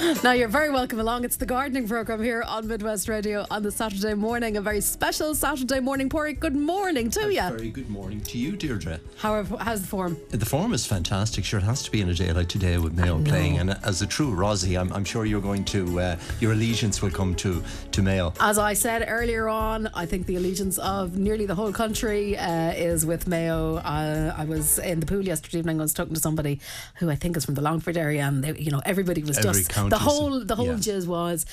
Now, 0.24 0.32
you're 0.32 0.48
very 0.48 0.70
welcome 0.70 0.98
along. 0.98 1.24
It's 1.24 1.36
the 1.36 1.46
gardening 1.46 1.86
program 1.86 2.22
here 2.22 2.42
on 2.42 2.66
Midwest 2.66 3.08
Radio 3.08 3.46
on 3.50 3.62
the 3.62 3.70
Saturday 3.70 4.14
morning, 4.14 4.56
a 4.56 4.60
very 4.60 4.80
special 4.80 5.34
Saturday 5.34 5.80
morning. 5.80 6.08
Pori, 6.08 6.38
good 6.38 6.56
morning 6.56 7.10
to 7.10 7.32
you. 7.32 7.42
Very 7.42 7.70
good 7.70 7.88
morning 7.90 8.20
to 8.22 8.38
you, 8.38 8.56
Deirdre. 8.56 8.98
How, 9.16 9.42
how's 9.42 9.82
the 9.82 9.86
form? 9.86 10.16
The 10.30 10.44
form 10.46 10.72
is 10.72 10.86
fantastic. 10.86 11.44
Sure, 11.44 11.60
it 11.60 11.64
has 11.64 11.82
to 11.82 11.90
be 11.90 12.00
in 12.00 12.08
a 12.08 12.14
day 12.14 12.32
like 12.32 12.48
today 12.48 12.78
with 12.78 12.94
Mayo 12.94 13.22
playing. 13.22 13.58
And 13.58 13.70
as 13.84 14.00
a 14.00 14.06
true 14.06 14.32
Rosie, 14.32 14.76
I'm, 14.76 14.92
I'm 14.92 15.04
sure 15.04 15.24
you're 15.26 15.40
going 15.40 15.64
to, 15.66 16.00
uh, 16.00 16.16
your 16.40 16.52
allegiance 16.52 17.02
will 17.02 17.10
come 17.10 17.34
to, 17.36 17.62
to 17.92 18.02
Mayo. 18.02 18.32
As 18.40 18.58
I 18.58 18.72
said 18.74 19.04
earlier 19.06 19.48
on, 19.48 19.88
I 19.94 20.06
think 20.06 20.26
the 20.26 20.36
allegiance 20.36 20.78
of 20.78 21.18
nearly 21.18 21.46
the 21.46 21.54
whole 21.54 21.72
country 21.72 22.38
uh, 22.38 22.72
is 22.72 23.04
with 23.04 23.26
Mayo. 23.26 23.76
Uh, 23.76 24.34
I 24.36 24.44
was 24.44 24.78
in 24.78 25.00
the 25.00 25.06
pool 25.06 25.22
yesterday 25.22 25.58
evening. 25.58 25.78
I 25.78 25.82
was 25.82 25.94
talking 25.94 26.14
to 26.14 26.20
somebody 26.20 26.60
who 26.96 27.10
I 27.10 27.16
think 27.16 27.36
is 27.36 27.44
from 27.44 27.54
the 27.54 27.62
Longford 27.62 27.96
area, 27.96 28.22
and 28.22 28.42
they, 28.42 28.58
you 28.58 28.70
know 28.70 28.80
everybody 28.84 29.22
was 29.22 29.38
Every 29.38 29.52
just 29.52 29.70
county 29.70 29.90
the 30.04 30.10
whole 30.10 30.40
the 30.44 30.56
whole 30.56 30.66
yeah. 30.66 30.72
jizz 30.74 31.06
was. 31.06 31.46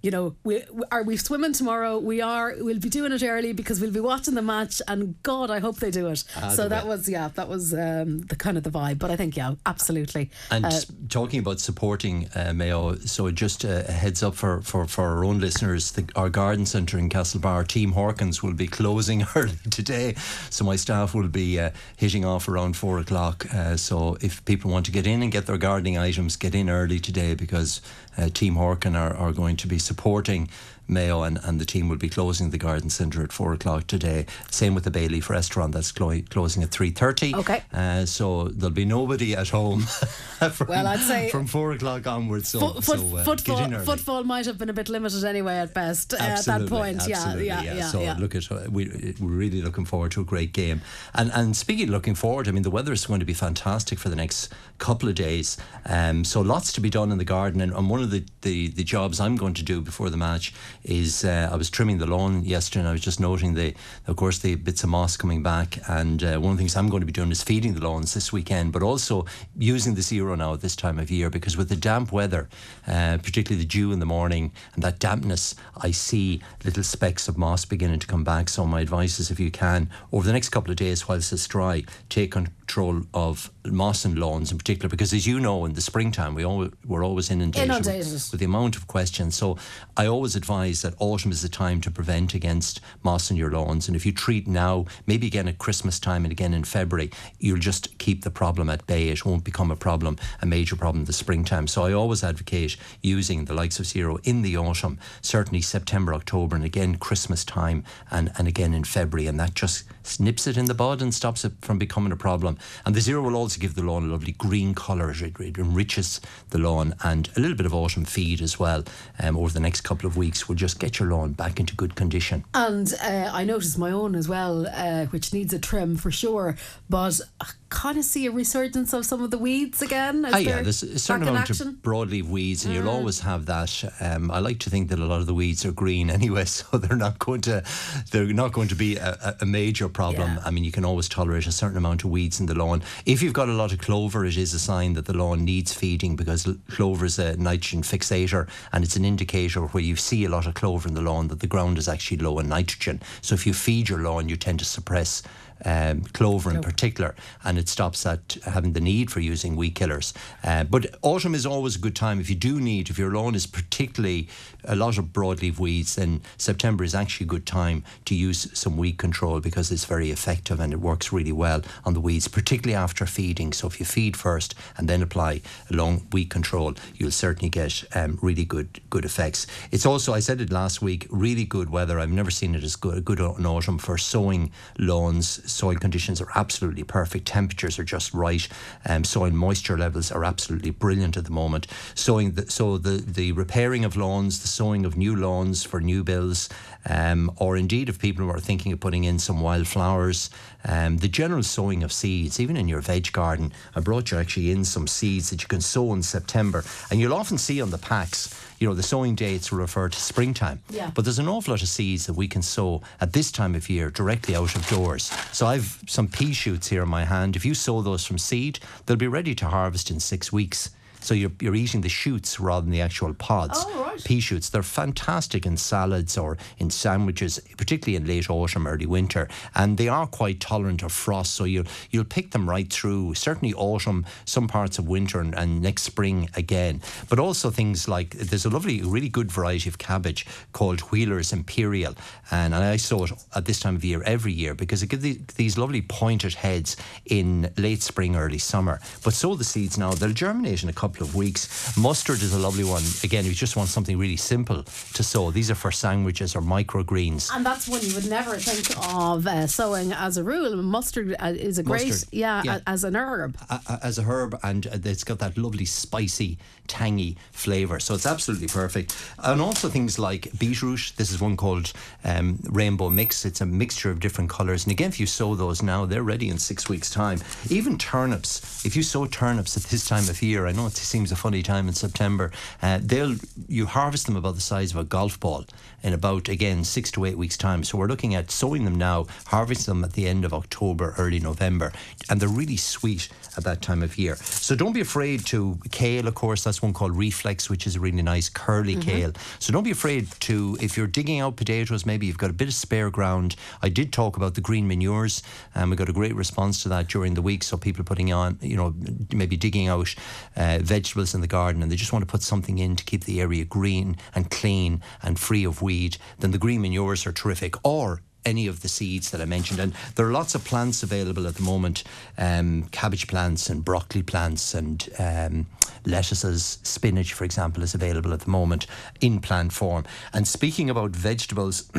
You 0.00 0.12
know, 0.12 0.36
we 0.44 0.62
are 0.92 1.02
we 1.02 1.16
swimming 1.16 1.52
tomorrow? 1.54 1.98
We 1.98 2.20
are. 2.20 2.54
We'll 2.60 2.78
be 2.78 2.88
doing 2.88 3.10
it 3.10 3.22
early 3.24 3.52
because 3.52 3.80
we'll 3.80 3.90
be 3.90 3.98
watching 3.98 4.34
the 4.34 4.42
match, 4.42 4.80
and 4.86 5.20
God, 5.24 5.50
I 5.50 5.58
hope 5.58 5.78
they 5.78 5.90
do 5.90 6.06
it. 6.06 6.22
Ah, 6.36 6.50
so 6.50 6.68
that 6.68 6.86
was 6.86 7.08
yeah, 7.08 7.28
that 7.34 7.48
was 7.48 7.74
um, 7.74 8.20
the 8.20 8.36
kind 8.36 8.56
of 8.56 8.62
the 8.62 8.70
vibe. 8.70 9.00
But 9.00 9.10
I 9.10 9.16
think 9.16 9.36
yeah, 9.36 9.54
absolutely. 9.66 10.30
And 10.52 10.64
Uh, 10.64 10.70
talking 11.08 11.40
about 11.40 11.58
supporting 11.58 12.28
uh, 12.36 12.52
Mayo, 12.54 12.94
so 12.98 13.28
just 13.32 13.64
a 13.64 13.82
heads 13.90 14.22
up 14.22 14.36
for, 14.36 14.60
for, 14.62 14.86
for 14.86 15.04
our 15.04 15.24
own 15.24 15.40
listeners, 15.40 15.90
the, 15.92 16.08
our 16.14 16.28
garden 16.28 16.64
centre 16.64 16.96
in 16.98 17.08
Castlebar, 17.08 17.66
Team 17.66 17.92
Horkans, 17.92 18.40
will 18.40 18.54
be 18.54 18.68
closing 18.68 19.26
early 19.34 19.58
today. 19.70 20.14
So 20.50 20.64
my 20.64 20.76
staff 20.76 21.12
will 21.12 21.28
be 21.28 21.58
uh, 21.58 21.70
hitting 21.96 22.24
off 22.24 22.46
around 22.48 22.76
four 22.76 23.00
o'clock. 23.00 23.52
Uh, 23.52 23.76
so 23.76 24.16
if 24.20 24.44
people 24.44 24.70
want 24.70 24.86
to 24.86 24.92
get 24.92 25.06
in 25.08 25.22
and 25.22 25.32
get 25.32 25.46
their 25.46 25.58
gardening 25.58 25.98
items, 25.98 26.36
get 26.36 26.54
in 26.54 26.70
early 26.70 27.00
today 27.00 27.34
because 27.34 27.80
Uh, 28.18 28.28
Team 28.28 28.56
Horkan 28.56 28.96
are, 28.96 29.14
are 29.14 29.32
going 29.32 29.56
to 29.56 29.68
be 29.68 29.78
supporting 29.78 30.48
Mayo 30.88 31.22
and, 31.22 31.38
and 31.44 31.60
the 31.60 31.64
team 31.64 31.88
will 31.88 31.96
be 31.96 32.08
closing 32.08 32.50
the 32.50 32.58
garden 32.58 32.90
centre 32.90 33.22
at 33.22 33.32
four 33.32 33.52
o'clock 33.52 33.86
today. 33.86 34.26
Same 34.50 34.74
with 34.74 34.84
the 34.84 34.90
Bayleaf 34.90 35.28
restaurant 35.28 35.72
that's 35.72 35.92
clo- 35.92 36.22
closing 36.30 36.62
at 36.62 36.70
three 36.70 36.90
thirty. 36.90 37.34
Okay. 37.34 37.62
Uh, 37.72 38.04
so 38.06 38.48
there'll 38.48 38.74
be 38.74 38.84
nobody 38.84 39.34
at 39.34 39.48
home. 39.48 39.80
from, 40.52 40.66
Well, 40.68 40.86
I'd 40.86 41.00
say- 41.00 41.30
from 41.30 41.46
four 41.46 41.72
o'clock 41.72 42.06
onwards. 42.06 42.48
So, 42.48 42.60
Foot, 42.60 42.84
so, 42.84 43.16
uh, 43.16 43.24
footfall, 43.24 43.70
footfall 43.80 44.24
might 44.24 44.46
have 44.46 44.58
been 44.58 44.70
a 44.70 44.72
bit 44.72 44.88
limited 44.88 45.24
anyway 45.24 45.56
at 45.58 45.74
best 45.74 46.14
uh, 46.14 46.18
at 46.18 46.44
that 46.46 46.68
point. 46.68 46.96
absolutely, 46.96 47.46
yeah, 47.46 47.62
yeah, 47.62 47.74
yeah. 47.74 47.88
So 47.88 48.00
yeah. 48.00 48.16
look 48.18 48.34
at 48.34 48.50
uh, 48.50 48.60
we, 48.70 49.14
we're 49.20 49.28
really 49.28 49.62
looking 49.62 49.84
forward 49.84 50.12
to 50.12 50.20
a 50.20 50.24
great 50.24 50.52
game. 50.52 50.80
And 51.14 51.30
and 51.34 51.56
speaking 51.56 51.84
of 51.88 51.90
looking 51.90 52.14
forward, 52.14 52.48
I 52.48 52.52
mean 52.52 52.62
the 52.62 52.70
weather 52.70 52.92
is 52.92 53.06
going 53.06 53.20
to 53.20 53.26
be 53.26 53.34
fantastic 53.34 53.98
for 53.98 54.08
the 54.08 54.16
next 54.16 54.52
couple 54.78 55.08
of 55.08 55.14
days. 55.14 55.56
Um, 55.84 56.24
so 56.24 56.40
lots 56.40 56.72
to 56.72 56.80
be 56.80 56.90
done 56.90 57.10
in 57.12 57.18
the 57.18 57.24
garden. 57.24 57.60
And, 57.60 57.72
and 57.72 57.90
one 57.90 58.02
of 58.02 58.10
the, 58.10 58.24
the 58.42 58.68
the 58.68 58.84
jobs 58.84 59.20
I'm 59.20 59.36
going 59.36 59.54
to 59.54 59.62
do 59.62 59.80
before 59.80 60.10
the 60.10 60.16
match 60.16 60.54
is 60.88 61.24
uh, 61.24 61.50
I 61.52 61.56
was 61.56 61.70
trimming 61.70 61.98
the 61.98 62.06
lawn 62.06 62.44
yesterday, 62.44 62.80
and 62.80 62.88
I 62.88 62.92
was 62.92 63.00
just 63.00 63.20
noting 63.20 63.54
the 63.54 63.74
of 64.06 64.16
course 64.16 64.38
the 64.38 64.54
bits 64.54 64.82
of 64.82 64.88
moss 64.88 65.16
coming 65.16 65.42
back. 65.42 65.78
And 65.88 66.24
uh, 66.24 66.38
one 66.38 66.52
of 66.52 66.56
the 66.56 66.62
things 66.62 66.74
I'm 66.76 66.88
going 66.88 67.02
to 67.02 67.06
be 67.06 67.12
doing 67.12 67.30
is 67.30 67.42
feeding 67.42 67.74
the 67.74 67.82
lawns 67.82 68.14
this 68.14 68.32
weekend, 68.32 68.72
but 68.72 68.82
also 68.82 69.26
using 69.56 69.94
the 69.94 70.02
zero 70.02 70.34
now 70.34 70.54
at 70.54 70.60
this 70.62 70.74
time 70.74 70.98
of 70.98 71.10
year 71.10 71.30
because 71.30 71.56
with 71.56 71.68
the 71.68 71.76
damp 71.76 72.10
weather, 72.10 72.48
uh, 72.86 73.18
particularly 73.22 73.62
the 73.62 73.68
dew 73.68 73.92
in 73.92 73.98
the 73.98 74.06
morning 74.06 74.52
and 74.74 74.82
that 74.82 74.98
dampness, 74.98 75.54
I 75.76 75.90
see 75.90 76.40
little 76.64 76.82
specks 76.82 77.28
of 77.28 77.36
moss 77.36 77.64
beginning 77.64 78.00
to 78.00 78.06
come 78.06 78.24
back. 78.24 78.48
So 78.48 78.64
my 78.64 78.80
advice 78.80 79.20
is 79.20 79.30
if 79.30 79.38
you 79.38 79.50
can, 79.50 79.90
over 80.12 80.26
the 80.26 80.32
next 80.32 80.48
couple 80.48 80.70
of 80.70 80.76
days 80.76 81.06
whilst 81.06 81.32
it's 81.32 81.46
dry, 81.46 81.84
take 82.08 82.32
control 82.68 83.02
of 83.14 83.50
moss 83.64 84.04
and 84.04 84.18
lawns 84.18 84.52
in 84.52 84.58
particular 84.58 84.88
because 84.90 85.12
as 85.14 85.26
you 85.26 85.40
know 85.40 85.64
in 85.64 85.72
the 85.72 85.80
springtime 85.80 86.34
we 86.34 86.44
always, 86.44 86.70
we're 86.86 87.04
always 87.04 87.30
inundated, 87.30 87.68
with- 87.68 87.86
Inundated. 87.86 88.12
with 88.30 88.38
the 88.40 88.44
amount 88.44 88.76
of 88.76 88.86
questions. 88.86 89.34
So 89.34 89.56
I 89.96 90.06
always 90.06 90.36
advise 90.36 90.82
that 90.82 90.94
autumn 90.98 91.30
is 91.30 91.40
the 91.40 91.48
time 91.48 91.80
to 91.80 91.90
prevent 91.90 92.34
against 92.34 92.80
moss 93.02 93.30
in 93.30 93.38
your 93.38 93.50
lawns. 93.50 93.88
And 93.88 93.96
if 93.96 94.04
you 94.04 94.12
treat 94.12 94.46
now, 94.46 94.84
maybe 95.06 95.26
again 95.26 95.48
at 95.48 95.56
Christmas 95.58 95.98
time 95.98 96.24
and 96.26 96.32
again 96.32 96.52
in 96.52 96.64
February, 96.64 97.10
you'll 97.38 97.58
just 97.58 97.96
keep 97.98 98.22
the 98.22 98.30
problem 98.30 98.68
at 98.68 98.86
bay. 98.86 99.08
It 99.08 99.24
won't 99.24 99.44
become 99.44 99.70
a 99.70 99.76
problem, 99.76 100.18
a 100.42 100.46
major 100.46 100.76
problem 100.76 101.00
in 101.00 101.06
the 101.06 101.12
springtime. 101.14 101.66
So 101.68 101.84
I 101.84 101.92
always 101.94 102.22
advocate 102.22 102.76
using 103.02 103.46
the 103.46 103.54
likes 103.54 103.78
of 103.80 103.86
zero 103.86 104.18
in 104.24 104.42
the 104.42 104.56
autumn, 104.58 104.98
certainly 105.22 105.62
September, 105.62 106.12
October, 106.12 106.54
and 106.54 106.64
again 106.66 106.96
Christmas 106.96 107.44
time 107.46 107.82
and, 108.10 108.30
and 108.36 108.46
again 108.46 108.74
in 108.74 108.84
February. 108.84 109.26
And 109.26 109.40
that 109.40 109.54
just 109.54 109.84
nips 110.20 110.46
it 110.46 110.56
in 110.56 110.66
the 110.66 110.74
bud 110.74 111.02
and 111.02 111.12
stops 111.14 111.44
it 111.44 111.52
from 111.60 111.78
becoming 111.78 112.12
a 112.12 112.16
problem. 112.16 112.56
And 112.86 112.94
the 112.94 113.00
zero 113.00 113.22
will 113.22 113.36
also 113.36 113.60
give 113.60 113.74
the 113.74 113.82
lawn 113.82 114.08
a 114.08 114.12
lovely 114.12 114.32
green 114.32 114.74
colour. 114.74 115.10
It, 115.10 115.38
it 115.40 115.58
enriches 115.58 116.20
the 116.50 116.58
lawn 116.58 116.94
and 117.02 117.28
a 117.36 117.40
little 117.40 117.56
bit 117.56 117.66
of 117.66 117.74
autumn 117.74 118.04
feed 118.04 118.40
as 118.40 118.58
well 118.58 118.84
um, 119.20 119.36
over 119.36 119.52
the 119.52 119.60
next 119.60 119.82
couple 119.82 120.06
of 120.06 120.16
weeks 120.16 120.48
will 120.48 120.54
just 120.54 120.80
get 120.80 120.98
your 120.98 121.08
lawn 121.08 121.32
back 121.32 121.60
into 121.60 121.74
good 121.74 121.94
condition. 121.94 122.44
And 122.54 122.92
uh, 123.02 123.30
I 123.32 123.44
noticed 123.44 123.78
my 123.78 123.90
own 123.90 124.14
as 124.14 124.28
well, 124.28 124.66
uh, 124.66 125.06
which 125.06 125.32
needs 125.32 125.52
a 125.52 125.58
trim 125.58 125.96
for 125.96 126.10
sure. 126.10 126.56
But 126.88 127.20
I 127.40 127.46
kind 127.70 127.98
of 127.98 128.04
see 128.04 128.24
a 128.26 128.30
resurgence 128.30 128.92
of 128.94 129.04
some 129.04 129.22
of 129.22 129.30
the 129.30 129.36
weeds 129.38 129.82
again. 129.82 130.24
Is 130.24 130.32
Ah, 130.34 130.36
yeah, 130.38 130.54
there 130.54 130.62
there's 130.64 130.82
a 130.82 130.98
certain 130.98 131.28
amount 131.28 131.50
action? 131.50 131.68
of 131.68 131.74
broadleaf 131.76 132.24
weeds, 132.24 132.64
and 132.64 132.72
you'll 132.74 132.88
always 132.88 133.20
have 133.20 133.44
that. 133.46 133.84
Um, 134.00 134.30
I 134.30 134.38
like 134.38 134.58
to 134.60 134.70
think 134.70 134.88
that 134.88 134.98
a 134.98 135.04
lot 135.04 135.20
of 135.20 135.26
the 135.26 135.34
weeds 135.34 135.64
are 135.66 135.72
green 135.72 136.08
anyway, 136.18 136.44
so 136.46 136.78
they're 136.78 136.96
not 136.96 137.18
going 137.18 137.40
to 137.42 137.62
they're 138.10 138.26
not 138.32 138.52
going 138.52 138.68
to 138.68 138.74
be 138.74 138.96
a, 138.96 139.10
a- 139.22 139.36
a 139.42 139.46
major 139.46 139.88
problem. 139.88 140.36
Yeah. 140.36 140.42
I 140.44 140.50
mean, 140.50 140.64
you 140.64 140.72
can 140.72 140.84
always 140.84 141.08
tolerate 141.08 141.46
a 141.46 141.52
certain 141.52 141.76
amount 141.76 142.04
of 142.04 142.10
weeds 142.10 142.40
in 142.40 142.46
the 142.46 142.54
lawn. 142.54 142.82
If 143.06 143.22
you've 143.22 143.32
got 143.34 143.48
a 143.48 143.52
lot 143.52 143.72
of 143.72 143.78
clover, 143.80 144.24
it 144.24 144.36
is 144.36 144.54
a 144.54 144.58
sign 144.58 144.94
that 144.94 145.04
the 145.06 145.14
lawn 145.16 145.44
needs 145.44 145.72
feeding 145.74 146.16
because 146.16 146.48
clover 146.70 147.04
is 147.04 147.18
a 147.18 147.36
nitrogen 147.36 147.82
fixator, 147.82 148.48
and 148.72 148.82
it's 148.84 148.96
an 148.96 149.04
indicator 149.04 149.60
where 149.60 149.82
you 149.82 149.96
see 149.96 150.24
a 150.24 150.28
lot 150.30 150.46
of 150.46 150.54
clover 150.54 150.88
in 150.88 150.94
the 150.94 151.02
lawn 151.02 151.28
that 151.28 151.40
the 151.40 151.46
ground 151.46 151.76
is 151.78 151.86
actually 151.88 152.16
low 152.16 152.38
in 152.38 152.48
nitrogen. 152.48 153.00
So 153.20 153.34
if 153.34 153.46
you 153.46 153.52
feed 153.52 153.88
your 153.90 153.98
lawn, 154.00 154.28
you 154.28 154.36
tend 154.36 154.58
to 154.60 154.64
suppress. 154.64 155.22
Um, 155.64 156.02
clover 156.02 156.54
in 156.54 156.60
particular, 156.60 157.16
and 157.42 157.58
it 157.58 157.68
stops 157.68 158.04
that 158.04 158.36
having 158.44 158.74
the 158.74 158.80
need 158.80 159.10
for 159.10 159.18
using 159.18 159.56
weed 159.56 159.74
killers. 159.74 160.14
Uh, 160.44 160.62
but 160.62 160.94
autumn 161.02 161.34
is 161.34 161.44
always 161.44 161.74
a 161.74 161.80
good 161.80 161.96
time 161.96 162.20
if 162.20 162.30
you 162.30 162.36
do 162.36 162.60
need, 162.60 162.90
if 162.90 162.98
your 162.98 163.10
lawn 163.10 163.34
is 163.34 163.46
particularly 163.46 164.28
a 164.68 164.76
lot 164.76 164.98
of 164.98 165.06
broadleaf 165.06 165.58
weeds, 165.58 165.96
then 165.96 166.20
September 166.36 166.84
is 166.84 166.94
actually 166.94 167.24
a 167.24 167.28
good 167.28 167.46
time 167.46 167.82
to 168.04 168.14
use 168.14 168.48
some 168.56 168.76
weed 168.76 168.98
control 168.98 169.40
because 169.40 169.72
it's 169.72 169.84
very 169.84 170.10
effective 170.10 170.60
and 170.60 170.72
it 170.72 170.80
works 170.80 171.12
really 171.12 171.32
well 171.32 171.62
on 171.84 171.94
the 171.94 172.00
weeds, 172.00 172.28
particularly 172.28 172.76
after 172.76 173.06
feeding. 173.06 173.52
So 173.52 173.66
if 173.66 173.80
you 173.80 173.86
feed 173.86 174.16
first 174.16 174.54
and 174.76 174.88
then 174.88 175.02
apply 175.02 175.40
long 175.70 176.06
weed 176.12 176.30
control, 176.30 176.74
you'll 176.94 177.10
certainly 177.10 177.48
get 177.48 177.84
um, 177.94 178.18
really 178.22 178.44
good 178.44 178.80
good 178.90 179.04
effects. 179.04 179.46
It's 179.70 179.86
also, 179.86 180.12
I 180.14 180.20
said 180.20 180.40
it 180.40 180.52
last 180.52 180.82
week, 180.82 181.06
really 181.10 181.44
good 181.44 181.70
weather. 181.70 181.98
I've 181.98 182.10
never 182.10 182.30
seen 182.30 182.54
it 182.54 182.62
as 182.62 182.76
good, 182.76 183.04
good 183.04 183.20
autumn 183.20 183.78
for 183.78 183.98
sowing 183.98 184.50
lawns. 184.78 185.50
Soil 185.50 185.76
conditions 185.76 186.20
are 186.20 186.28
absolutely 186.34 186.84
perfect. 186.84 187.26
Temperatures 187.26 187.78
are 187.78 187.84
just 187.84 188.12
right. 188.14 188.46
Um, 188.86 189.04
soil 189.04 189.30
moisture 189.30 189.78
levels 189.78 190.12
are 190.12 190.24
absolutely 190.24 190.70
brilliant 190.70 191.16
at 191.16 191.24
the 191.24 191.30
moment. 191.30 191.66
Sowing 191.94 192.32
the, 192.32 192.50
so 192.50 192.78
the, 192.78 193.02
the 193.02 193.32
repairing 193.32 193.84
of 193.84 193.96
lawns, 193.96 194.40
the 194.40 194.48
sowing 194.58 194.84
of 194.84 194.96
new 194.96 195.14
lawns 195.14 195.62
for 195.62 195.80
new 195.80 196.02
bills, 196.02 196.48
um, 196.88 197.30
or 197.36 197.56
indeed 197.56 197.88
if 197.88 198.00
people 198.00 198.28
are 198.28 198.40
thinking 198.40 198.72
of 198.72 198.80
putting 198.80 199.04
in 199.04 199.16
some 199.18 199.40
wildflowers, 199.40 200.30
um, 200.64 200.98
the 200.98 201.06
general 201.20 201.44
sowing 201.44 201.84
of 201.84 201.92
seeds, 201.92 202.40
even 202.40 202.56
in 202.56 202.66
your 202.66 202.80
veg 202.80 203.12
garden. 203.12 203.52
I 203.76 203.80
brought 203.80 204.10
you 204.10 204.18
actually 204.18 204.50
in 204.50 204.64
some 204.64 204.88
seeds 204.88 205.30
that 205.30 205.42
you 205.42 205.48
can 205.48 205.60
sow 205.60 205.92
in 205.92 206.02
September, 206.02 206.64
and 206.90 206.98
you'll 206.98 207.14
often 207.14 207.38
see 207.38 207.62
on 207.62 207.70
the 207.70 207.78
packs. 207.78 208.34
You 208.58 208.66
know, 208.66 208.74
the 208.74 208.82
sowing 208.82 209.14
dates 209.14 209.52
will 209.52 209.60
refer 209.60 209.88
to 209.88 210.00
springtime. 210.00 210.58
Yeah. 210.70 210.90
But 210.92 211.04
there's 211.04 211.20
an 211.20 211.28
awful 211.28 211.52
lot 211.52 211.62
of 211.62 211.68
seeds 211.68 212.06
that 212.06 212.14
we 212.14 212.26
can 212.26 212.42
sow 212.42 212.82
at 213.00 213.12
this 213.12 213.30
time 213.30 213.54
of 213.54 213.70
year 213.70 213.90
directly 213.90 214.34
out 214.34 214.56
of 214.56 214.66
doors. 214.66 215.04
So 215.30 215.46
I've 215.46 215.80
some 215.86 216.08
pea 216.08 216.32
shoots 216.32 216.66
here 216.66 216.82
in 216.82 216.88
my 216.88 217.04
hand. 217.04 217.36
If 217.36 217.44
you 217.44 217.54
sow 217.54 217.80
those 217.80 218.04
from 218.04 218.18
seed, 218.18 218.58
they'll 218.84 218.96
be 218.96 219.06
ready 219.18 219.34
to 219.36 219.46
harvest 219.46 219.88
in 219.92 220.00
six 220.00 220.32
weeks. 220.32 220.70
So 221.00 221.14
you're, 221.14 221.32
you're 221.40 221.54
eating 221.54 221.80
the 221.80 221.88
shoots 221.88 222.40
rather 222.40 222.62
than 222.62 222.70
the 222.70 222.80
actual 222.80 223.14
pods. 223.14 223.64
Oh, 223.66 223.84
right. 223.84 224.04
Pea 224.04 224.20
shoots, 224.20 224.48
they're 224.48 224.62
fantastic 224.62 225.46
in 225.46 225.56
salads 225.56 226.16
or 226.16 226.36
in 226.58 226.70
sandwiches, 226.70 227.40
particularly 227.56 227.96
in 227.96 228.06
late 228.06 228.30
autumn, 228.30 228.66
early 228.66 228.86
winter. 228.86 229.28
And 229.54 229.76
they 229.76 229.88
are 229.88 230.06
quite 230.06 230.40
tolerant 230.40 230.82
of 230.82 230.92
frost. 230.92 231.34
So 231.34 231.44
you'll, 231.44 231.66
you'll 231.90 232.04
pick 232.04 232.30
them 232.30 232.48
right 232.48 232.72
through, 232.72 233.14
certainly 233.14 233.54
autumn, 233.54 234.06
some 234.24 234.48
parts 234.48 234.78
of 234.78 234.88
winter, 234.88 235.20
and, 235.20 235.34
and 235.34 235.60
next 235.62 235.82
spring 235.82 236.30
again. 236.34 236.80
But 237.08 237.18
also 237.18 237.50
things 237.50 237.88
like 237.88 238.10
there's 238.10 238.44
a 238.44 238.50
lovely, 238.50 238.82
really 238.82 239.08
good 239.08 239.30
variety 239.30 239.68
of 239.68 239.78
cabbage 239.78 240.26
called 240.52 240.80
Wheeler's 240.80 241.32
Imperial. 241.32 241.94
And 242.30 242.54
I 242.54 242.76
sow 242.76 243.04
it 243.04 243.12
at 243.34 243.44
this 243.44 243.60
time 243.60 243.76
of 243.76 243.84
year 243.84 244.02
every 244.04 244.32
year 244.32 244.54
because 244.54 244.82
it 244.82 244.88
gives 244.88 245.02
the- 245.02 245.20
these 245.36 245.58
lovely 245.58 245.82
pointed 245.82 246.34
heads 246.34 246.76
in 247.04 247.50
late 247.56 247.82
spring, 247.82 248.16
early 248.16 248.38
summer. 248.38 248.80
But 249.04 249.14
sow 249.14 249.34
the 249.34 249.44
seeds 249.44 249.76
now, 249.76 249.92
they'll 249.92 250.12
germinate 250.12 250.62
in 250.62 250.68
a 250.68 250.72
couple 250.72 250.87
couple 250.88 251.06
of 251.06 251.14
weeks. 251.14 251.76
Mustard 251.76 252.22
is 252.22 252.32
a 252.32 252.38
lovely 252.38 252.64
one. 252.64 252.82
Again, 253.04 253.24
if 253.24 253.28
you 253.30 253.34
just 253.34 253.56
want 253.56 253.68
something 253.68 253.98
really 253.98 254.16
simple 254.16 254.62
to 254.94 255.02
sow. 255.02 255.30
These 255.30 255.50
are 255.50 255.54
for 255.54 255.70
sandwiches 255.70 256.34
or 256.34 256.40
microgreens. 256.40 257.30
And 257.34 257.44
that's 257.44 257.68
one 257.68 257.82
you 257.82 257.94
would 257.94 258.08
never 258.08 258.36
think 258.36 258.74
of 258.94 259.26
uh, 259.26 259.46
sowing 259.46 259.92
as 259.92 260.16
a 260.16 260.24
rule. 260.24 260.56
Mustard 260.62 261.14
uh, 261.20 261.26
is 261.36 261.58
a 261.58 261.62
great, 261.62 261.88
Mustard, 261.88 262.08
yeah, 262.12 262.42
yeah. 262.44 262.56
a- 262.66 262.70
as 262.70 262.84
an 262.84 262.96
herb. 262.96 263.36
a- 263.50 263.80
as 263.82 263.98
a 263.98 264.02
herb 264.02 264.38
and 264.42 264.66
uh, 264.66 264.78
it's 264.84 265.04
got 265.04 265.18
that 265.18 265.36
lovely 265.36 265.64
spicy 265.64 266.38
tangy 266.66 267.16
flavour 267.32 267.80
so 267.80 267.94
it's 267.94 268.04
absolutely 268.04 268.46
perfect 268.46 268.94
and 269.20 269.40
also 269.40 269.68
things 269.70 269.98
like 269.98 270.28
beetroot 270.38 270.92
this 270.98 271.10
is 271.10 271.18
one 271.18 271.34
called 271.34 271.72
um, 272.04 272.38
rainbow 272.50 272.90
mix 272.90 273.24
it's 273.24 273.40
a 273.40 273.46
mixture 273.46 273.90
of 273.90 274.00
different 274.00 274.28
colours 274.28 274.64
and 274.66 274.72
again 274.72 274.88
if 274.90 275.00
you 275.00 275.06
sow 275.06 275.34
those 275.34 275.62
now 275.62 275.86
they're 275.86 276.02
ready 276.02 276.28
in 276.28 276.36
six 276.36 276.68
weeks 276.68 276.90
time 276.90 277.18
even 277.48 277.78
turnips 277.78 278.66
if 278.66 278.76
you 278.76 278.82
sow 278.82 279.06
turnips 279.06 279.56
at 279.56 279.62
this 279.64 279.86
time 279.88 280.06
of 280.10 280.20
year 280.20 280.46
I 280.46 280.52
know 280.52 280.66
it 280.66 280.77
seems 280.84 281.12
a 281.12 281.16
funny 281.16 281.42
time 281.42 281.68
in 281.68 281.74
September 281.74 282.30
uh, 282.62 282.78
they'll 282.82 283.16
you 283.48 283.66
harvest 283.66 284.06
them 284.06 284.16
about 284.16 284.34
the 284.34 284.40
size 284.40 284.70
of 284.72 284.76
a 284.78 284.84
golf 284.84 285.18
ball 285.20 285.44
in 285.82 285.92
about 285.92 286.28
again 286.28 286.64
six 286.64 286.90
to 286.90 287.04
eight 287.04 287.18
weeks 287.18 287.36
time 287.36 287.62
so 287.64 287.78
we're 287.78 287.86
looking 287.86 288.14
at 288.14 288.30
sowing 288.30 288.64
them 288.64 288.76
now 288.76 289.06
harvesting 289.26 289.74
them 289.74 289.84
at 289.84 289.92
the 289.92 290.06
end 290.06 290.24
of 290.24 290.32
October 290.34 290.94
early 290.98 291.20
November 291.20 291.72
and 292.08 292.20
they're 292.20 292.28
really 292.28 292.56
sweet 292.56 293.08
at 293.38 293.44
that 293.44 293.62
time 293.62 293.82
of 293.82 293.96
year. 293.96 294.16
So 294.16 294.54
don't 294.54 294.72
be 294.72 294.80
afraid 294.80 295.24
to 295.26 295.58
kale, 295.70 296.06
of 296.08 296.14
course, 296.14 296.44
that's 296.44 296.60
one 296.60 296.72
called 296.72 296.94
reflex, 296.96 297.48
which 297.48 297.66
is 297.66 297.76
a 297.76 297.80
really 297.80 298.02
nice 298.02 298.28
curly 298.28 298.76
kale. 298.76 299.12
So 299.38 299.52
don't 299.52 299.62
be 299.62 299.70
afraid 299.70 300.10
to, 300.20 300.58
if 300.60 300.76
you're 300.76 300.88
digging 300.88 301.20
out 301.20 301.36
potatoes, 301.36 301.86
maybe 301.86 302.06
you've 302.06 302.18
got 302.18 302.30
a 302.30 302.34
bit 302.34 302.48
of 302.48 302.54
spare 302.54 302.90
ground. 302.90 303.36
I 303.62 303.68
did 303.68 303.92
talk 303.92 304.16
about 304.16 304.34
the 304.34 304.40
green 304.40 304.66
manures, 304.66 305.22
and 305.54 305.70
we 305.70 305.76
got 305.76 305.88
a 305.88 305.92
great 305.92 306.14
response 306.14 306.62
to 306.64 306.68
that 306.70 306.88
during 306.88 307.14
the 307.14 307.22
week. 307.22 307.44
So 307.44 307.56
people 307.56 307.84
putting 307.84 308.12
on, 308.12 308.38
you 308.42 308.56
know, 308.56 308.74
maybe 309.12 309.36
digging 309.36 309.68
out 309.68 309.94
uh, 310.36 310.58
vegetables 310.68 311.14
in 311.14 311.20
the 311.20 311.26
garden, 311.26 311.62
and 311.62 311.72
they 311.72 311.76
just 311.76 311.92
want 311.92 312.02
to 312.02 312.10
put 312.10 312.22
something 312.22 312.58
in 312.58 312.76
to 312.76 312.84
keep 312.84 313.04
the 313.04 313.20
area 313.20 313.44
green 313.44 313.96
and 314.14 314.30
clean 314.30 314.82
and 315.02 315.18
free 315.18 315.44
of 315.44 315.62
weed, 315.62 315.96
then 316.18 316.30
the 316.30 316.38
green 316.38 316.60
manures 316.60 317.06
are 317.06 317.12
terrific. 317.12 317.54
Or 317.64 318.02
any 318.24 318.46
of 318.46 318.60
the 318.60 318.68
seeds 318.68 319.10
that 319.10 319.20
I 319.20 319.24
mentioned. 319.24 319.58
And 319.58 319.72
there 319.94 320.06
are 320.06 320.12
lots 320.12 320.34
of 320.34 320.44
plants 320.44 320.82
available 320.82 321.26
at 321.26 321.36
the 321.36 321.42
moment 321.42 321.84
um, 322.18 322.64
cabbage 322.72 323.06
plants 323.06 323.48
and 323.48 323.64
broccoli 323.64 324.02
plants 324.02 324.54
and 324.54 324.86
um, 324.98 325.46
lettuces, 325.86 326.58
spinach, 326.62 327.14
for 327.14 327.24
example, 327.24 327.62
is 327.62 327.74
available 327.74 328.12
at 328.12 328.20
the 328.20 328.30
moment 328.30 328.66
in 329.00 329.20
plant 329.20 329.52
form. 329.52 329.84
And 330.12 330.28
speaking 330.28 330.68
about 330.68 330.90
vegetables, 330.90 331.70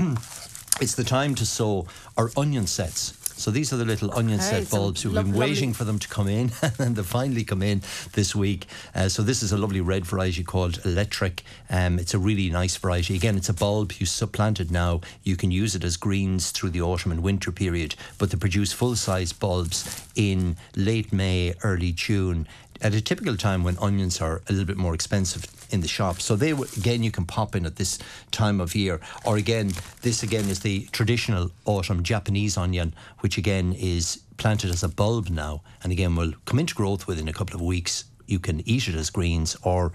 it's 0.82 0.96
the 0.96 1.04
time 1.04 1.36
to 1.36 1.46
sow 1.46 1.88
our 2.18 2.32
onion 2.36 2.68
sets. 2.68 3.19
So 3.40 3.52
these 3.52 3.72
are 3.72 3.78
the 3.78 3.86
little 3.86 4.14
onion 4.14 4.42
set 4.42 4.70
bulbs. 4.70 5.06
We've 5.06 5.14
been 5.14 5.32
waiting 5.32 5.72
for 5.72 5.86
them 5.86 5.98
to 5.98 6.10
come 6.10 6.28
in, 6.28 6.52
and 6.78 6.98
they 6.98 7.04
finally 7.04 7.46
come 7.46 7.64
in 7.64 7.82
this 8.12 8.36
week. 8.36 8.68
Uh, 8.94 9.08
so 9.08 9.24
this 9.24 9.42
is 9.42 9.54
a 9.54 9.58
lovely 9.58 9.80
red 9.80 10.06
variety 10.06 10.44
called 10.44 10.82
Electric. 10.84 11.44
Um, 11.70 12.00
it's 12.00 12.14
a 12.14 12.20
really 12.20 12.50
nice 12.50 12.76
variety. 12.76 13.16
Again, 13.16 13.38
it's 13.38 13.48
a 13.48 13.54
bulb 13.54 13.94
you 13.94 14.06
supplant 14.06 14.60
it 14.60 14.72
now. 14.72 15.00
You 15.24 15.38
can 15.38 15.52
use 15.52 15.74
it 15.74 15.86
as 15.86 15.96
greens 15.96 16.52
through 16.52 16.72
the 16.72 16.82
autumn 16.82 17.14
and 17.14 17.24
winter 17.24 17.54
period, 17.54 17.96
but 18.18 18.30
they 18.30 18.38
produce 18.38 18.74
full 18.74 18.98
size 18.98 19.32
bulbs 19.32 20.06
in 20.16 20.58
late 20.76 21.14
May, 21.14 21.54
early 21.64 21.94
June. 21.94 22.46
At 22.82 22.94
a 22.94 23.02
typical 23.02 23.36
time 23.36 23.64
when 23.64 23.78
onions 23.80 24.22
are 24.22 24.42
a 24.48 24.54
little 24.54 24.66
bit 24.66 24.78
more 24.78 24.94
expensive 24.94 25.46
in 25.70 25.82
the 25.82 25.88
shop. 25.88 26.22
So 26.22 26.36
they 26.36 26.52
again 26.52 27.04
you 27.04 27.12
can 27.12 27.26
pop 27.26 27.56
in 27.56 27.66
at 27.66 27.76
this 27.76 28.00
time 28.32 28.62
of 28.62 28.74
year. 28.74 29.02
Or 29.26 29.36
again, 29.36 29.72
this 30.02 30.24
again 30.24 30.46
is 30.50 30.62
the 30.62 30.88
traditional 30.92 31.52
autumn 31.66 32.04
Japanese 32.04 32.58
onion, 32.58 32.94
which 33.20 33.38
again 33.38 33.74
is 33.74 34.22
planted 34.38 34.70
as 34.70 34.84
a 34.84 34.88
bulb 34.88 35.30
now, 35.30 35.62
and 35.84 35.92
again 35.92 36.16
will 36.16 36.34
come 36.46 36.60
into 36.60 36.74
growth 36.74 37.06
within 37.06 37.28
a 37.28 37.34
couple 37.34 37.56
of 37.56 37.62
weeks. 37.62 38.06
You 38.28 38.40
can 38.40 38.68
eat 38.68 38.88
it 38.88 38.96
as 38.96 39.10
greens 39.10 39.58
or 39.64 39.92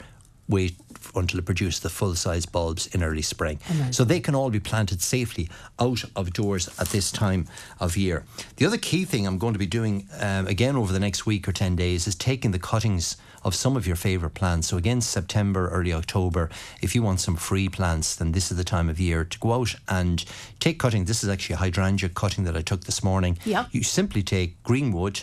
wait 0.48 0.76
until 1.16 1.38
it 1.38 1.44
produces 1.44 1.80
the 1.80 1.90
full 1.90 2.14
size 2.14 2.46
bulbs 2.46 2.86
in 2.88 3.02
early 3.02 3.22
spring. 3.22 3.58
So 3.90 4.04
they 4.04 4.20
can 4.20 4.34
all 4.34 4.50
be 4.50 4.60
planted 4.60 5.02
safely 5.02 5.48
out 5.78 6.04
of 6.16 6.32
doors 6.32 6.68
at 6.78 6.88
this 6.88 7.10
time 7.12 7.46
of 7.80 7.96
year. 7.96 8.24
The 8.56 8.66
other 8.66 8.78
key 8.78 9.04
thing 9.04 9.26
I'm 9.26 9.38
going 9.38 9.52
to 9.52 9.58
be 9.58 9.66
doing 9.66 10.08
um, 10.20 10.46
again 10.46 10.76
over 10.76 10.92
the 10.92 11.00
next 11.00 11.26
week 11.26 11.48
or 11.48 11.52
10 11.52 11.76
days 11.76 12.06
is 12.06 12.14
taking 12.14 12.50
the 12.50 12.58
cuttings 12.58 13.16
of 13.44 13.54
some 13.54 13.76
of 13.76 13.86
your 13.86 13.96
favourite 13.96 14.34
plants. 14.34 14.68
So 14.68 14.76
again, 14.76 15.00
September, 15.00 15.68
early 15.68 15.92
October, 15.92 16.48
if 16.80 16.94
you 16.94 17.02
want 17.02 17.20
some 17.20 17.36
free 17.36 17.68
plants, 17.68 18.16
then 18.16 18.32
this 18.32 18.50
is 18.50 18.56
the 18.56 18.64
time 18.64 18.88
of 18.88 18.98
year 18.98 19.24
to 19.24 19.38
go 19.38 19.52
out 19.52 19.74
and 19.88 20.24
take 20.60 20.78
cutting. 20.78 21.04
This 21.04 21.22
is 21.22 21.28
actually 21.28 21.54
a 21.54 21.58
hydrangea 21.58 22.08
cutting 22.08 22.44
that 22.44 22.56
I 22.56 22.62
took 22.62 22.84
this 22.84 23.04
morning. 23.04 23.38
Yeah. 23.44 23.66
You 23.70 23.82
simply 23.82 24.22
take 24.22 24.62
green 24.62 24.92
wood, 24.92 25.22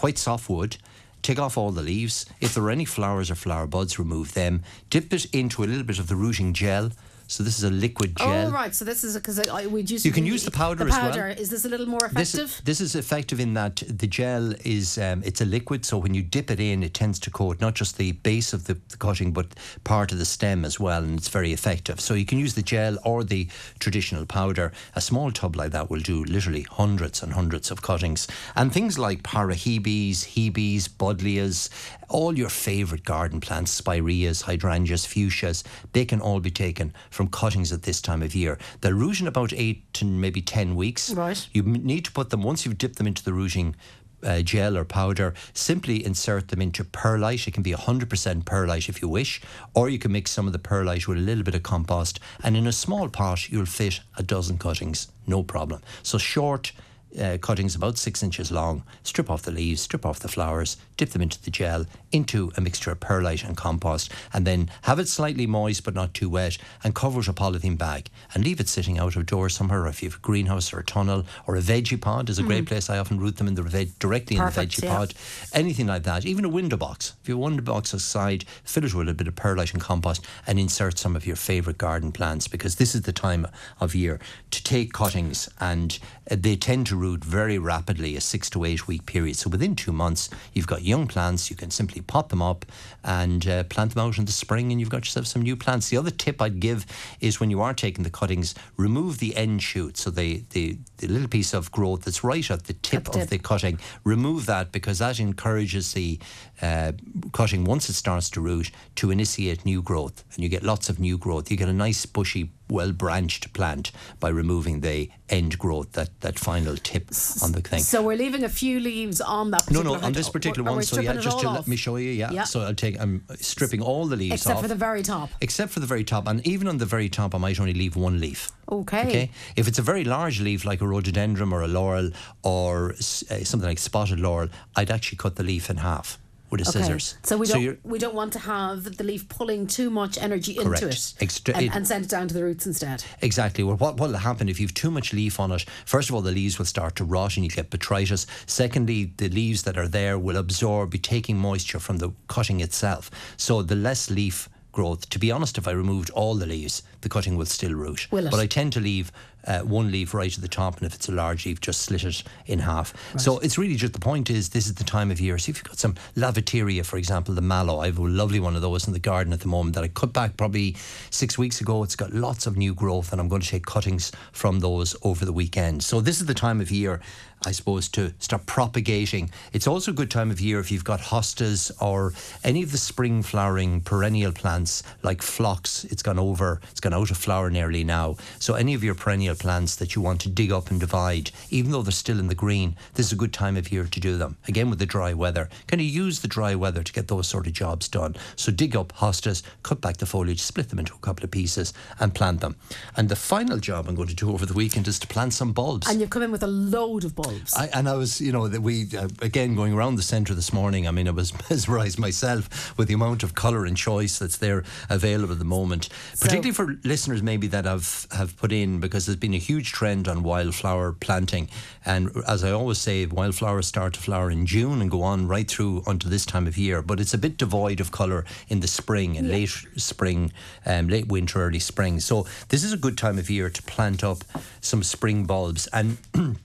white 0.00 0.18
soft 0.18 0.48
wood, 0.48 0.76
take 1.26 1.40
off 1.40 1.58
all 1.58 1.72
the 1.72 1.82
leaves. 1.82 2.24
If 2.40 2.54
there 2.54 2.62
are 2.62 2.70
any 2.70 2.84
flowers 2.84 3.32
or 3.32 3.34
flower 3.34 3.66
buds, 3.66 3.98
remove 3.98 4.34
them. 4.34 4.62
Dip 4.90 5.12
it 5.12 5.24
into 5.34 5.64
a 5.64 5.66
little 5.66 5.82
bit 5.82 5.98
of 5.98 6.06
the 6.06 6.14
rooting 6.14 6.52
gel. 6.52 6.92
So 7.28 7.42
this 7.42 7.58
is 7.58 7.64
a 7.64 7.70
liquid 7.70 8.16
gel. 8.16 8.48
Oh, 8.48 8.50
right. 8.50 8.74
So 8.74 8.84
this 8.84 9.02
is 9.04 9.14
because 9.16 9.40
we'd 9.70 9.90
use 9.90 10.04
You 10.04 10.12
can 10.12 10.24
use 10.26 10.44
the 10.44 10.50
powder 10.50 10.84
The 10.84 10.90
as 10.92 10.96
well. 10.96 11.10
powder 11.10 11.28
is 11.28 11.50
this 11.50 11.64
a 11.64 11.68
little 11.68 11.86
more 11.86 12.08
This, 12.12 12.34
effective? 12.34 12.60
this 12.64 12.80
is 12.80 12.94
effective 12.94 13.40
in 13.40 13.54
that 13.54 13.82
the 13.88 14.06
gel 14.06 14.52
is 14.64 14.96
um, 14.98 15.22
it's 15.24 15.40
a 15.40 15.44
liquid, 15.44 15.84
so 15.84 15.98
when 15.98 16.14
you 16.14 16.22
dip 16.22 16.50
it 16.50 16.60
in, 16.60 16.82
it 16.82 16.94
tends 16.94 17.18
to 17.20 17.30
coat 17.30 17.60
not 17.60 17.74
just 17.74 17.96
the 17.98 18.12
base 18.12 18.52
of 18.52 18.64
the, 18.66 18.74
the 18.90 18.96
cutting, 18.96 19.32
but 19.32 19.46
part 19.84 20.12
of 20.12 20.18
the 20.18 20.24
stem 20.24 20.64
as 20.64 20.78
well, 20.78 21.02
and 21.02 21.18
it's 21.18 21.28
very 21.28 21.52
effective. 21.52 22.00
So 22.00 22.14
you 22.14 22.24
can 22.24 22.38
use 22.38 22.54
the 22.54 22.62
gel 22.62 22.96
or 23.04 23.24
the 23.24 23.48
traditional 23.80 24.24
powder. 24.26 24.72
A 24.94 25.00
small 25.00 25.30
tub 25.32 25.56
like 25.56 25.72
that 25.72 25.90
will 25.90 26.00
do 26.00 26.24
literally 26.24 26.62
hundreds 26.70 27.22
and 27.22 27.32
hundreds 27.32 27.70
of 27.72 27.82
cuttings, 27.82 28.28
and 28.54 28.72
things 28.72 28.98
like 28.98 29.22
parahebes, 29.24 30.18
hebes, 30.34 30.88
buddleias, 30.88 31.70
all 32.08 32.36
your 32.36 32.48
favourite 32.48 33.04
garden 33.04 33.40
plants, 33.40 33.70
spireas, 33.70 34.42
hydrangeas, 34.42 35.06
fuchsias, 35.06 35.64
they 35.92 36.04
can 36.04 36.20
all 36.20 36.40
be 36.40 36.50
taken 36.50 36.92
from 37.10 37.28
cuttings 37.28 37.72
at 37.72 37.82
this 37.82 38.00
time 38.00 38.22
of 38.22 38.34
year. 38.34 38.58
They'll 38.80 38.92
root 38.92 39.20
in 39.20 39.26
about 39.26 39.52
eight 39.52 39.92
to 39.94 40.04
maybe 40.04 40.42
ten 40.42 40.74
weeks. 40.76 41.12
Right. 41.12 41.48
You 41.52 41.62
need 41.62 42.04
to 42.06 42.12
put 42.12 42.30
them 42.30 42.42
once 42.42 42.64
you've 42.64 42.78
dipped 42.78 42.96
them 42.96 43.06
into 43.06 43.24
the 43.24 43.32
rooting. 43.32 43.76
Uh, 44.22 44.40
gel 44.40 44.78
or 44.78 44.84
powder, 44.84 45.34
simply 45.52 46.04
insert 46.04 46.48
them 46.48 46.62
into 46.62 46.82
perlite. 46.82 47.46
It 47.46 47.52
can 47.52 47.62
be 47.62 47.74
100% 47.74 48.44
perlite 48.46 48.88
if 48.88 49.02
you 49.02 49.08
wish, 49.08 49.42
or 49.74 49.90
you 49.90 49.98
can 49.98 50.10
mix 50.10 50.30
some 50.30 50.46
of 50.46 50.54
the 50.54 50.58
perlite 50.58 51.06
with 51.06 51.18
a 51.18 51.20
little 51.20 51.44
bit 51.44 51.54
of 51.54 51.62
compost. 51.62 52.18
And 52.42 52.56
in 52.56 52.66
a 52.66 52.72
small 52.72 53.10
pot, 53.10 53.50
you'll 53.50 53.66
fit 53.66 54.00
a 54.16 54.22
dozen 54.22 54.56
cuttings, 54.56 55.08
no 55.26 55.42
problem. 55.42 55.82
So, 56.02 56.16
short 56.16 56.72
uh, 57.20 57.38
cuttings 57.40 57.74
about 57.74 57.98
six 57.98 58.22
inches 58.22 58.50
long, 58.50 58.82
strip 59.02 59.30
off 59.30 59.42
the 59.42 59.50
leaves, 59.50 59.82
strip 59.82 60.04
off 60.04 60.20
the 60.20 60.28
flowers, 60.28 60.76
dip 60.96 61.10
them 61.10 61.22
into 61.22 61.42
the 61.42 61.50
gel, 61.50 61.86
into 62.12 62.52
a 62.56 62.60
mixture 62.60 62.90
of 62.90 63.00
perlite 63.00 63.44
and 63.44 63.56
compost, 63.56 64.12
and 64.32 64.46
then 64.46 64.70
have 64.82 64.98
it 64.98 65.08
slightly 65.08 65.46
moist 65.46 65.84
but 65.84 65.94
not 65.94 66.14
too 66.14 66.28
wet, 66.28 66.58
and 66.84 66.94
cover 66.94 67.16
it 67.16 67.26
with 67.26 67.28
a 67.28 67.32
polythene 67.32 67.78
bag 67.78 68.10
and 68.34 68.44
leave 68.44 68.60
it 68.60 68.68
sitting 68.68 68.98
out 68.98 69.16
of 69.16 69.26
doors 69.26 69.54
somewhere. 69.54 69.84
Or 69.84 69.88
if 69.88 70.02
you 70.02 70.08
have 70.10 70.18
a 70.18 70.22
greenhouse 70.22 70.72
or 70.72 70.80
a 70.80 70.84
tunnel 70.84 71.24
or 71.46 71.56
a 71.56 71.60
veggie 71.60 72.00
pod, 72.00 72.28
is 72.28 72.38
a 72.38 72.42
great 72.42 72.66
place. 72.66 72.90
I 72.90 72.98
often 72.98 73.18
root 73.18 73.36
them 73.36 73.48
in 73.48 73.54
the 73.54 73.62
veg- 73.62 73.98
directly 73.98 74.36
Perfect, 74.36 74.78
in 74.78 74.80
the 74.80 74.86
veggie 74.86 74.90
yeah. 74.90 74.96
pod. 74.96 75.14
Anything 75.52 75.86
like 75.86 76.02
that, 76.04 76.26
even 76.26 76.44
a 76.44 76.48
window 76.48 76.76
box. 76.76 77.14
If 77.22 77.28
you 77.28 77.34
have 77.34 77.42
a 77.42 77.44
window 77.44 77.62
box 77.62 77.92
aside, 77.92 78.44
fill 78.64 78.84
it 78.84 78.94
with 78.94 79.08
a 79.08 79.14
bit 79.14 79.28
of 79.28 79.34
perlite 79.34 79.72
and 79.72 79.82
compost, 79.82 80.24
and 80.46 80.58
insert 80.58 80.98
some 80.98 81.16
of 81.16 81.26
your 81.26 81.36
favourite 81.36 81.78
garden 81.78 82.12
plants 82.12 82.48
because 82.48 82.76
this 82.76 82.94
is 82.94 83.02
the 83.02 83.12
time 83.12 83.46
of 83.80 83.94
year 83.94 84.20
to 84.50 84.62
take 84.62 84.92
cuttings, 84.92 85.48
and 85.60 85.98
uh, 86.30 86.36
they 86.38 86.56
tend 86.56 86.86
to 86.88 86.96
root 86.96 87.24
very 87.24 87.58
rapidly, 87.58 88.16
a 88.16 88.20
six 88.20 88.50
to 88.50 88.64
eight 88.64 88.86
week 88.86 89.06
period. 89.06 89.36
So 89.36 89.50
within 89.50 89.74
two 89.74 89.92
months, 89.92 90.30
you've 90.52 90.66
got 90.66 90.82
young 90.86 91.06
plants. 91.06 91.50
You 91.50 91.56
can 91.56 91.70
simply 91.70 92.00
pot 92.00 92.28
them 92.28 92.42
up 92.42 92.64
and 93.04 93.46
uh, 93.46 93.64
plant 93.64 93.94
them 93.94 94.06
out 94.06 94.18
in 94.18 94.24
the 94.24 94.32
spring, 94.32 94.70
and 94.72 94.80
you've 94.80 94.90
got 94.90 95.04
yourself 95.04 95.26
some 95.26 95.42
new 95.42 95.56
plants. 95.56 95.88
The 95.88 95.96
other 95.96 96.10
tip 96.10 96.40
I'd 96.40 96.60
give 96.60 96.86
is 97.20 97.40
when 97.40 97.50
you 97.50 97.60
are 97.60 97.74
taking 97.74 98.04
the 98.04 98.10
cuttings, 98.10 98.54
remove 98.76 99.18
the 99.18 99.36
end 99.36 99.62
shoot, 99.62 99.96
so 99.96 100.10
the 100.10 100.44
the, 100.50 100.78
the 100.98 101.08
little 101.08 101.28
piece 101.28 101.52
of 101.52 101.70
growth 101.72 102.04
that's 102.04 102.24
right 102.24 102.50
at 102.50 102.64
the 102.64 102.72
tip 102.72 103.04
the 103.04 103.20
of 103.20 103.30
the 103.30 103.38
cutting. 103.38 103.78
Remove 104.04 104.46
that 104.46 104.72
because 104.72 104.98
that 104.98 105.20
encourages 105.20 105.92
the 105.92 106.18
uh, 106.62 106.92
cutting 107.32 107.64
once 107.64 107.88
it 107.88 107.94
starts 107.94 108.30
to 108.30 108.40
root 108.40 108.70
to 108.96 109.10
initiate 109.10 109.64
new 109.64 109.82
growth, 109.82 110.24
and 110.34 110.42
you 110.42 110.48
get 110.48 110.62
lots 110.62 110.88
of 110.88 110.98
new 110.98 111.18
growth. 111.18 111.50
You 111.50 111.56
get 111.56 111.68
a 111.68 111.72
nice 111.72 112.06
bushy, 112.06 112.50
well 112.68 112.92
branched 112.92 113.52
plant 113.52 113.92
by 114.20 114.28
removing 114.28 114.80
the 114.80 115.10
end 115.28 115.58
growth, 115.58 115.92
that 115.92 116.20
that 116.20 116.38
final 116.38 116.76
tip 116.76 117.08
on 117.42 117.52
the 117.52 117.60
thing. 117.60 117.80
So 117.80 118.02
we're 118.02 118.16
leaving 118.16 118.44
a 118.44 118.48
few 118.48 118.80
leaves 118.80 119.20
on 119.20 119.50
that. 119.52 119.70
No, 119.70 119.82
no, 119.82 119.94
on 119.94 120.12
this 120.12 120.28
particular 120.28 120.68
Are 120.68 120.72
one. 120.72 120.78
we 120.78 120.84
So 120.84 121.00
yeah, 121.00 121.14
just 121.14 121.40
to 121.40 121.46
off? 121.46 121.56
let 121.56 121.66
me 121.66 121.76
show 121.76 121.96
you. 121.96 122.10
Yeah. 122.10 122.30
Yeah. 122.30 122.44
So 122.44 122.60
I'll 122.60 122.74
take. 122.74 123.00
I'm 123.00 123.24
stripping 123.36 123.82
all 123.82 124.06
the 124.06 124.16
leaves 124.16 124.32
off. 124.32 124.36
Except 124.36 124.56
off. 124.56 124.62
for 124.62 124.68
the 124.68 124.74
very 124.74 125.02
top. 125.02 125.30
Except 125.40 125.72
for 125.72 125.80
the 125.80 125.86
very 125.86 126.04
top, 126.04 126.26
and 126.26 126.46
even 126.46 126.68
on 126.68 126.78
the 126.78 126.86
very 126.86 127.08
top, 127.08 127.34
I 127.34 127.38
might 127.38 127.58
only 127.60 127.74
leave 127.74 127.96
one 127.96 128.20
leaf. 128.20 128.50
Okay. 128.70 129.08
Okay. 129.08 129.30
If 129.56 129.68
it's 129.68 129.78
a 129.78 129.82
very 129.82 130.04
large 130.04 130.40
leaf 130.40 130.64
like 130.64 130.80
a 130.80 130.86
rhododendron 130.86 131.52
or 131.52 131.62
a 131.62 131.68
laurel 131.68 132.10
or 132.42 132.90
uh, 132.92 132.94
something 132.94 133.68
like 133.68 133.78
spotted 133.78 134.20
laurel, 134.20 134.48
I'd 134.74 134.90
actually 134.90 135.18
cut 135.18 135.36
the 135.36 135.44
leaf 135.44 135.70
in 135.70 135.78
half. 135.78 136.18
With 136.50 136.60
a 136.60 136.68
Okay. 136.68 136.80
scissors. 136.80 137.16
So 137.22 137.36
we 137.36 137.46
don't 137.46 137.78
we 137.84 137.98
don't 137.98 138.14
want 138.14 138.32
to 138.34 138.38
have 138.38 138.96
the 138.96 139.04
leaf 139.04 139.28
pulling 139.28 139.66
too 139.66 139.90
much 139.90 140.16
energy 140.18 140.56
into 140.56 140.86
it, 140.88 141.14
Extra- 141.20 141.56
and, 141.56 141.70
and 141.74 141.86
send 141.86 142.04
it 142.04 142.10
down 142.10 142.28
to 142.28 142.34
the 142.34 142.42
roots 142.44 142.66
instead. 142.66 143.04
Exactly. 143.22 143.64
Well, 143.64 143.76
what 143.76 143.98
will 143.98 144.12
happen 144.14 144.48
if 144.48 144.60
you've 144.60 144.74
too 144.74 144.90
much 144.90 145.12
leaf 145.12 145.40
on 145.40 145.50
it? 145.52 145.64
First 145.84 146.08
of 146.08 146.14
all, 146.14 146.22
the 146.22 146.32
leaves 146.32 146.58
will 146.58 146.66
start 146.66 146.96
to 146.96 147.04
rot 147.04 147.36
and 147.36 147.44
you 147.44 147.50
get 147.50 147.70
botrytis. 147.70 148.26
Secondly, 148.46 149.12
the 149.16 149.28
leaves 149.28 149.62
that 149.62 149.76
are 149.76 149.88
there 149.88 150.18
will 150.18 150.36
absorb, 150.36 150.90
be 150.90 150.98
taking 150.98 151.36
moisture 151.36 151.80
from 151.80 151.98
the 151.98 152.10
cutting 152.28 152.60
itself. 152.60 153.10
So 153.36 153.62
the 153.62 153.74
less 153.76 154.10
leaf 154.10 154.48
growth. 154.72 155.08
To 155.08 155.18
be 155.18 155.30
honest, 155.30 155.56
if 155.56 155.66
I 155.66 155.70
removed 155.72 156.10
all 156.10 156.34
the 156.34 156.44
leaves, 156.46 156.82
the 157.00 157.08
cutting 157.08 157.36
will 157.36 157.46
still 157.46 157.72
root. 157.72 158.06
Will 158.12 158.26
it? 158.26 158.30
But 158.30 158.40
I 158.40 158.46
tend 158.46 158.74
to 158.74 158.80
leave 158.80 159.10
uh, 159.46 159.60
one 159.60 159.90
leaf 159.90 160.14
right 160.14 160.34
at 160.34 160.40
the 160.40 160.48
top, 160.48 160.78
and 160.78 160.86
if 160.86 160.94
it's 160.94 161.08
a 161.08 161.12
large 161.12 161.46
leaf, 161.46 161.60
just 161.60 161.82
slit 161.82 162.04
it 162.04 162.22
in 162.46 162.60
half. 162.60 162.92
So 163.18 163.38
it's 163.38 163.58
really 163.58 163.76
just 163.76 163.92
the 163.92 164.00
point 164.00 164.30
is 164.30 164.50
this 164.50 164.66
is 164.66 164.74
the 164.74 164.84
time 164.84 165.10
of 165.10 165.20
year. 165.20 165.38
So 165.38 165.50
if 165.50 165.58
you've 165.58 165.64
got 165.64 165.78
some 165.78 165.94
lavatera, 166.16 166.84
for 166.84 166.96
example, 166.96 167.34
the 167.34 167.40
mallow, 167.40 167.80
I 167.80 167.86
have 167.86 167.98
a 167.98 168.02
lovely 168.02 168.40
one 168.40 168.56
of 168.56 168.62
those 168.62 168.86
in 168.86 168.92
the 168.92 168.98
garden 168.98 169.32
at 169.32 169.40
the 169.40 169.48
moment 169.48 169.74
that 169.74 169.84
I 169.84 169.88
cut 169.88 170.12
back 170.12 170.36
probably 170.36 170.76
six 171.10 171.38
weeks 171.38 171.60
ago. 171.60 171.82
It's 171.82 171.96
got 171.96 172.12
lots 172.12 172.46
of 172.46 172.56
new 172.56 172.74
growth, 172.74 173.12
and 173.12 173.20
I'm 173.20 173.28
going 173.28 173.42
to 173.42 173.48
take 173.48 173.66
cuttings 173.66 174.12
from 174.32 174.60
those 174.60 174.96
over 175.02 175.24
the 175.24 175.32
weekend. 175.32 175.82
So 175.82 176.00
this 176.00 176.20
is 176.20 176.26
the 176.26 176.34
time 176.34 176.60
of 176.60 176.70
year. 176.70 177.00
I 177.44 177.52
suppose, 177.52 177.88
to 177.90 178.12
start 178.18 178.46
propagating. 178.46 179.30
It's 179.52 179.66
also 179.66 179.92
a 179.92 179.94
good 179.94 180.10
time 180.10 180.30
of 180.30 180.40
year 180.40 180.58
if 180.58 180.72
you've 180.72 180.84
got 180.84 181.00
hostas 181.00 181.70
or 181.80 182.14
any 182.42 182.62
of 182.62 182.72
the 182.72 182.78
spring 182.78 183.22
flowering 183.22 183.82
perennial 183.82 184.32
plants 184.32 184.82
like 185.02 185.22
phlox. 185.22 185.84
It's 185.84 186.02
gone 186.02 186.18
over, 186.18 186.60
it's 186.70 186.80
gone 186.80 186.94
out 186.94 187.10
of 187.10 187.18
flower 187.18 187.50
nearly 187.50 187.84
now. 187.84 188.16
So, 188.38 188.54
any 188.54 188.74
of 188.74 188.82
your 188.82 188.94
perennial 188.94 189.35
plants 189.36 189.76
that 189.76 189.94
you 189.94 190.02
want 190.02 190.20
to 190.22 190.28
dig 190.28 190.52
up 190.52 190.70
and 190.70 190.80
divide, 190.80 191.30
even 191.50 191.72
though 191.72 191.82
they're 191.82 191.92
still 191.92 192.18
in 192.18 192.28
the 192.28 192.34
green, 192.34 192.76
this 192.94 193.06
is 193.06 193.12
a 193.12 193.16
good 193.16 193.32
time 193.32 193.56
of 193.56 193.70
year 193.70 193.84
to 193.84 194.00
do 194.00 194.16
them. 194.16 194.36
Again, 194.48 194.70
with 194.70 194.78
the 194.78 194.86
dry 194.86 195.12
weather. 195.14 195.48
Can 195.66 195.78
you 195.78 195.86
use 195.86 196.20
the 196.20 196.28
dry 196.28 196.54
weather 196.54 196.82
to 196.82 196.92
get 196.92 197.08
those 197.08 197.28
sort 197.28 197.46
of 197.46 197.52
jobs 197.52 197.88
done? 197.88 198.16
So, 198.36 198.52
dig 198.52 198.76
up 198.76 198.92
hostas, 198.94 199.42
cut 199.62 199.80
back 199.80 199.98
the 199.98 200.06
foliage, 200.06 200.40
split 200.40 200.68
them 200.68 200.78
into 200.78 200.94
a 200.94 200.98
couple 200.98 201.24
of 201.24 201.30
pieces, 201.30 201.72
and 202.00 202.14
plant 202.14 202.40
them. 202.40 202.56
And 202.96 203.08
the 203.08 203.16
final 203.16 203.58
job 203.58 203.88
I'm 203.88 203.94
going 203.94 204.08
to 204.08 204.14
do 204.14 204.32
over 204.32 204.46
the 204.46 204.54
weekend 204.54 204.88
is 204.88 204.98
to 205.00 205.06
plant 205.06 205.34
some 205.34 205.52
bulbs. 205.52 205.88
And 205.88 206.00
you've 206.00 206.10
come 206.10 206.22
in 206.22 206.32
with 206.32 206.42
a 206.42 206.48
load 206.48 207.04
of 207.04 207.14
bulbs. 207.14 207.54
I, 207.54 207.68
and 207.74 207.88
I 207.88 207.94
was, 207.94 208.20
you 208.20 208.32
know, 208.32 208.48
that 208.48 208.60
we 208.60 208.86
uh, 208.96 209.08
again 209.22 209.54
going 209.54 209.72
around 209.72 209.96
the 209.96 210.02
centre 210.02 210.34
this 210.34 210.52
morning. 210.52 210.86
I 210.88 210.90
mean, 210.90 211.08
I 211.08 211.12
was 211.12 211.32
mesmerised 211.50 211.98
myself 211.98 212.76
with 212.78 212.88
the 212.88 212.94
amount 212.94 213.22
of 213.22 213.34
colour 213.34 213.64
and 213.64 213.76
choice 213.76 214.18
that's 214.18 214.38
there 214.38 214.64
available 214.88 215.32
at 215.32 215.38
the 215.38 215.44
moment. 215.44 215.88
Particularly 216.12 216.52
for 216.52 216.78
listeners 216.84 217.22
maybe 217.22 217.46
that 217.48 217.64
have 217.64 218.06
have 218.12 218.36
put 218.36 218.52
in 218.52 218.80
because 218.80 219.06
there's 219.06 219.16
been 219.16 219.25
a 219.34 219.38
huge 219.38 219.72
trend 219.72 220.08
on 220.08 220.22
wildflower 220.22 220.92
planting, 220.92 221.48
and 221.84 222.10
as 222.26 222.44
I 222.44 222.50
always 222.50 222.78
say, 222.78 223.06
wildflowers 223.06 223.66
start 223.66 223.94
to 223.94 224.00
flower 224.00 224.30
in 224.30 224.46
June 224.46 224.80
and 224.80 224.90
go 224.90 225.02
on 225.02 225.28
right 225.28 225.50
through 225.50 225.82
until 225.86 226.10
this 226.10 226.26
time 226.26 226.46
of 226.46 226.56
year. 226.56 226.82
But 226.82 227.00
it's 227.00 227.14
a 227.14 227.18
bit 227.18 227.36
devoid 227.36 227.80
of 227.80 227.92
colour 227.92 228.24
in 228.48 228.60
the 228.60 228.68
spring 228.68 229.16
and 229.16 229.28
late 229.30 229.56
spring, 229.76 230.32
um, 230.64 230.88
late 230.88 231.08
winter, 231.08 231.42
early 231.42 231.60
spring. 231.60 232.00
So 232.00 232.26
this 232.48 232.64
is 232.64 232.72
a 232.72 232.76
good 232.76 232.98
time 232.98 233.18
of 233.18 233.30
year 233.30 233.50
to 233.50 233.62
plant 233.62 234.04
up 234.04 234.18
some 234.60 234.82
spring 234.82 235.24
bulbs 235.24 235.66
and. 235.68 235.98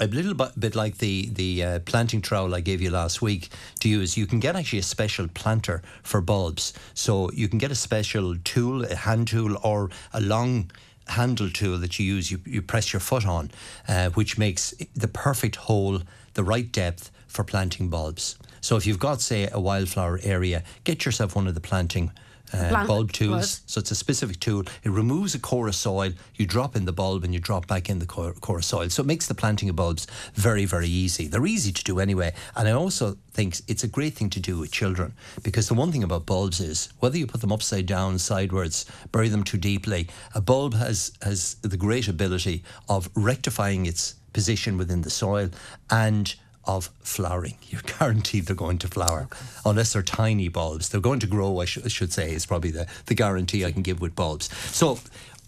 a 0.00 0.06
little 0.06 0.34
bit, 0.34 0.58
bit 0.58 0.74
like 0.74 0.98
the 0.98 1.28
the 1.30 1.62
uh, 1.62 1.78
planting 1.80 2.22
trowel 2.22 2.54
I 2.54 2.60
gave 2.60 2.80
you 2.80 2.90
last 2.90 3.20
week 3.20 3.50
to 3.80 3.88
use. 3.88 4.16
You 4.16 4.26
can 4.26 4.40
get 4.40 4.56
actually 4.56 4.78
a 4.78 4.84
special 4.84 5.28
planter 5.28 5.82
for 6.02 6.20
bulbs. 6.20 6.72
So 6.94 7.30
you 7.32 7.48
can 7.48 7.58
get 7.58 7.70
a 7.70 7.74
special 7.74 8.36
tool, 8.44 8.84
a 8.84 8.94
hand 8.94 9.28
tool, 9.28 9.56
or 9.62 9.90
a 10.12 10.20
long 10.20 10.70
handle 11.08 11.50
tool 11.50 11.78
that 11.78 11.98
you 11.98 12.14
use. 12.14 12.30
You, 12.30 12.40
you 12.44 12.62
press 12.62 12.92
your 12.92 13.00
foot 13.00 13.26
on, 13.26 13.50
uh, 13.88 14.10
which 14.10 14.38
makes 14.38 14.74
the 14.94 15.08
perfect 15.08 15.56
hole, 15.56 16.02
the 16.34 16.44
right 16.44 16.70
depth 16.70 17.10
for 17.26 17.44
planting 17.44 17.88
bulbs. 17.88 18.36
So 18.60 18.76
if 18.76 18.86
you've 18.86 18.98
got, 18.98 19.20
say, 19.20 19.48
a 19.50 19.60
wildflower 19.60 20.20
area, 20.22 20.62
get 20.84 21.04
yourself 21.04 21.34
one 21.34 21.46
of 21.46 21.54
the 21.54 21.60
planting. 21.60 22.12
Uh, 22.52 22.86
bulb 22.86 23.12
tools. 23.12 23.32
right. 23.32 23.60
So 23.66 23.80
it's 23.80 23.90
a 23.90 23.94
specific 23.94 24.40
tool. 24.40 24.64
It 24.82 24.90
removes 24.90 25.34
a 25.34 25.38
core 25.38 25.68
of 25.68 25.74
soil. 25.74 26.12
You 26.36 26.46
drop 26.46 26.76
in 26.76 26.84
the 26.84 26.92
bulb 26.92 27.24
and 27.24 27.32
you 27.32 27.40
drop 27.40 27.66
back 27.66 27.88
in 27.88 27.98
the 27.98 28.06
core, 28.06 28.32
core 28.34 28.58
of 28.58 28.64
soil. 28.64 28.88
So 28.90 29.02
it 29.02 29.06
makes 29.06 29.26
the 29.26 29.34
planting 29.34 29.68
of 29.68 29.76
bulbs 29.76 30.06
very, 30.34 30.64
very 30.64 30.88
easy. 30.88 31.28
They're 31.28 31.46
easy 31.46 31.72
to 31.72 31.84
do 31.84 32.00
anyway. 32.00 32.32
And 32.56 32.68
I 32.68 32.72
also 32.72 33.16
think 33.32 33.56
it's 33.68 33.84
a 33.84 33.88
great 33.88 34.14
thing 34.14 34.30
to 34.30 34.40
do 34.40 34.58
with 34.58 34.72
children 34.72 35.12
because 35.42 35.68
the 35.68 35.74
one 35.74 35.92
thing 35.92 36.02
about 36.02 36.26
bulbs 36.26 36.60
is 36.60 36.88
whether 36.98 37.16
you 37.16 37.26
put 37.26 37.40
them 37.40 37.52
upside 37.52 37.86
down, 37.86 38.18
sideways, 38.18 38.86
bury 39.12 39.28
them 39.28 39.44
too 39.44 39.58
deeply, 39.58 40.08
a 40.34 40.40
bulb 40.40 40.74
has 40.74 41.12
has 41.22 41.54
the 41.62 41.76
great 41.76 42.08
ability 42.08 42.64
of 42.88 43.08
rectifying 43.14 43.86
its 43.86 44.14
position 44.32 44.76
within 44.76 45.02
the 45.02 45.10
soil 45.10 45.50
and 45.90 46.34
of 46.64 46.90
flowering. 47.00 47.54
You're 47.68 47.82
guaranteed 47.98 48.46
they're 48.46 48.56
going 48.56 48.78
to 48.78 48.88
flower, 48.88 49.28
unless 49.64 49.92
they're 49.92 50.02
tiny 50.02 50.48
bulbs. 50.48 50.88
They're 50.88 51.00
going 51.00 51.20
to 51.20 51.26
grow, 51.26 51.60
I, 51.60 51.64
sh- 51.64 51.78
I 51.84 51.88
should 51.88 52.12
say, 52.12 52.32
is 52.32 52.46
probably 52.46 52.70
the, 52.70 52.86
the 53.06 53.14
guarantee 53.14 53.64
I 53.64 53.72
can 53.72 53.82
give 53.82 54.00
with 54.00 54.14
bulbs. 54.14 54.54
So, 54.74 54.98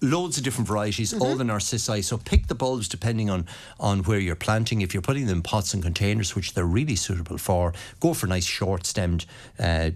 loads 0.03 0.37
of 0.37 0.45
different 0.45 0.69
varieties, 0.69 1.15
all 1.15 1.37
the 1.37 1.45
narcissi. 1.45 2.03
So, 2.03 2.19
pick 2.19 2.49
the 2.49 2.55
bulbs 2.55 2.89
depending 2.89 3.31
on, 3.31 3.47
on 3.81 4.01
where 4.01 4.19
you're 4.19 4.37
planting. 4.37 4.83
If 4.83 4.93
you're 4.93 5.03
putting 5.03 5.27
them 5.27 5.39
in 5.39 5.43
pots 5.43 5.73
and 5.75 5.83
containers, 5.83 6.35
which 6.35 6.55
they're 6.55 6.65
really 6.65 6.97
suitable 6.97 7.39
for, 7.39 7.73
go 8.01 8.13
for 8.15 8.27
nice 8.27 8.45
short 8.45 8.85
stemmed 8.87 9.25
uh, 9.59 9.91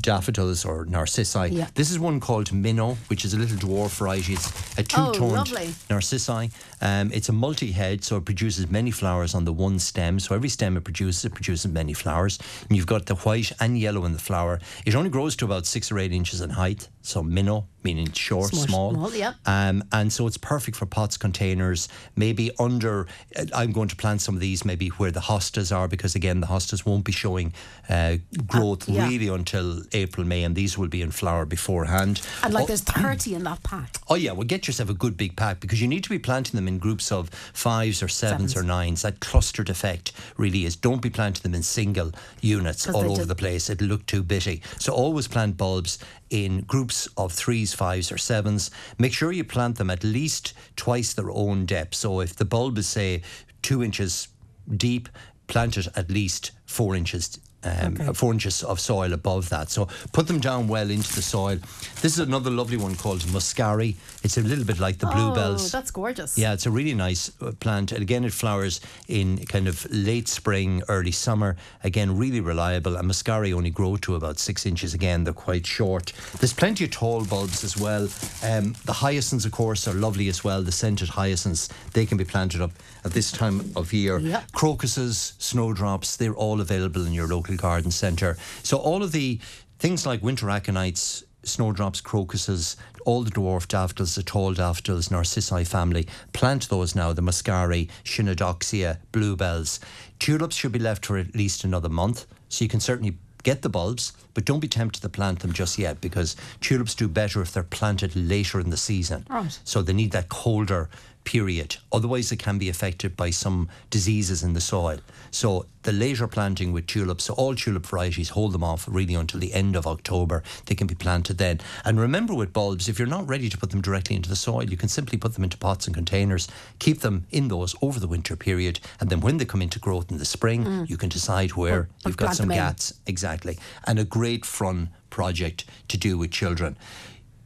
daffodils 0.00 0.64
or 0.64 0.84
narcissi. 0.86 1.48
Yeah. 1.50 1.68
This 1.74 1.90
is 1.90 1.98
one 1.98 2.20
called 2.20 2.52
Minnow, 2.52 2.96
which 3.08 3.24
is 3.24 3.34
a 3.34 3.38
little 3.38 3.56
dwarf 3.56 3.98
variety. 3.98 4.34
It's 4.34 4.78
a 4.78 4.82
two 4.82 5.12
toned 5.12 5.32
lovely. 5.32 5.74
narcissi. 5.88 6.50
Um, 6.80 7.10
it's 7.12 7.28
a 7.28 7.32
multi 7.32 7.72
head, 7.72 8.04
so 8.04 8.16
it 8.16 8.24
produces 8.24 8.70
many 8.70 8.90
flowers 8.90 9.34
on 9.34 9.44
the 9.44 9.52
one 9.52 9.78
stem. 9.78 10.18
So 10.20 10.34
every 10.34 10.48
stem 10.48 10.76
it 10.76 10.84
produces, 10.84 11.24
it 11.24 11.34
produces 11.34 11.70
many 11.70 11.92
flowers. 11.92 12.38
And 12.68 12.76
you've 12.76 12.86
got 12.86 13.06
the 13.06 13.16
white 13.16 13.52
and 13.60 13.78
yellow 13.78 14.04
in 14.04 14.12
the 14.12 14.18
flower. 14.18 14.60
It 14.86 14.94
only 14.94 15.10
grows 15.10 15.36
to 15.36 15.44
about 15.44 15.66
six 15.66 15.90
or 15.92 15.98
eight 15.98 16.12
inches 16.12 16.40
in 16.40 16.50
height. 16.50 16.88
So 17.02 17.22
minnow, 17.22 17.66
meaning 17.82 18.10
short, 18.12 18.50
Small, 18.50 18.66
small. 18.66 18.90
small, 18.94 19.14
yeah. 19.14 19.32
Um, 19.46 19.84
and 19.92 20.12
so 20.12 20.26
it's 20.26 20.36
perfect 20.36 20.76
for 20.76 20.86
pots, 20.86 21.16
containers, 21.16 21.88
maybe 22.16 22.50
under. 22.58 23.06
uh, 23.36 23.44
I'm 23.54 23.72
going 23.72 23.88
to 23.88 23.96
plant 23.96 24.20
some 24.20 24.34
of 24.34 24.40
these 24.40 24.64
maybe 24.64 24.88
where 24.88 25.10
the 25.10 25.20
hostas 25.20 25.74
are, 25.74 25.88
because 25.88 26.14
again, 26.14 26.40
the 26.40 26.46
hostas 26.46 26.84
won't 26.86 27.04
be 27.04 27.12
showing 27.12 27.52
uh, 27.88 28.16
growth 28.46 28.88
yeah. 28.88 29.06
really 29.08 29.28
until 29.28 29.82
April, 29.92 30.26
May, 30.26 30.44
and 30.44 30.54
these 30.54 30.76
will 30.78 30.88
be 30.88 31.02
in 31.02 31.10
flower 31.10 31.46
beforehand. 31.46 32.20
and 32.42 32.52
like 32.54 32.64
Oh, 32.64 32.66
there's 32.66 32.82
30 32.82 33.34
in 33.34 33.44
that 33.44 33.62
pack. 33.62 33.96
Oh 34.12 34.16
yeah, 34.16 34.32
well 34.32 34.44
get 34.46 34.66
yourself 34.66 34.90
a 34.90 34.94
good 34.94 35.16
big 35.16 35.36
pack 35.36 35.60
because 35.60 35.80
you 35.80 35.86
need 35.86 36.02
to 36.02 36.10
be 36.10 36.18
planting 36.18 36.56
them 36.56 36.66
in 36.66 36.78
groups 36.78 37.12
of 37.12 37.30
fives 37.52 38.02
or 38.02 38.08
sevens, 38.08 38.52
Sevens. 38.52 38.56
or 38.56 38.62
nines. 38.66 39.02
That 39.02 39.20
clustered 39.20 39.70
effect 39.70 40.10
really 40.36 40.64
is. 40.64 40.74
Don't 40.74 41.00
be 41.00 41.10
planting 41.10 41.42
them 41.42 41.54
in 41.54 41.62
single 41.62 42.10
units 42.40 42.88
all 42.88 42.96
over 43.04 43.16
just- 43.16 43.28
the 43.28 43.36
place. 43.36 43.70
It'll 43.70 43.86
look 43.86 44.06
too 44.06 44.24
bitty. 44.24 44.62
So 44.80 44.92
always 44.92 45.28
plant 45.28 45.56
bulbs 45.56 46.00
in 46.30 46.62
groups 46.62 47.08
of 47.16 47.32
threes, 47.32 47.74
fives, 47.74 48.10
or 48.10 48.18
sevens. 48.18 48.70
Make 48.98 49.12
sure 49.12 49.32
you 49.32 49.44
plant 49.44 49.76
them 49.76 49.90
at 49.90 50.04
least 50.04 50.54
twice 50.76 51.12
their 51.12 51.30
own 51.30 51.66
depth. 51.66 51.96
So 51.96 52.20
if 52.20 52.34
the 52.36 52.44
bulb 52.44 52.78
is 52.78 52.88
say 52.88 53.22
two 53.62 53.82
inches 53.82 54.28
deep, 54.76 55.08
plant 55.48 55.76
it 55.76 55.88
at 55.96 56.10
least 56.10 56.52
four 56.64 56.94
inches. 56.94 57.38
Um, 57.62 57.90
Okay. 58.00 58.12
Four 58.14 58.32
inches 58.32 58.62
of 58.62 58.80
soil 58.80 59.12
above 59.12 59.48
that. 59.50 59.70
So 59.70 59.86
put 60.12 60.26
them 60.26 60.40
down 60.40 60.68
well 60.68 60.90
into 60.90 61.12
the 61.14 61.22
soil. 61.22 61.58
This 62.00 62.12
is 62.14 62.18
another 62.20 62.50
lovely 62.50 62.76
one 62.76 62.94
called 62.96 63.20
muscari. 63.20 63.96
It's 64.22 64.38
a 64.38 64.42
little 64.42 64.64
bit 64.64 64.78
like 64.78 64.98
the 64.98 65.06
bluebells. 65.06 65.66
Oh, 65.74 65.78
that's 65.78 65.90
gorgeous. 65.90 66.38
Yeah, 66.38 66.52
it's 66.54 66.66
a 66.66 66.70
really 66.70 66.94
nice 66.94 67.30
uh, 67.42 67.52
plant. 67.60 67.92
And 67.92 68.00
again, 68.02 68.24
it 68.24 68.32
flowers 68.32 68.80
in 69.08 69.38
kind 69.46 69.68
of 69.68 69.86
late 69.90 70.28
spring, 70.28 70.82
early 70.88 71.12
summer. 71.12 71.56
Again, 71.84 72.16
really 72.16 72.40
reliable. 72.40 72.96
And 72.96 73.10
muscari 73.10 73.52
only 73.52 73.70
grow 73.70 73.96
to 73.98 74.14
about 74.14 74.38
six 74.38 74.64
inches. 74.64 74.94
Again, 74.94 75.24
they're 75.24 75.32
quite 75.34 75.66
short. 75.66 76.12
There's 76.38 76.54
plenty 76.54 76.84
of 76.84 76.90
tall 76.92 77.24
bulbs 77.24 77.64
as 77.64 77.76
well. 77.76 78.08
Um, 78.42 78.74
the 78.84 78.92
hyacinths, 78.94 79.44
of 79.44 79.52
course, 79.52 79.86
are 79.86 79.94
lovely 79.94 80.28
as 80.28 80.42
well. 80.44 80.62
The 80.62 80.72
scented 80.72 81.08
hyacinths, 81.10 81.68
they 81.92 82.06
can 82.06 82.16
be 82.16 82.24
planted 82.24 82.60
up 82.62 82.70
at 83.04 83.12
this 83.12 83.32
time 83.32 83.72
of 83.76 83.92
year. 83.92 84.18
Yeah. 84.18 84.42
Crocuses, 84.52 85.34
snowdrops, 85.38 86.16
they're 86.16 86.34
all 86.34 86.60
available 86.60 87.06
in 87.06 87.12
your 87.12 87.28
local 87.28 87.56
garden 87.56 87.90
centre. 87.90 88.36
So 88.62 88.78
all 88.78 89.02
of 89.02 89.12
the 89.12 89.40
things 89.78 90.06
like 90.06 90.22
winter 90.22 90.46
aconites, 90.46 91.24
snowdrops, 91.42 92.00
crocuses, 92.00 92.76
all 93.04 93.22
the 93.22 93.30
dwarf 93.30 93.66
daffodils, 93.66 94.14
the 94.14 94.22
tall 94.22 94.52
daffodils, 94.52 95.10
narcissi 95.10 95.64
family, 95.64 96.06
plant 96.32 96.68
those 96.68 96.94
now, 96.94 97.12
the 97.12 97.22
muscari, 97.22 97.88
chionodoxa, 98.04 98.98
bluebells. 99.12 99.80
Tulips 100.18 100.54
should 100.54 100.72
be 100.72 100.78
left 100.78 101.06
for 101.06 101.16
at 101.16 101.34
least 101.34 101.64
another 101.64 101.88
month, 101.88 102.26
so 102.48 102.64
you 102.64 102.68
can 102.68 102.80
certainly 102.80 103.16
get 103.42 103.62
the 103.62 103.68
bulbs, 103.70 104.12
but 104.34 104.44
don't 104.44 104.60
be 104.60 104.68
tempted 104.68 105.00
to 105.00 105.08
plant 105.08 105.40
them 105.40 105.52
just 105.52 105.78
yet 105.78 106.00
because 106.00 106.36
tulips 106.60 106.94
do 106.94 107.08
better 107.08 107.40
if 107.40 107.52
they're 107.52 107.62
planted 107.62 108.14
later 108.14 108.60
in 108.60 108.68
the 108.68 108.76
season. 108.76 109.26
Right. 109.30 109.58
So 109.64 109.80
they 109.80 109.94
need 109.94 110.12
that 110.12 110.28
colder 110.28 110.90
period. 111.24 111.76
Otherwise, 111.92 112.32
it 112.32 112.38
can 112.38 112.58
be 112.58 112.68
affected 112.68 113.16
by 113.16 113.30
some 113.30 113.68
diseases 113.90 114.42
in 114.42 114.52
the 114.54 114.60
soil. 114.60 114.98
So 115.30 115.66
the 115.82 115.92
later 115.92 116.26
planting 116.26 116.72
with 116.72 116.86
tulips, 116.86 117.24
so 117.24 117.34
all 117.34 117.54
tulip 117.54 117.86
varieties 117.86 118.30
hold 118.30 118.52
them 118.52 118.64
off 118.64 118.86
really 118.88 119.14
until 119.14 119.38
the 119.40 119.52
end 119.54 119.76
of 119.76 119.86
October. 119.86 120.42
They 120.66 120.74
can 120.74 120.86
be 120.86 120.94
planted 120.94 121.38
then. 121.38 121.60
And 121.84 122.00
remember 122.00 122.34
with 122.34 122.52
bulbs, 122.52 122.88
if 122.88 122.98
you're 122.98 123.06
not 123.08 123.28
ready 123.28 123.48
to 123.48 123.56
put 123.58 123.70
them 123.70 123.80
directly 123.80 124.16
into 124.16 124.28
the 124.28 124.36
soil, 124.36 124.64
you 124.64 124.76
can 124.76 124.88
simply 124.88 125.18
put 125.18 125.34
them 125.34 125.44
into 125.44 125.56
pots 125.56 125.86
and 125.86 125.94
containers, 125.94 126.48
keep 126.78 127.00
them 127.00 127.26
in 127.30 127.48
those 127.48 127.74
over 127.80 128.00
the 128.00 128.08
winter 128.08 128.34
period, 128.36 128.80
and 128.98 129.08
then 129.10 129.20
when 129.20 129.36
they 129.36 129.44
come 129.44 129.62
into 129.62 129.78
growth 129.78 130.10
in 130.10 130.18
the 130.18 130.24
spring, 130.24 130.84
you 130.88 130.96
can 130.96 131.08
decide 131.08 131.50
where 131.52 131.72
Or- 131.74 131.78
or 131.82 131.88
you've 132.06 132.16
got 132.16 132.36
some 132.36 132.48
gats. 132.48 132.92
Exactly. 133.06 133.58
And 133.86 133.98
a 133.98 134.04
great 134.04 134.44
fun 134.44 134.90
project 135.10 135.64
to 135.88 135.96
do 135.96 136.18
with 136.18 136.30
children. 136.30 136.76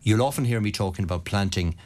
You'll 0.02 0.22
often 0.22 0.44
hear 0.44 0.60
me 0.60 0.70
talking 0.70 1.04
about 1.04 1.24
planting 1.24 1.76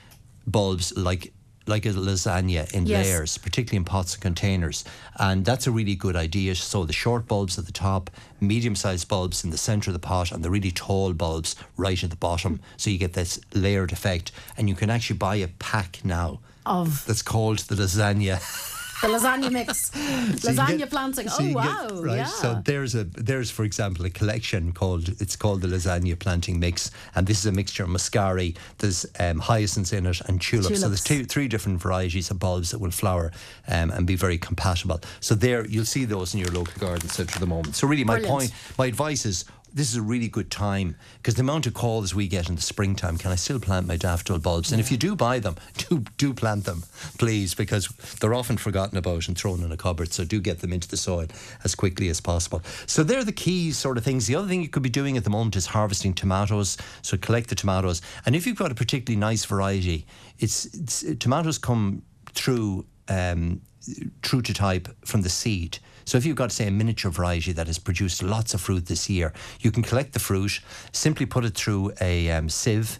bulbs 0.46 0.96
like 0.96 1.32
like 1.68 1.86
a 1.86 1.90
lasagna 1.90 2.70
in 2.72 2.86
Yes. 2.86 3.06
layers, 3.06 3.38
particularly 3.38 3.76
in 3.76 3.84
pots 3.84 4.14
and 4.14 4.22
containers. 4.22 4.84
And 5.18 5.44
that's 5.44 5.66
a 5.66 5.70
really 5.70 5.94
good 5.94 6.16
idea. 6.16 6.54
So 6.54 6.84
the 6.84 6.92
short 6.92 7.26
bulbs 7.28 7.58
at 7.58 7.66
the 7.66 7.72
top, 7.72 8.10
medium 8.40 8.74
sized 8.74 9.06
bulbs 9.08 9.44
in 9.44 9.50
the 9.50 9.58
centre 9.58 9.90
of 9.90 9.94
the 9.94 9.98
pot, 9.98 10.32
and 10.32 10.42
the 10.44 10.50
really 10.50 10.70
tall 10.70 11.12
bulbs 11.12 11.54
right 11.76 12.02
at 12.02 12.10
the 12.10 12.16
bottom. 12.16 12.60
So 12.76 12.90
you 12.90 12.98
get 12.98 13.12
this 13.12 13.38
layered 13.54 13.92
effect. 13.92 14.32
And 14.56 14.68
you 14.68 14.74
can 14.74 14.90
actually 14.90 15.18
buy 15.18 15.36
a 15.36 15.48
pack 15.58 16.00
now 16.04 16.40
Of 16.66 17.04
that's 17.06 17.22
called 17.22 17.58
the 17.60 17.74
lasagna. 17.76 18.40
the 19.02 19.08
lasagna 19.08 19.50
mix, 19.52 19.90
So 20.40 20.50
lasagna 20.50 20.78
get- 20.78 20.90
planting. 20.90 21.28
so 21.28 21.36
oh 21.40 21.42
you 21.42 21.54
get- 21.54 21.56
wow! 21.56 21.88
right. 22.02 22.16
Yeah. 22.18 22.24
So 22.26 22.62
there's 22.64 22.94
a 22.94 23.04
there's 23.04 23.50
for 23.50 23.64
example 23.64 24.04
a 24.06 24.10
collection 24.10 24.72
called 24.72 25.08
it's 25.20 25.36
called 25.36 25.62
the 25.62 25.68
lasagna 25.68 26.18
planting 26.18 26.58
mix, 26.60 26.90
and 27.14 27.26
this 27.26 27.38
is 27.40 27.46
a 27.46 27.52
mixture 27.52 27.84
of 27.84 27.90
muscari. 27.90 28.56
There's 28.78 29.06
um, 29.20 29.38
hyacinths 29.38 29.92
in 29.92 30.06
it 30.06 30.20
and 30.22 30.40
tulips. 30.40 30.80
So 30.80 30.88
there's 30.88 31.04
two 31.04 31.24
three 31.24 31.48
different 31.48 31.80
varieties 31.80 32.30
of 32.30 32.38
bulbs 32.38 32.70
that 32.70 32.78
will 32.80 32.90
flower 32.90 33.30
um, 33.68 33.90
and 33.90 34.06
be 34.06 34.16
very 34.16 34.38
compatible. 34.38 35.00
So 35.20 35.34
there 35.34 35.66
you'll 35.66 35.84
see 35.84 36.04
those 36.04 36.34
in 36.34 36.40
your 36.40 36.50
local 36.50 36.74
garden 36.78 37.08
centre 37.08 37.34
at 37.34 37.40
the 37.40 37.46
moment. 37.46 37.76
So 37.76 37.86
really, 37.86 38.04
my 38.04 38.14
Brilliant. 38.18 38.38
point, 38.38 38.52
my 38.78 38.86
advice 38.86 39.24
is. 39.26 39.44
This 39.72 39.90
is 39.90 39.96
a 39.96 40.02
really 40.02 40.28
good 40.28 40.50
time 40.50 40.96
because 41.16 41.34
the 41.34 41.42
amount 41.42 41.66
of 41.66 41.74
calls 41.74 42.14
we 42.14 42.26
get 42.26 42.48
in 42.48 42.54
the 42.54 42.62
springtime. 42.62 43.18
Can 43.18 43.32
I 43.32 43.34
still 43.34 43.60
plant 43.60 43.86
my 43.86 43.96
daffodil 43.96 44.38
bulbs? 44.38 44.72
And 44.72 44.80
if 44.80 44.90
you 44.90 44.96
do 44.96 45.14
buy 45.14 45.38
them, 45.38 45.56
do 45.76 46.04
do 46.16 46.32
plant 46.34 46.64
them, 46.64 46.84
please, 47.18 47.54
because 47.54 47.88
they're 48.20 48.34
often 48.34 48.56
forgotten 48.56 48.96
about 48.96 49.28
and 49.28 49.36
thrown 49.36 49.62
in 49.62 49.70
a 49.70 49.76
cupboard. 49.76 50.12
So 50.12 50.24
do 50.24 50.40
get 50.40 50.60
them 50.60 50.72
into 50.72 50.88
the 50.88 50.96
soil 50.96 51.26
as 51.64 51.74
quickly 51.74 52.08
as 52.08 52.20
possible. 52.20 52.62
So 52.86 53.02
they're 53.02 53.24
the 53.24 53.32
key 53.32 53.72
sort 53.72 53.98
of 53.98 54.04
things. 54.04 54.26
The 54.26 54.36
other 54.36 54.48
thing 54.48 54.62
you 54.62 54.68
could 54.68 54.82
be 54.82 54.88
doing 54.88 55.16
at 55.16 55.24
the 55.24 55.30
moment 55.30 55.56
is 55.56 55.66
harvesting 55.66 56.14
tomatoes. 56.14 56.76
So 57.02 57.16
collect 57.16 57.48
the 57.48 57.54
tomatoes, 57.54 58.00
and 58.26 58.34
if 58.34 58.46
you've 58.46 58.58
got 58.58 58.72
a 58.72 58.74
particularly 58.74 59.18
nice 59.18 59.44
variety, 59.44 60.06
it's, 60.38 60.64
it's 60.66 61.04
tomatoes 61.18 61.58
come 61.58 62.02
through 62.32 62.86
um, 63.08 63.60
true 64.22 64.42
to 64.42 64.54
type 64.54 64.88
from 65.04 65.22
the 65.22 65.28
seed. 65.28 65.78
So 66.08 66.16
if 66.16 66.24
you've 66.24 66.36
got, 66.36 66.50
say, 66.52 66.66
a 66.66 66.70
miniature 66.70 67.10
variety 67.10 67.52
that 67.52 67.66
has 67.66 67.78
produced 67.78 68.22
lots 68.22 68.54
of 68.54 68.62
fruit 68.62 68.86
this 68.86 69.10
year, 69.10 69.30
you 69.60 69.70
can 69.70 69.82
collect 69.82 70.14
the 70.14 70.18
fruit, 70.18 70.58
simply 70.90 71.26
put 71.26 71.44
it 71.44 71.54
through 71.54 71.92
a 72.00 72.30
um, 72.30 72.48
sieve, 72.48 72.98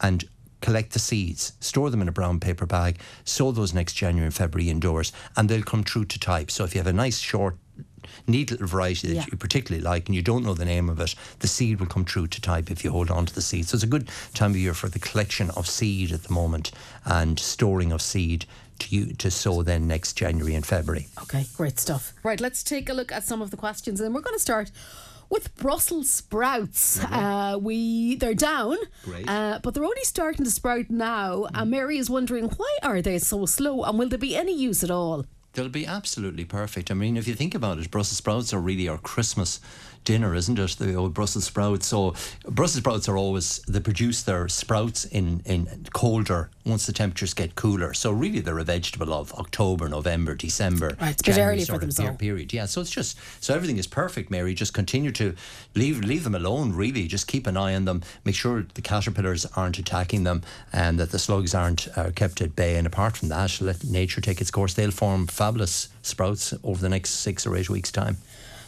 and 0.00 0.24
collect 0.62 0.94
the 0.94 0.98
seeds, 0.98 1.52
store 1.60 1.90
them 1.90 2.00
in 2.00 2.08
a 2.08 2.12
brown 2.12 2.40
paper 2.40 2.64
bag, 2.64 3.00
sow 3.24 3.52
those 3.52 3.74
next 3.74 3.92
January 3.92 4.24
and 4.24 4.34
February 4.34 4.70
indoors, 4.70 5.12
and 5.36 5.50
they'll 5.50 5.62
come 5.62 5.84
true 5.84 6.06
to 6.06 6.18
type. 6.18 6.50
So 6.50 6.64
if 6.64 6.74
you 6.74 6.78
have 6.80 6.86
a 6.86 6.92
nice 6.94 7.18
short 7.18 7.58
neat 8.26 8.50
little 8.50 8.66
variety 8.66 9.08
that 9.08 9.14
Yeah. 9.14 9.26
you 9.30 9.36
particularly 9.36 9.84
like 9.84 10.06
and 10.06 10.16
you 10.16 10.22
don't 10.22 10.42
know 10.42 10.54
the 10.54 10.64
name 10.64 10.88
of 10.88 10.98
it, 11.00 11.14
the 11.40 11.48
seed 11.48 11.78
will 11.78 11.86
come 11.86 12.06
true 12.06 12.26
to 12.26 12.40
type 12.40 12.70
if 12.70 12.82
you 12.82 12.90
hold 12.90 13.10
on 13.10 13.26
to 13.26 13.34
the 13.34 13.42
seed. 13.42 13.68
So 13.68 13.74
it's 13.74 13.84
a 13.84 13.86
good 13.86 14.08
time 14.32 14.52
of 14.52 14.56
year 14.56 14.72
for 14.72 14.88
the 14.88 14.98
collection 14.98 15.50
of 15.50 15.66
seed 15.68 16.12
at 16.12 16.22
the 16.22 16.32
moment 16.32 16.70
and 17.04 17.38
storing 17.38 17.92
of 17.92 18.00
seed 18.00 18.46
to 18.80 18.94
you 18.94 19.14
to 19.14 19.30
sow 19.30 19.62
then 19.62 19.86
next 19.86 20.14
January 20.14 20.54
and 20.54 20.64
February. 20.66 21.08
Okay, 21.22 21.46
great 21.56 21.78
stuff. 21.78 22.12
Right, 22.22 22.40
let's 22.40 22.62
take 22.62 22.88
a 22.88 22.92
look 22.94 23.12
at 23.12 23.24
some 23.24 23.42
of 23.42 23.50
the 23.50 23.56
questions, 23.56 24.00
and 24.00 24.14
we're 24.14 24.20
going 24.20 24.36
to 24.36 24.40
start 24.40 24.70
with 25.30 25.54
Brussels 25.56 26.10
sprouts. 26.10 27.02
Uh, 27.04 27.58
we 27.60 28.16
they're 28.16 28.34
down, 28.34 28.76
uh, 29.26 29.58
but 29.60 29.74
they're 29.74 29.84
only 29.84 30.04
starting 30.04 30.44
to 30.44 30.50
sprout 30.50 30.90
now. 30.90 31.46
And 31.54 31.70
Mary 31.70 31.98
is 31.98 32.08
wondering 32.08 32.46
why 32.56 32.78
are 32.82 33.02
they 33.02 33.18
so 33.18 33.46
slow, 33.46 33.82
and 33.84 33.98
will 33.98 34.08
there 34.08 34.18
be 34.18 34.36
any 34.36 34.56
use 34.56 34.82
at 34.84 34.90
all? 34.90 35.24
They'll 35.54 35.68
be 35.68 35.86
absolutely 35.86 36.44
perfect. 36.44 36.90
I 36.90 36.94
mean, 36.94 37.16
if 37.16 37.26
you 37.26 37.34
think 37.34 37.54
about 37.54 37.78
it, 37.78 37.90
Brussels 37.90 38.18
sprouts 38.18 38.54
are 38.54 38.60
really 38.60 38.88
our 38.88 38.98
Christmas 38.98 39.60
dinner, 40.08 40.34
isn't 40.34 40.58
it? 40.58 40.76
The 40.78 40.94
old 40.94 41.12
Brussels 41.12 41.44
sprouts. 41.44 41.86
So 41.86 42.14
Brussels 42.46 42.80
sprouts 42.80 43.08
are 43.10 43.18
always 43.18 43.58
they 43.68 43.78
produce 43.78 44.22
their 44.22 44.48
sprouts 44.48 45.04
in 45.04 45.42
in 45.44 45.86
colder 45.92 46.48
once 46.64 46.86
the 46.86 46.94
temperatures 46.94 47.34
get 47.34 47.54
cooler. 47.54 47.92
So 47.92 48.10
really, 48.10 48.40
they're 48.40 48.58
a 48.58 48.64
vegetable 48.64 49.12
of 49.12 49.34
October, 49.34 49.86
November, 49.86 50.34
December. 50.34 50.96
Right, 50.98 51.12
it's 51.12 51.22
January 51.22 51.56
early 51.56 51.64
for 51.66 51.78
them, 51.78 51.90
of 51.90 51.94
so. 51.94 52.06
per- 52.06 52.12
period. 52.14 52.54
Yeah, 52.54 52.64
so 52.64 52.80
it's 52.80 52.90
just 52.90 53.18
so 53.44 53.54
everything 53.54 53.76
is 53.76 53.86
perfect, 53.86 54.30
Mary. 54.30 54.54
Just 54.54 54.72
continue 54.72 55.12
to 55.12 55.34
leave 55.74 55.98
leave 56.02 56.24
them 56.24 56.34
alone. 56.34 56.72
Really, 56.72 57.06
just 57.06 57.28
keep 57.28 57.46
an 57.46 57.58
eye 57.58 57.74
on 57.74 57.84
them. 57.84 58.02
Make 58.24 58.34
sure 58.34 58.64
the 58.72 58.82
caterpillars 58.82 59.44
aren't 59.56 59.78
attacking 59.78 60.24
them, 60.24 60.40
and 60.72 60.98
that 60.98 61.10
the 61.10 61.18
slugs 61.18 61.54
aren't 61.54 61.86
uh, 61.98 62.12
kept 62.14 62.40
at 62.40 62.56
bay. 62.56 62.76
And 62.78 62.86
apart 62.86 63.18
from 63.18 63.28
that, 63.28 63.60
let 63.60 63.84
nature 63.84 64.22
take 64.22 64.40
its 64.40 64.50
course. 64.50 64.72
They'll 64.72 64.90
form 64.90 65.26
fabulous 65.26 65.90
sprouts 66.00 66.54
over 66.64 66.80
the 66.80 66.88
next 66.88 67.10
six 67.10 67.46
or 67.46 67.54
eight 67.56 67.68
weeks' 67.68 67.92
time. 67.92 68.16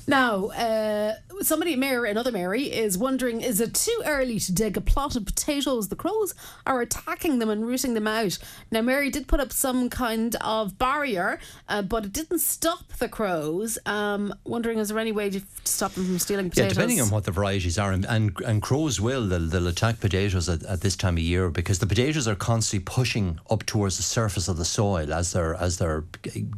Now, 0.06 0.46
uh, 0.46 1.14
somebody, 1.42 1.76
Mary, 1.76 2.10
another 2.10 2.32
Mary, 2.32 2.64
is 2.64 2.98
wondering: 2.98 3.40
Is 3.40 3.60
it 3.60 3.74
too 3.74 4.02
early 4.04 4.38
to 4.40 4.52
dig 4.52 4.76
a 4.76 4.80
plot 4.80 5.16
of 5.16 5.24
potatoes? 5.24 5.88
The 5.88 5.96
crows 5.96 6.34
are 6.66 6.80
attacking 6.80 7.38
them 7.38 7.48
and 7.50 7.66
rooting 7.66 7.94
them 7.94 8.06
out. 8.06 8.38
Now, 8.70 8.82
Mary 8.82 9.10
did 9.10 9.28
put 9.28 9.40
up 9.40 9.52
some 9.52 9.90
kind 9.90 10.36
of 10.36 10.78
barrier, 10.78 11.38
uh, 11.68 11.82
but 11.82 12.04
it 12.04 12.12
didn't 12.12 12.40
stop 12.40 12.92
the 12.94 13.08
crows. 13.08 13.78
Um, 13.86 14.34
wondering, 14.44 14.78
is 14.78 14.88
there 14.88 14.98
any 14.98 15.12
way 15.12 15.30
to 15.30 15.40
stop 15.64 15.92
them 15.92 16.04
from 16.06 16.18
stealing 16.18 16.50
potatoes? 16.50 16.72
Yeah, 16.72 16.74
depending 16.74 17.00
on 17.00 17.10
what 17.10 17.24
the 17.24 17.32
varieties 17.32 17.78
are, 17.78 17.92
and 17.92 18.04
and, 18.04 18.38
and 18.40 18.62
crows 18.62 19.00
will 19.00 19.26
they'll, 19.26 19.46
they'll 19.46 19.68
attack 19.68 20.00
potatoes 20.00 20.48
at, 20.48 20.62
at 20.64 20.80
this 20.80 20.96
time 20.96 21.16
of 21.16 21.22
year 21.22 21.50
because 21.50 21.78
the 21.78 21.86
potatoes 21.86 22.28
are 22.28 22.34
constantly 22.34 22.84
pushing 22.84 23.38
up 23.50 23.64
towards 23.66 23.96
the 23.96 24.02
surface 24.02 24.48
of 24.48 24.56
the 24.56 24.64
soil 24.64 25.12
as 25.12 25.32
they're 25.32 25.54
as 25.54 25.78
they're 25.78 26.04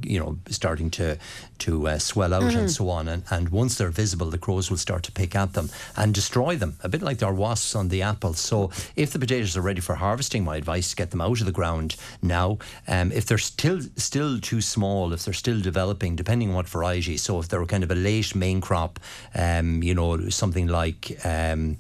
you 0.02 0.18
know 0.18 0.38
starting 0.48 0.90
to 0.90 1.18
to 1.58 1.86
uh, 1.86 1.98
swell 1.98 2.34
out 2.34 2.42
and 2.54 2.70
so 2.70 2.88
on, 2.88 3.06
and, 3.06 3.22
and 3.30 3.50
once 3.50 3.78
they're 3.78 3.88
visible, 3.88 4.30
the 4.30 4.38
crows 4.38 4.70
will 4.72 4.78
start 4.78 5.02
to 5.04 5.12
pick 5.12 5.36
at 5.36 5.52
them 5.52 5.68
and 5.96 6.14
destroy 6.14 6.56
them, 6.56 6.76
a 6.82 6.88
bit 6.88 7.02
like 7.02 7.22
our 7.22 7.34
wasps 7.34 7.76
on 7.76 7.88
the 7.88 8.02
apples. 8.02 8.40
So 8.40 8.70
if 8.96 9.12
the 9.12 9.18
potatoes 9.18 9.56
are 9.56 9.62
ready 9.62 9.80
for 9.80 9.94
harvesting, 9.94 10.44
my 10.44 10.56
advice 10.56 10.88
is 10.88 10.94
get 10.94 11.10
them 11.10 11.20
out 11.20 11.40
of 11.40 11.46
the 11.46 11.52
ground 11.52 11.96
now. 12.22 12.58
Um, 12.88 13.12
if 13.12 13.26
they're 13.26 13.38
still 13.38 13.80
still 13.96 14.40
too 14.40 14.60
small, 14.60 15.12
if 15.12 15.24
they're 15.24 15.34
still 15.34 15.60
developing, 15.60 16.16
depending 16.16 16.48
on 16.48 16.54
what 16.56 16.68
variety. 16.68 17.16
So 17.18 17.38
if 17.38 17.48
they're 17.48 17.64
kind 17.66 17.84
of 17.84 17.90
a 17.90 17.94
late 17.94 18.34
main 18.34 18.60
crop, 18.60 18.98
um, 19.34 19.82
you 19.82 19.94
know, 19.94 20.28
something 20.30 20.66
like. 20.66 21.18
Um, 21.24 21.78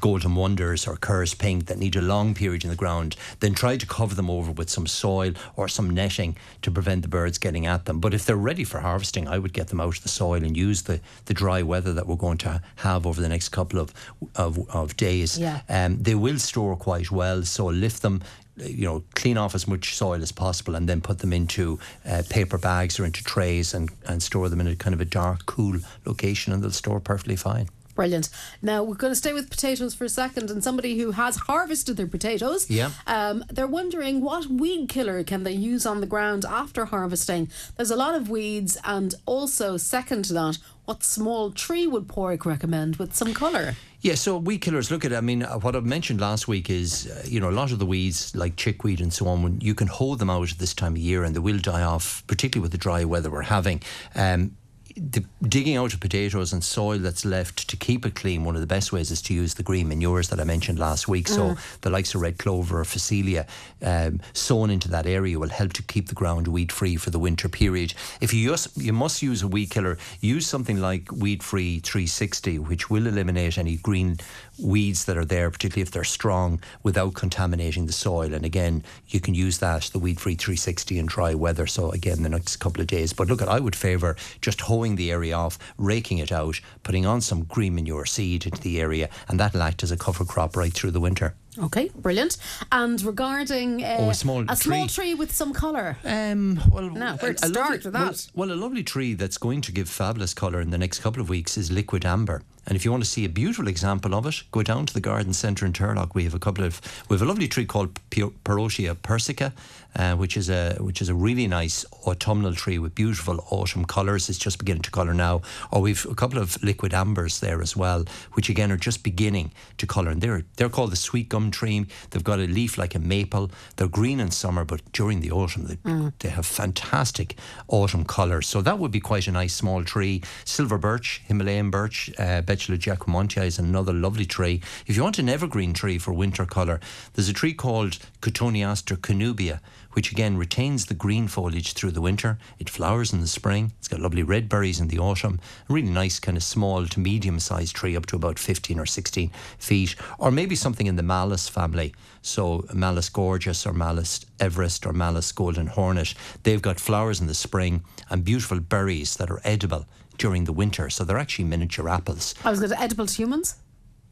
Golden 0.00 0.34
Wonders 0.34 0.86
or 0.86 0.96
Kerr's 0.96 1.34
Pink 1.34 1.66
that 1.66 1.78
need 1.78 1.96
a 1.96 2.02
long 2.02 2.34
period 2.34 2.64
in 2.64 2.70
the 2.70 2.76
ground, 2.76 3.16
then 3.40 3.54
try 3.54 3.76
to 3.76 3.86
cover 3.86 4.14
them 4.14 4.30
over 4.30 4.50
with 4.50 4.70
some 4.70 4.86
soil 4.86 5.32
or 5.56 5.68
some 5.68 5.90
netting 5.90 6.36
to 6.62 6.70
prevent 6.70 7.02
the 7.02 7.08
birds 7.08 7.38
getting 7.38 7.66
at 7.66 7.84
them. 7.84 8.00
But 8.00 8.14
if 8.14 8.24
they're 8.24 8.36
ready 8.36 8.64
for 8.64 8.80
harvesting, 8.80 9.28
I 9.28 9.38
would 9.38 9.52
get 9.52 9.68
them 9.68 9.80
out 9.80 9.96
of 9.96 10.02
the 10.02 10.08
soil 10.08 10.42
and 10.42 10.56
use 10.56 10.82
the, 10.82 11.00
the 11.26 11.34
dry 11.34 11.62
weather 11.62 11.92
that 11.92 12.06
we're 12.06 12.16
going 12.16 12.38
to 12.38 12.62
have 12.76 13.06
over 13.06 13.20
the 13.20 13.28
next 13.28 13.50
couple 13.50 13.78
of 13.78 13.92
of, 14.36 14.58
of 14.70 14.96
days. 14.96 15.38
Yeah. 15.38 15.60
Um, 15.68 16.02
they 16.02 16.14
will 16.14 16.38
store 16.38 16.76
quite 16.76 17.10
well, 17.10 17.42
so 17.42 17.66
lift 17.66 18.02
them. 18.02 18.22
You 18.56 18.84
know, 18.84 19.04
clean 19.14 19.36
off 19.36 19.54
as 19.54 19.66
much 19.66 19.96
soil 19.96 20.22
as 20.22 20.30
possible, 20.30 20.76
and 20.76 20.88
then 20.88 21.00
put 21.00 21.18
them 21.18 21.32
into 21.32 21.80
uh, 22.08 22.22
paper 22.30 22.56
bags 22.56 23.00
or 23.00 23.04
into 23.04 23.24
trays, 23.24 23.74
and, 23.74 23.90
and 24.06 24.22
store 24.22 24.48
them 24.48 24.60
in 24.60 24.68
a 24.68 24.76
kind 24.76 24.94
of 24.94 25.00
a 25.00 25.04
dark, 25.04 25.44
cool 25.46 25.80
location, 26.04 26.52
and 26.52 26.62
they'll 26.62 26.70
store 26.70 27.00
perfectly 27.00 27.36
fine. 27.36 27.68
Brilliant. 27.94 28.28
Now 28.60 28.82
we're 28.82 28.96
going 28.96 29.12
to 29.12 29.16
stay 29.16 29.32
with 29.32 29.50
potatoes 29.50 29.94
for 29.94 30.04
a 30.04 30.08
second, 30.08 30.50
and 30.50 30.62
somebody 30.64 30.98
who 30.98 31.12
has 31.12 31.36
harvested 31.36 31.96
their 31.96 32.06
potatoes, 32.08 32.68
Yeah. 32.68 32.90
um, 33.06 33.44
they're 33.48 33.66
wondering 33.68 34.20
what 34.20 34.46
weed 34.46 34.88
killer 34.88 35.22
can 35.22 35.44
they 35.44 35.52
use 35.52 35.86
on 35.86 36.00
the 36.00 36.06
ground 36.06 36.44
after 36.44 36.86
harvesting. 36.86 37.48
There's 37.76 37.90
a 37.92 37.96
lot 37.96 38.14
of 38.14 38.28
weeds, 38.28 38.76
and 38.84 39.14
also 39.26 39.76
second 39.76 40.24
to 40.26 40.32
that, 40.34 40.58
what 40.86 41.02
small 41.04 41.50
tree 41.50 41.86
would 41.86 42.08
Porrick 42.08 42.44
recommend 42.44 42.96
with 42.96 43.14
some 43.14 43.32
colour? 43.32 43.74
Yeah, 44.00 44.16
so 44.16 44.36
weed 44.36 44.58
killers. 44.58 44.90
Look 44.90 45.04
at, 45.06 45.14
I 45.14 45.22
mean, 45.22 45.42
uh, 45.42 45.54
what 45.60 45.74
I've 45.74 45.86
mentioned 45.86 46.20
last 46.20 46.46
week 46.46 46.68
is, 46.68 47.06
uh, 47.06 47.22
you 47.26 47.40
know, 47.40 47.48
a 47.48 47.52
lot 47.52 47.72
of 47.72 47.78
the 47.78 47.86
weeds 47.86 48.34
like 48.36 48.56
chickweed 48.56 49.00
and 49.00 49.10
so 49.10 49.26
on. 49.28 49.42
When 49.42 49.60
you 49.62 49.74
can 49.74 49.86
hold 49.86 50.18
them 50.18 50.28
out 50.28 50.50
at 50.52 50.58
this 50.58 50.74
time 50.74 50.92
of 50.92 50.98
year, 50.98 51.24
and 51.24 51.34
they 51.34 51.38
will 51.38 51.58
die 51.58 51.82
off, 51.82 52.22
particularly 52.26 52.64
with 52.64 52.72
the 52.72 52.78
dry 52.78 53.04
weather 53.04 53.30
we're 53.30 53.42
having. 53.42 53.80
Um, 54.14 54.56
the 54.96 55.24
digging 55.42 55.76
out 55.76 55.92
of 55.92 56.00
potatoes 56.00 56.52
and 56.52 56.62
soil 56.62 56.98
that's 56.98 57.24
left 57.24 57.68
to 57.68 57.76
keep 57.76 58.06
it 58.06 58.14
clean, 58.14 58.44
one 58.44 58.54
of 58.54 58.60
the 58.60 58.66
best 58.66 58.92
ways 58.92 59.10
is 59.10 59.20
to 59.22 59.34
use 59.34 59.54
the 59.54 59.62
green 59.62 59.88
manures 59.88 60.28
that 60.28 60.40
I 60.40 60.44
mentioned 60.44 60.78
last 60.78 61.08
week. 61.08 61.26
So 61.28 61.42
Mm. 61.50 61.58
the 61.80 61.90
likes 61.90 62.14
of 62.14 62.20
red 62.20 62.38
clover 62.38 62.80
or 62.80 62.84
phacelia 62.84 63.46
um, 63.82 64.20
sown 64.32 64.70
into 64.70 64.88
that 64.90 65.06
area 65.06 65.38
will 65.38 65.48
help 65.48 65.72
to 65.74 65.82
keep 65.82 66.08
the 66.08 66.14
ground 66.14 66.46
weed 66.48 66.70
free 66.70 66.96
for 66.96 67.10
the 67.10 67.18
winter 67.18 67.48
period. 67.48 67.92
If 68.20 68.32
you 68.32 68.50
use, 68.52 68.68
you 68.76 68.92
must 68.92 69.20
use 69.22 69.42
a 69.42 69.48
weed 69.48 69.70
killer, 69.70 69.98
use 70.20 70.46
something 70.46 70.80
like 70.80 71.10
Weed 71.10 71.42
Free 71.42 71.80
360, 71.80 72.58
which 72.60 72.88
will 72.88 73.06
eliminate 73.06 73.58
any 73.58 73.76
green 73.76 74.18
weeds 74.58 75.04
that 75.06 75.16
are 75.16 75.24
there, 75.24 75.50
particularly 75.50 75.82
if 75.82 75.90
they're 75.90 76.04
strong, 76.04 76.60
without 76.82 77.14
contaminating 77.14 77.86
the 77.86 77.92
soil. 77.92 78.32
And 78.32 78.44
again, 78.44 78.84
you 79.08 79.20
can 79.20 79.34
use 79.34 79.58
that, 79.58 79.90
the 79.92 79.98
Weed 79.98 80.20
Free 80.20 80.36
360 80.36 80.98
in 80.98 81.06
dry 81.06 81.34
weather. 81.34 81.66
So 81.66 81.90
again, 81.90 82.22
the 82.22 82.28
next 82.28 82.56
couple 82.56 82.80
of 82.80 82.86
days. 82.86 83.12
But 83.12 83.28
look, 83.28 83.42
I 83.42 83.58
would 83.58 83.74
favour 83.76 84.16
just 84.40 84.60
hoeing 84.84 84.96
the 84.96 85.10
area 85.10 85.34
off, 85.34 85.58
raking 85.78 86.18
it 86.18 86.30
out, 86.30 86.60
putting 86.82 87.06
on 87.06 87.18
some 87.22 87.44
green 87.44 87.74
manure 87.74 88.04
seed 88.04 88.44
into 88.44 88.60
the 88.60 88.78
area, 88.78 89.08
and 89.28 89.40
that'll 89.40 89.62
act 89.62 89.82
as 89.82 89.90
a 89.90 89.96
cover 89.96 90.26
crop 90.26 90.56
right 90.56 90.74
through 90.74 90.90
the 90.90 91.00
winter. 91.00 91.34
Okay, 91.58 91.90
brilliant. 91.96 92.36
And 92.70 93.00
regarding 93.02 93.82
uh, 93.82 93.96
Oh, 94.00 94.10
a 94.10 94.14
small 94.14 94.44
a 94.46 94.56
small 94.56 94.86
tree. 94.88 94.94
tree 95.04 95.14
with 95.14 95.32
some 95.34 95.54
colour. 95.54 95.96
Um, 96.04 96.60
well, 96.70 96.90
Now, 96.90 97.16
where 97.16 97.32
to 97.32 97.44
a 97.46 97.48
start 97.48 97.54
lovely- 97.56 97.76
with 97.78 97.94
well- 97.94 98.04
that? 98.12 98.26
Well, 98.34 98.52
a 98.52 98.58
lovely 98.64 98.82
tree 98.82 99.14
that's 99.14 99.38
going 99.38 99.62
to 99.62 99.72
give 99.72 99.88
fabulous 99.88 100.34
colour 100.34 100.60
in 100.60 100.68
the 100.70 100.78
next 100.78 100.98
couple 101.00 101.22
of 101.22 101.30
weeks 101.30 101.56
is 101.56 101.70
liquidambar. 101.70 102.42
And 102.66 102.76
if 102.76 102.84
you 102.84 102.90
want 102.90 103.02
to 103.04 103.08
see 103.08 103.24
a 103.24 103.28
beautiful 103.28 103.68
example 103.68 104.14
of 104.14 104.26
it, 104.26 104.42
go 104.50 104.62
down 104.62 104.86
to 104.86 104.94
the 104.94 105.00
garden 105.00 105.32
centre 105.32 105.66
in 105.66 105.72
Turlough. 105.72 106.14
We 106.14 106.24
have 106.24 106.34
a 106.34 106.38
couple 106.38 106.64
of 106.64 106.80
we 107.08 107.14
have 107.14 107.22
a 107.22 107.26
lovely 107.26 107.48
tree 107.48 107.66
called 107.66 107.94
Parrotia 108.10 108.94
persica, 108.94 109.52
uh, 109.96 110.14
which 110.16 110.36
is 110.36 110.48
a 110.48 110.76
which 110.80 111.00
is 111.02 111.08
a 111.08 111.14
really 111.14 111.46
nice 111.46 111.84
autumnal 112.06 112.54
tree 112.54 112.78
with 112.78 112.94
beautiful 112.94 113.44
autumn 113.50 113.84
colours. 113.84 114.28
It's 114.28 114.38
just 114.38 114.58
beginning 114.58 114.82
to 114.82 114.90
colour 114.90 115.14
now. 115.14 115.42
Or 115.70 115.82
we've 115.82 116.06
a 116.06 116.14
couple 116.14 116.38
of 116.38 116.52
liquidambars 116.62 117.40
there 117.40 117.60
as 117.60 117.76
well, 117.76 118.04
which 118.32 118.48
again 118.48 118.72
are 118.72 118.76
just 118.76 119.02
beginning 119.02 119.52
to 119.78 119.86
colour. 119.86 120.10
And 120.10 120.20
they're 120.20 120.44
they're 120.56 120.68
called 120.68 120.92
the 120.92 120.96
sweet 120.96 121.28
gum 121.28 121.50
tree. 121.50 121.86
They've 122.10 122.24
got 122.24 122.38
a 122.38 122.46
leaf 122.46 122.78
like 122.78 122.94
a 122.94 122.98
maple. 122.98 123.50
They're 123.76 123.88
green 123.88 124.20
in 124.20 124.30
summer, 124.30 124.64
but 124.64 124.80
during 124.92 125.20
the 125.20 125.30
autumn 125.30 125.66
they, 125.66 125.78
they 126.20 126.28
have 126.30 126.46
fantastic 126.46 127.36
autumn 127.68 128.04
colours. 128.04 128.46
So 128.46 128.62
that 128.62 128.78
would 128.78 128.90
be 128.90 129.00
quite 129.00 129.28
a 129.28 129.32
nice 129.32 129.54
small 129.54 129.84
tree. 129.84 130.22
Silver 130.44 130.78
birch, 130.78 131.22
Himalayan 131.26 131.70
birch, 131.70 132.10
uh, 132.18 132.42
Betula 132.54 132.78
jacquemontii 132.78 133.46
is 133.46 133.58
another 133.58 133.92
lovely 133.92 134.24
tree. 134.24 134.60
If 134.86 134.94
you 134.94 135.02
want 135.02 135.18
an 135.18 135.28
evergreen 135.28 135.72
tree 135.72 135.98
for 135.98 136.12
winter 136.12 136.46
colour, 136.46 136.78
there's 137.12 137.28
a 137.28 137.32
tree 137.32 137.52
called 137.52 137.98
Cotoneaster 138.20 138.96
cornubia, 138.96 139.58
which 139.94 140.12
again 140.12 140.36
retains 140.36 140.86
the 140.86 140.94
green 140.94 141.26
foliage 141.26 141.72
through 141.72 141.90
the 141.90 142.00
winter. 142.00 142.38
It 142.60 142.70
flowers 142.70 143.12
in 143.12 143.20
the 143.20 143.26
spring. 143.26 143.72
It's 143.80 143.88
got 143.88 143.98
lovely 143.98 144.22
red 144.22 144.48
berries 144.48 144.78
in 144.78 144.86
the 144.86 145.00
autumn. 145.00 145.40
A 145.68 145.72
really 145.72 145.90
nice 145.90 146.20
kind 146.20 146.36
of 146.36 146.44
small 146.44 146.86
to 146.86 147.00
medium 147.00 147.40
sized 147.40 147.74
tree 147.74 147.96
up 147.96 148.06
to 148.06 148.16
about 148.16 148.38
15 148.38 148.78
or 148.78 148.86
16 148.86 149.32
feet. 149.58 149.96
Or 150.20 150.30
maybe 150.30 150.54
something 150.54 150.86
in 150.86 150.94
the 150.94 151.02
Malus 151.02 151.48
family. 151.48 151.92
So 152.22 152.66
Malus 152.72 153.08
gorgeous 153.08 153.66
or 153.66 153.72
Malus 153.72 154.24
Everest 154.38 154.86
or 154.86 154.92
Malus 154.92 155.32
golden 155.32 155.66
hornet. 155.66 156.14
They've 156.44 156.62
got 156.62 156.78
flowers 156.78 157.20
in 157.20 157.26
the 157.26 157.34
spring 157.34 157.82
and 158.10 158.24
beautiful 158.24 158.60
berries 158.60 159.16
that 159.16 159.28
are 159.28 159.40
edible 159.42 159.86
during 160.18 160.44
the 160.44 160.52
winter. 160.52 160.90
So 160.90 161.04
they're 161.04 161.18
actually 161.18 161.46
miniature 161.46 161.88
apples. 161.88 162.34
I 162.44 162.50
was 162.50 162.60
going 162.60 162.70
to 162.70 162.80
edible 162.80 163.06
to 163.06 163.14
humans. 163.14 163.56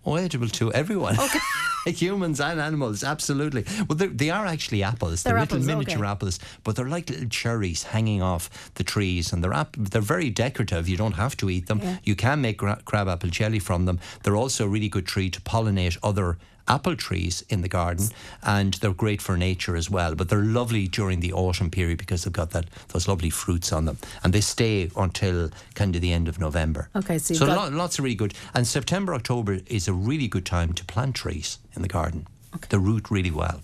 Oh, 0.05 0.17
edible 0.17 0.49
to 0.49 0.73
everyone. 0.73 1.19
Okay. 1.19 1.38
Humans 1.87 2.41
and 2.41 2.61
animals, 2.61 3.03
absolutely. 3.03 3.65
Well, 3.88 3.97
they're, 3.97 4.33
actually 4.33 4.83
apples. 4.83 5.23
They're, 5.23 5.35
They're 5.35 5.43
little 5.43 5.61
miniature 5.61 5.99
okay. 5.99 6.11
apples, 6.11 6.38
but 6.65 6.77
they're 6.77 6.88
like 6.88 7.11
little 7.11 7.29
cherries 7.29 7.83
hanging 7.83 8.23
off 8.23 8.73
the 8.75 8.85
trees, 8.85 9.33
and 9.33 9.43
they're 9.43 9.53
ap- 9.53 9.77
they're 9.77 10.01
very 10.01 10.31
decorative. 10.31 10.88
You 10.88 10.97
don't 10.97 11.12
have 11.15 11.37
to 11.38 11.51
eat 11.51 11.67
them. 11.67 11.81
Yeah. 11.83 11.97
You 12.05 12.15
can 12.15 12.41
make 12.41 12.59
gra- 12.59 12.81
crab 12.85 13.09
apple 13.09 13.31
jelly 13.31 13.59
from 13.59 13.85
them. 13.87 13.99
They're 14.23 14.37
also 14.37 14.65
a 14.65 14.69
really 14.69 14.88
good 14.88 15.07
tree 15.07 15.31
to 15.31 15.41
pollinate 15.41 15.99
other 16.03 16.38
apple 16.73 16.97
trees 16.97 17.45
in 17.49 17.61
the 17.63 17.69
garden, 17.69 18.09
and 18.43 18.75
they're 18.75 18.93
great 19.05 19.21
for 19.21 19.37
nature 19.37 19.77
as 19.77 19.89
well. 19.91 20.15
But 20.15 20.29
they're 20.29 20.43
lovely 20.61 20.89
during 20.89 21.21
the 21.21 21.33
autumn 21.33 21.71
period 21.71 21.99
because 21.99 22.25
they've 22.25 22.33
got 22.33 22.51
that 22.51 22.67
those 22.89 23.07
lovely 23.07 23.31
fruits 23.31 23.73
on 23.73 23.85
them, 23.85 23.99
and 24.23 24.33
they 24.33 24.41
stay 24.41 24.91
until 24.97 25.51
kind 25.75 25.95
of 25.95 26.01
the 26.03 26.13
end 26.13 26.29
of 26.29 26.39
November. 26.39 26.89
Okay, 26.97 27.19
so 27.19 27.35
so 27.35 27.47
lo- 27.47 27.69
lots 27.71 27.99
of 27.99 28.05
really 28.05 28.17
good. 28.17 28.35
And 28.55 28.67
September, 28.67 29.15
October 29.15 29.59
is 29.67 29.89
a 29.89 29.93
really 29.93 30.29
good 30.29 30.47
time 30.47 30.73
to 30.73 30.85
plant 30.85 31.15
trees 31.15 31.59
in 31.77 31.83
the 31.83 31.89
garden. 31.89 32.27
Okay. 32.55 32.67
They 32.71 32.79
root 32.79 33.11
really 33.11 33.31
well. 33.31 33.61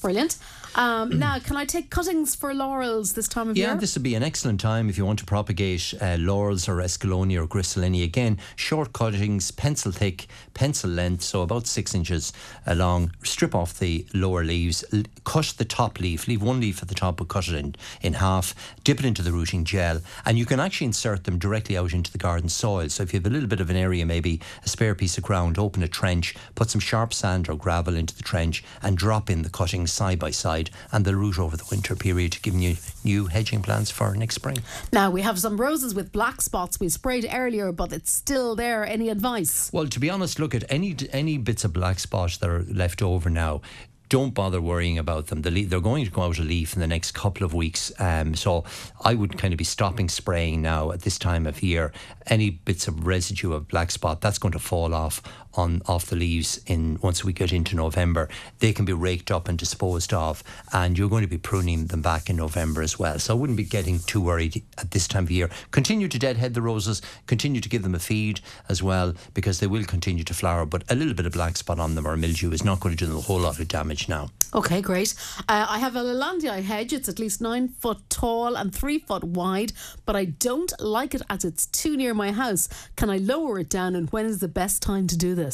Brilliant. 0.00 0.36
Um, 0.78 1.18
now, 1.18 1.40
can 1.40 1.56
I 1.56 1.64
take 1.64 1.90
cuttings 1.90 2.36
for 2.36 2.54
laurels 2.54 3.14
this 3.14 3.26
time 3.26 3.48
of 3.48 3.56
Yeah, 3.56 3.64
year? 3.64 3.74
Yeah, 3.74 3.80
this 3.80 3.96
would 3.96 4.04
be 4.04 4.14
an 4.14 4.22
excellent 4.22 4.60
time 4.60 4.88
if 4.88 4.96
you 4.96 5.04
want 5.04 5.18
to 5.18 5.24
propagate 5.24 5.92
uh, 6.00 6.16
laurels 6.20 6.68
or 6.68 6.76
escallonia 6.76 7.42
or 7.42 7.48
griselinia. 7.48 8.04
Again, 8.04 8.38
short 8.54 8.92
cuttings, 8.92 9.50
pencil 9.50 9.90
thick, 9.90 10.28
pencil 10.54 10.88
length, 10.88 11.22
so 11.24 11.42
about 11.42 11.66
six 11.66 11.96
inches 11.96 12.32
long. 12.68 13.10
Strip 13.24 13.56
off 13.56 13.76
the 13.80 14.06
lower 14.14 14.44
leaves, 14.44 14.84
l- 14.92 15.02
cut 15.24 15.52
the 15.58 15.64
top 15.64 15.98
leaf, 15.98 16.28
leave 16.28 16.42
one 16.42 16.60
leaf 16.60 16.80
at 16.80 16.86
the 16.88 16.94
top, 16.94 17.16
but 17.16 17.26
cut 17.26 17.48
it 17.48 17.54
in, 17.56 17.74
in 18.00 18.12
half, 18.12 18.54
dip 18.84 19.00
it 19.00 19.04
into 19.04 19.22
the 19.22 19.32
rooting 19.32 19.64
gel, 19.64 20.00
and 20.24 20.38
you 20.38 20.46
can 20.46 20.60
actually 20.60 20.86
insert 20.86 21.24
them 21.24 21.40
directly 21.40 21.76
out 21.76 21.92
into 21.92 22.12
the 22.12 22.18
garden 22.18 22.48
soil. 22.48 22.88
So 22.88 23.02
if 23.02 23.12
you 23.12 23.18
have 23.18 23.26
a 23.26 23.30
little 23.30 23.48
bit 23.48 23.60
of 23.60 23.68
an 23.68 23.76
area, 23.76 24.06
maybe 24.06 24.40
a 24.64 24.68
spare 24.68 24.94
piece 24.94 25.18
of 25.18 25.24
ground, 25.24 25.58
open 25.58 25.82
a 25.82 25.88
trench, 25.88 26.36
put 26.54 26.70
some 26.70 26.80
sharp 26.80 27.12
sand 27.12 27.48
or 27.48 27.56
gravel 27.56 27.96
into 27.96 28.16
the 28.16 28.22
trench, 28.22 28.62
and 28.80 28.96
drop 28.96 29.28
in 29.28 29.42
the 29.42 29.50
cuttings 29.50 29.92
side 29.92 30.20
by 30.20 30.30
side, 30.30 30.67
and 30.92 31.04
they'll 31.04 31.14
root 31.14 31.38
over 31.38 31.56
the 31.56 31.66
winter 31.70 31.94
period, 31.94 32.38
giving 32.42 32.60
you 32.60 32.76
new 33.04 33.26
hedging 33.26 33.62
plants 33.62 33.90
for 33.90 34.14
next 34.14 34.34
spring. 34.36 34.58
Now, 34.92 35.10
we 35.10 35.22
have 35.22 35.38
some 35.38 35.60
roses 35.60 35.94
with 35.94 36.12
black 36.12 36.40
spots. 36.40 36.80
We 36.80 36.88
sprayed 36.88 37.26
earlier, 37.32 37.72
but 37.72 37.92
it's 37.92 38.10
still 38.10 38.54
there. 38.56 38.86
Any 38.86 39.08
advice? 39.08 39.70
Well, 39.72 39.86
to 39.86 40.00
be 40.00 40.10
honest, 40.10 40.38
look 40.38 40.54
at 40.54 40.64
any 40.70 40.96
any 41.12 41.38
bits 41.38 41.64
of 41.64 41.72
black 41.72 41.98
spots 41.98 42.36
that 42.38 42.48
are 42.48 42.64
left 42.64 43.02
over 43.02 43.30
now. 43.30 43.60
Don't 44.08 44.32
bother 44.32 44.60
worrying 44.60 44.96
about 44.96 45.26
them. 45.26 45.42
The 45.42 45.50
leaf, 45.50 45.68
they're 45.68 45.80
going 45.80 46.06
to 46.06 46.10
go 46.10 46.22
out 46.22 46.38
of 46.38 46.46
leaf 46.46 46.72
in 46.72 46.80
the 46.80 46.86
next 46.86 47.12
couple 47.12 47.44
of 47.44 47.52
weeks. 47.52 47.92
Um, 47.98 48.34
so 48.34 48.64
I 49.04 49.12
would 49.12 49.36
kind 49.36 49.52
of 49.52 49.58
be 49.58 49.64
stopping 49.64 50.08
spraying 50.08 50.62
now 50.62 50.92
at 50.92 51.02
this 51.02 51.18
time 51.18 51.46
of 51.46 51.62
year. 51.62 51.92
Any 52.26 52.48
bits 52.48 52.88
of 52.88 53.06
residue 53.06 53.52
of 53.52 53.68
black 53.68 53.90
spot 53.90 54.22
that's 54.22 54.38
going 54.38 54.52
to 54.52 54.58
fall 54.58 54.94
off 54.94 55.22
on 55.58 55.82
off 55.86 56.06
the 56.06 56.16
leaves 56.16 56.60
in 56.66 56.98
once 57.02 57.24
we 57.24 57.32
get 57.32 57.52
into 57.52 57.76
November. 57.76 58.28
They 58.60 58.72
can 58.72 58.84
be 58.84 58.92
raked 58.92 59.30
up 59.30 59.48
and 59.48 59.58
disposed 59.58 60.14
of, 60.14 60.44
and 60.72 60.96
you're 60.96 61.10
going 61.10 61.24
to 61.24 61.28
be 61.28 61.36
pruning 61.38 61.86
them 61.86 62.00
back 62.00 62.30
in 62.30 62.36
November 62.36 62.80
as 62.80 62.98
well. 62.98 63.18
So 63.18 63.34
I 63.34 63.38
wouldn't 63.38 63.56
be 63.56 63.64
getting 63.64 63.98
too 63.98 64.20
worried 64.20 64.62
at 64.78 64.92
this 64.92 65.08
time 65.08 65.24
of 65.24 65.30
year. 65.30 65.50
Continue 65.72 66.08
to 66.08 66.18
deadhead 66.18 66.54
the 66.54 66.62
roses. 66.62 67.02
Continue 67.26 67.60
to 67.60 67.68
give 67.68 67.82
them 67.82 67.94
a 67.94 67.98
feed 67.98 68.40
as 68.68 68.82
well 68.82 69.14
because 69.34 69.58
they 69.58 69.66
will 69.66 69.84
continue 69.84 70.24
to 70.24 70.34
flower. 70.34 70.64
But 70.64 70.84
a 70.88 70.94
little 70.94 71.14
bit 71.14 71.26
of 71.26 71.32
black 71.32 71.56
spot 71.56 71.80
on 71.80 71.94
them 71.94 72.06
or 72.06 72.16
mildew 72.16 72.52
is 72.52 72.64
not 72.64 72.80
going 72.80 72.96
to 72.96 73.04
do 73.04 73.10
them 73.10 73.18
a 73.18 73.20
whole 73.20 73.40
lot 73.40 73.58
of 73.58 73.68
damage 73.68 74.08
now. 74.08 74.30
Okay, 74.54 74.80
great. 74.80 75.14
Uh, 75.40 75.66
I 75.68 75.78
have 75.78 75.94
a 75.94 76.02
Leylandii 76.02 76.62
hedge. 76.62 76.92
It's 76.92 77.08
at 77.08 77.18
least 77.18 77.42
nine 77.42 77.68
foot 77.68 77.98
tall 78.08 78.56
and 78.56 78.74
three 78.74 78.98
foot 78.98 79.24
wide, 79.24 79.72
but 80.06 80.16
I 80.16 80.24
don't 80.24 80.72
like 80.80 81.14
it 81.14 81.22
as 81.28 81.44
it's 81.44 81.66
too 81.66 81.96
near 81.96 82.14
my 82.14 82.32
house. 82.32 82.68
Can 82.96 83.10
I 83.10 83.18
lower 83.18 83.58
it 83.58 83.68
down, 83.68 83.94
and 83.94 84.08
when 84.10 84.24
is 84.24 84.38
the 84.38 84.48
best 84.48 84.80
time 84.80 85.06
to 85.08 85.18
do 85.18 85.34
this? 85.34 85.47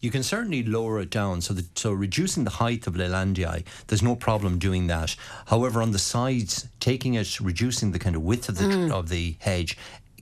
You 0.00 0.10
can 0.10 0.22
certainly 0.22 0.62
lower 0.62 1.00
it 1.00 1.10
down. 1.10 1.40
So, 1.40 1.54
that, 1.54 1.78
so 1.78 1.92
reducing 1.92 2.44
the 2.44 2.50
height 2.50 2.86
of 2.86 2.94
Leylandii, 2.94 3.64
there's 3.86 4.02
no 4.02 4.16
problem 4.16 4.58
doing 4.58 4.86
that. 4.86 5.16
However, 5.46 5.82
on 5.82 5.92
the 5.92 5.98
sides, 5.98 6.68
taking 6.80 7.14
it, 7.14 7.40
reducing 7.40 7.92
the 7.92 7.98
kind 7.98 8.16
of 8.16 8.22
width 8.22 8.48
of 8.48 8.58
the 8.58 8.94
of 8.94 9.08
the 9.08 9.36
hedge, 9.40 9.76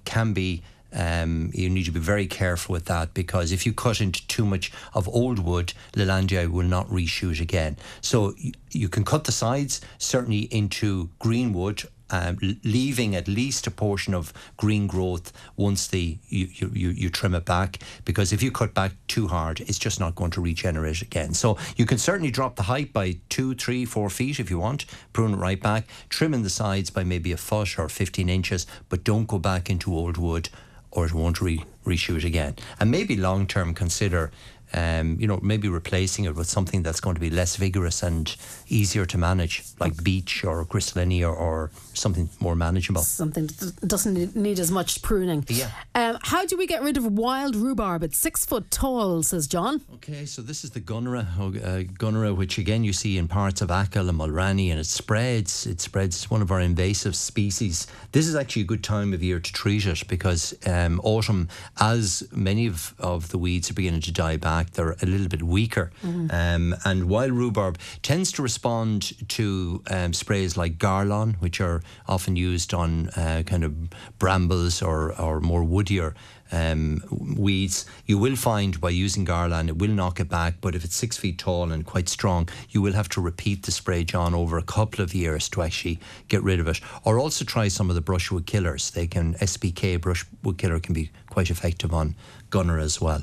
can 0.05 0.33
be. 0.33 0.63
Um, 0.91 1.51
you 1.53 1.69
need 1.69 1.85
to 1.85 1.91
be 1.91 2.01
very 2.01 2.27
careful 2.27 2.73
with 2.73 2.87
that 2.87 3.13
because 3.13 3.53
if 3.53 3.67
you 3.67 3.75
cut 3.75 4.01
into 4.01 4.27
too 4.27 4.47
much 4.47 4.73
of 4.95 5.07
old 5.07 5.39
wood, 5.39 5.75
Leylandii 5.93 6.51
will 6.51 6.67
not 6.67 6.89
reshoot 6.89 7.43
again. 7.43 7.77
So 8.01 8.33
you, 8.39 8.53
you 8.71 8.89
can 8.89 9.05
cut 9.05 9.25
the 9.25 9.33
sides 9.33 9.83
certainly 9.99 10.49
into 10.51 11.11
green 11.19 11.53
wood 11.53 11.83
um, 12.11 12.39
leaving 12.65 13.15
at 13.15 13.29
least 13.29 13.67
a 13.67 13.71
portion 13.71 14.15
of 14.15 14.33
green 14.57 14.87
growth 14.87 15.33
once 15.57 15.87
the 15.87 16.19
you, 16.29 16.49
you, 16.53 16.91
you, 16.91 17.11
trim 17.11 17.35
it 17.35 17.45
back 17.45 17.79
because 18.05 18.33
if 18.33 18.43
you 18.43 18.51
cut 18.51 18.75
back 18.75 18.93
too 19.07 19.29
hard 19.29 19.61
it's 19.61 19.79
just 19.79 20.01
not 20.01 20.15
going 20.15 20.31
to 20.31 20.41
regenerate 20.41 21.03
again. 21.03 21.35
So 21.35 21.59
you 21.77 21.87
can 21.87 21.99
certainly 21.99 22.31
drop 22.31 22.57
the 22.57 22.65
height 22.65 22.93
by 22.93 23.19
two 23.29 23.55
three 23.55 23.85
four 23.85 24.11
feet 24.11 24.41
if 24.41 24.51
you 24.51 24.59
want 24.59 24.87
prune 25.13 25.35
it 25.35 25.37
right 25.37 25.61
back 25.61 25.87
trim 26.09 26.35
in 26.35 26.43
the 26.43 26.51
sides 26.51 26.91
by 26.91 27.05
maybe 27.05 27.33
a 27.33 27.37
foot 27.37 27.79
or 27.79 27.89
15 27.89 28.29
inches 28.29 28.67
but 28.89 29.05
don't 29.05 29.27
go 29.27 29.39
back 29.39 29.71
into 29.71 29.95
old 29.95 30.17
wood 30.17 30.49
or 30.91 31.07
it 31.07 31.13
won't 31.13 31.41
re- 31.41 31.65
reshoot 31.85 32.25
again. 32.25 32.57
And 32.81 32.91
maybe 32.91 33.17
long 33.17 33.47
term 33.47 33.75
consider 33.75 34.31
um, 34.73 35.17
you 35.19 35.27
know, 35.27 35.39
maybe 35.43 35.69
replacing 35.69 36.25
it 36.25 36.35
with 36.35 36.49
something 36.49 36.83
that's 36.83 37.01
going 37.01 37.15
to 37.15 37.21
be 37.21 37.31
less 37.31 37.57
vigorous 37.57 38.03
and 38.03 38.35
easier 38.69 39.07
to 39.07 39.19
manage, 39.19 39.65
like 39.79 40.03
beech 40.03 40.45
or 40.45 40.65
griselinia 40.65 41.29
or, 41.35 41.71
something 41.99 42.29
more 42.41 42.55
manageable. 42.55 43.03
Something 43.03 43.47
that 43.47 43.87
doesn't 43.87 44.37
need 44.37 44.59
as 44.59 44.71
much 44.71 45.03
pruning. 45.03 45.45
Yeah. 45.49 45.71
Um, 45.95 46.19
how 46.23 46.47
do 46.47 46.57
we 46.57 46.67
get 46.67 46.83
rid 46.83 46.97
of 46.97 47.05
wild 47.05 47.57
rhubarb? 47.57 48.03
It's 48.03 48.17
six 48.17 48.47
foot 48.47 48.71
tall, 48.71 49.23
says 49.23 49.47
John. 49.47 49.83
Okay, 49.95 50.25
so 50.25 50.41
this 50.41 50.65
is 50.65 50.71
the 50.71 50.81
Gunnera, 50.81 51.27
uh, 51.37 51.83
Gunnera, 51.99 52.35
which 52.37 52.59
again 52.59 52.85
you 52.85 52.93
see 52.93 53.19
in 53.19 53.29
parts 53.29 53.61
of 53.61 53.71
Achill 53.71 54.09
and 54.09 54.19
Mulranny, 54.19 54.71
and 54.71 54.81
it 54.81 54.87
spreads. 54.87 55.67
It 55.67 55.81
spreads. 55.81 56.17
It's 56.17 56.31
one 56.31 56.43
of 56.43 56.51
our 56.51 56.61
invasive 56.61 57.17
species. 57.17 57.87
This 58.13 58.27
is 58.27 58.35
actually 58.35 58.63
a 58.63 58.67
good 58.67 58.85
time 58.85 59.13
of 59.13 59.23
year 59.23 59.41
to 59.41 59.53
treat 59.53 59.87
it 59.87 60.07
because 60.09 60.55
um, 60.67 61.01
autumn, 61.05 61.49
as 61.81 62.27
many 62.33 62.67
of, 62.67 62.95
of 62.99 63.29
the 63.29 63.39
weeds 63.39 63.71
are 63.71 63.75
beginning 63.75 64.01
to 64.03 64.13
die 64.13 64.37
back, 64.37 64.58
they're 64.73 64.97
a 65.03 65.07
little 65.07 65.29
bit 65.29 65.43
weaker. 65.43 65.91
Um, 66.31 66.75
and 66.85 67.09
while 67.09 67.31
rhubarb 67.31 67.79
tends 68.03 68.33
to 68.33 68.43
respond 68.43 69.29
to 69.31 69.83
um, 69.91 70.13
sprays 70.13 70.57
like 70.57 70.79
Garlon, 70.79 71.37
which 71.41 71.61
are 71.61 71.83
often 72.07 72.37
used 72.37 72.75
on 72.75 73.09
uh, 73.11 73.43
kind 73.47 73.65
of 73.65 73.75
brambles 74.19 74.83
or, 74.83 75.19
or 75.21 75.41
more 75.41 75.63
woodier 75.63 76.15
um, 76.53 77.03
weeds. 77.11 77.87
You 78.07 78.19
will 78.19 78.37
find 78.37 78.81
by 78.81 78.91
using 78.91 79.27
Garlon, 79.27 79.69
it 79.69 79.79
will 79.79 79.91
knock 79.91 80.21
it 80.21 80.29
back, 80.29 80.55
but 80.61 80.75
if 80.75 80.85
it's 80.85 80.95
six 80.95 81.17
feet 81.17 81.39
tall 81.39 81.71
and 81.73 81.85
quite 81.85 82.09
strong, 82.09 82.49
you 82.71 82.81
will 82.83 82.95
have 82.95 83.09
to 83.11 83.21
repeat 83.21 83.65
the 83.65 83.73
spray, 83.73 84.05
John, 84.05 84.35
over 84.35 84.59
a 84.59 84.63
couple 84.63 85.05
of 85.05 85.15
years 85.15 85.49
to 85.51 85.63
actually 85.63 85.99
get 86.29 86.43
rid 86.43 86.61
of 86.61 86.69
it. 86.69 86.81
Or 87.05 87.19
also 87.19 87.45
try 87.45 87.69
some 87.69 87.91
of 87.91 87.95
the 87.95 88.01
brushwood 88.01 88.47
killers. 88.47 88.91
They 88.91 89.07
can, 89.07 89.35
SBK 89.35 90.01
brushwood 90.01 90.59
killer 90.59 90.81
can 90.81 90.95
be 90.95 91.11
quite 91.31 91.51
effective 91.51 91.93
on 91.93 92.15
gunner 92.51 92.79
as 92.79 93.01
well. 93.01 93.23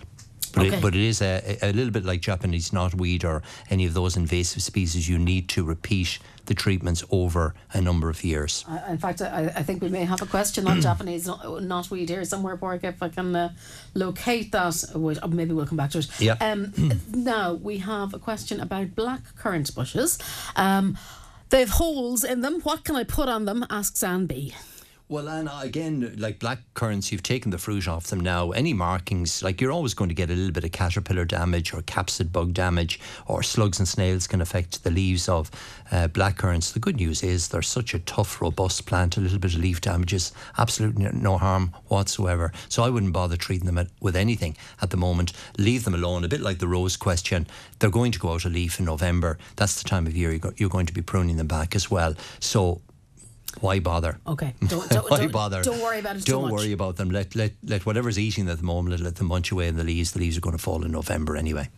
But, 0.56 0.65
Okay. 0.68 0.78
it, 0.78 0.82
but 0.82 0.96
it 0.96 1.02
is 1.02 1.22
a, 1.22 1.58
a 1.62 1.72
little 1.74 1.91
bit 1.91 2.06
like 2.06 2.22
Japanese 2.22 2.72
knotweed 2.72 3.24
or 3.26 3.41
any 3.70 3.86
of 3.86 3.94
those 3.94 4.15
invasive 4.18 4.63
species. 4.63 5.08
You 5.10 5.18
need 5.20 5.50
to 5.50 5.63
repeat 5.63 6.20
the 6.46 6.54
treatments 6.54 7.04
over 7.10 7.54
a 7.74 7.82
number 7.82 8.10
of 8.10 8.24
years. 8.24 8.63
I- 8.68 8.91
In 8.91 8.98
fact, 8.98 9.22
I, 9.22 9.52
I 9.56 9.63
think 9.63 9.82
we 9.82 9.89
may 9.89 10.06
have 10.06 10.22
a 10.22 10.26
question 10.26 10.68
on 10.68 10.80
Japanese 10.89 11.28
knotweed 11.28 12.08
here 12.10 12.24
somewhere, 12.24 12.56
Borg, 12.56 12.84
if 12.86 13.04
I 13.04 13.10
can 13.10 13.36
uh, 13.36 13.50
locate 13.94 14.52
that. 14.52 14.86
Wait, 14.96 15.22
uh, 15.22 15.28
Maybe 15.28 15.54
we'll 15.54 15.65
come 15.65 15.78
back 15.78 15.91
to 15.91 16.00
it. 16.00 16.08
Yeah. 16.22 16.38
Um, 16.39 16.72
now, 17.13 17.54
we 17.54 17.80
have 17.80 18.13
a 18.13 18.20
question 18.20 18.60
about 18.62 18.96
black 18.96 19.22
currant 19.36 19.74
bushes. 19.76 20.18
Um, 20.56 20.98
they 21.50 21.60
have 21.60 21.70
holes 21.72 22.24
in 22.24 22.41
them. 22.41 22.62
What 22.62 22.84
can 22.84 22.96
I 22.96 23.04
put 23.04 23.28
on 23.30 23.46
them? 23.46 23.65
asks 23.70 24.02
Anne 24.04 24.26
B. 24.26 24.54
Well, 25.08 25.30
and 25.30 25.48
again, 25.62 26.15
like 26.18 26.39
black 26.39 26.62
currants, 26.74 27.12
you've 27.12 27.22
taken 27.22 27.52
the 27.52 27.60
fruit 27.60 27.88
off 27.88 28.08
them 28.08 28.22
now. 28.22 28.50
Any 28.50 28.74
markings, 28.74 29.44
like 29.44 29.62
you're 29.62 29.72
always 29.72 29.94
going 29.94 30.10
to 30.10 30.15
get 30.15 30.32
a 30.32 30.34
little 30.34 30.52
bit 30.52 30.63
of 30.63 30.72
caterpillar 30.72 31.26
damage 31.26 31.76
or 31.76 31.84
capsid 31.84 32.32
bug 32.32 32.56
damage, 32.56 33.00
or 33.28 33.44
slugs 33.44 33.78
and 33.78 33.88
snails 33.88 34.26
can 34.26 34.41
affect 34.41 34.84
the 34.84 34.89
leaves 34.89 35.30
of 35.30 35.52
uh, 35.91 36.08
black 36.08 36.38
currants. 36.38 36.72
The 36.72 36.80
good 36.80 36.96
news 36.96 37.22
is 37.22 37.50
they're 37.50 37.62
such 37.62 37.94
a 37.94 38.00
tough, 38.00 38.41
robust 38.41 38.88
plant. 38.88 39.15
A 39.18 39.20
little 39.20 39.38
bit 39.38 39.54
of 39.54 39.60
leaf 39.60 39.80
damage 39.80 40.12
is 40.12 40.32
absolutely 40.58 41.08
no 41.13 41.38
harm 41.38 41.76
whatsoever. 41.88 42.52
So 42.68 42.82
I 42.82 42.89
wouldn't 42.89 43.13
bother 43.13 43.38
treating 43.38 43.68
them 43.68 43.78
at, 43.78 43.89
with 44.02 44.15
anything 44.15 44.58
at 44.82 44.89
the 44.89 44.98
moment. 44.98 45.34
Leave 45.60 45.84
them 45.84 45.94
alone. 45.94 46.24
A 46.24 46.28
bit 46.28 46.41
like 46.41 46.58
the 46.58 46.68
rose 46.68 46.98
question, 46.98 47.46
they're 47.78 47.91
going 47.91 48.12
to 48.12 48.20
go 48.20 48.34
out 48.34 48.46
a 48.46 48.50
leaf 48.50 48.80
in 48.80 48.86
November. 48.86 49.38
That's 49.56 49.80
the 49.84 49.88
time 49.88 50.08
of 50.08 50.18
year 50.18 50.32
you're 50.32 50.54
you're 50.58 50.70
going 50.70 50.88
to 50.88 50.94
be 50.94 51.04
pruning 51.04 51.38
them 51.38 51.46
back 51.46 51.76
as 51.76 51.91
well. 51.91 52.15
So 52.39 52.82
why 53.62 53.80
bother? 53.80 54.20
Okay. 54.28 54.54
Don't, 54.68 54.89
don't, 54.89 55.10
Why 55.10 55.20
don't, 55.20 55.32
bother? 55.32 55.63
Don't 55.63 55.82
worry 55.82 56.00
about 56.00 56.15
it 56.18 56.26
Don't 56.26 56.52
worry 56.52 56.72
about 56.72 56.98
them. 56.98 57.10
Let 57.10 57.36
let 57.36 57.54
let 57.63 57.86
whatever's 57.86 58.20
eating 58.20 58.50
at 58.50 58.58
the 58.58 58.63
moment. 58.63 59.02
Let 59.02 59.15
them 59.15 59.28
munch 59.28 59.52
away 59.52 59.68
in 59.68 59.78
the 59.78 59.84
leaves. 59.84 60.12
The 60.12 60.20
leaves 60.20 60.38
are 60.38 60.41
going 60.41 60.58
to 60.58 60.62
fall 60.62 60.84
in 60.84 60.91
November 60.91 61.36
anyway. 61.38 61.70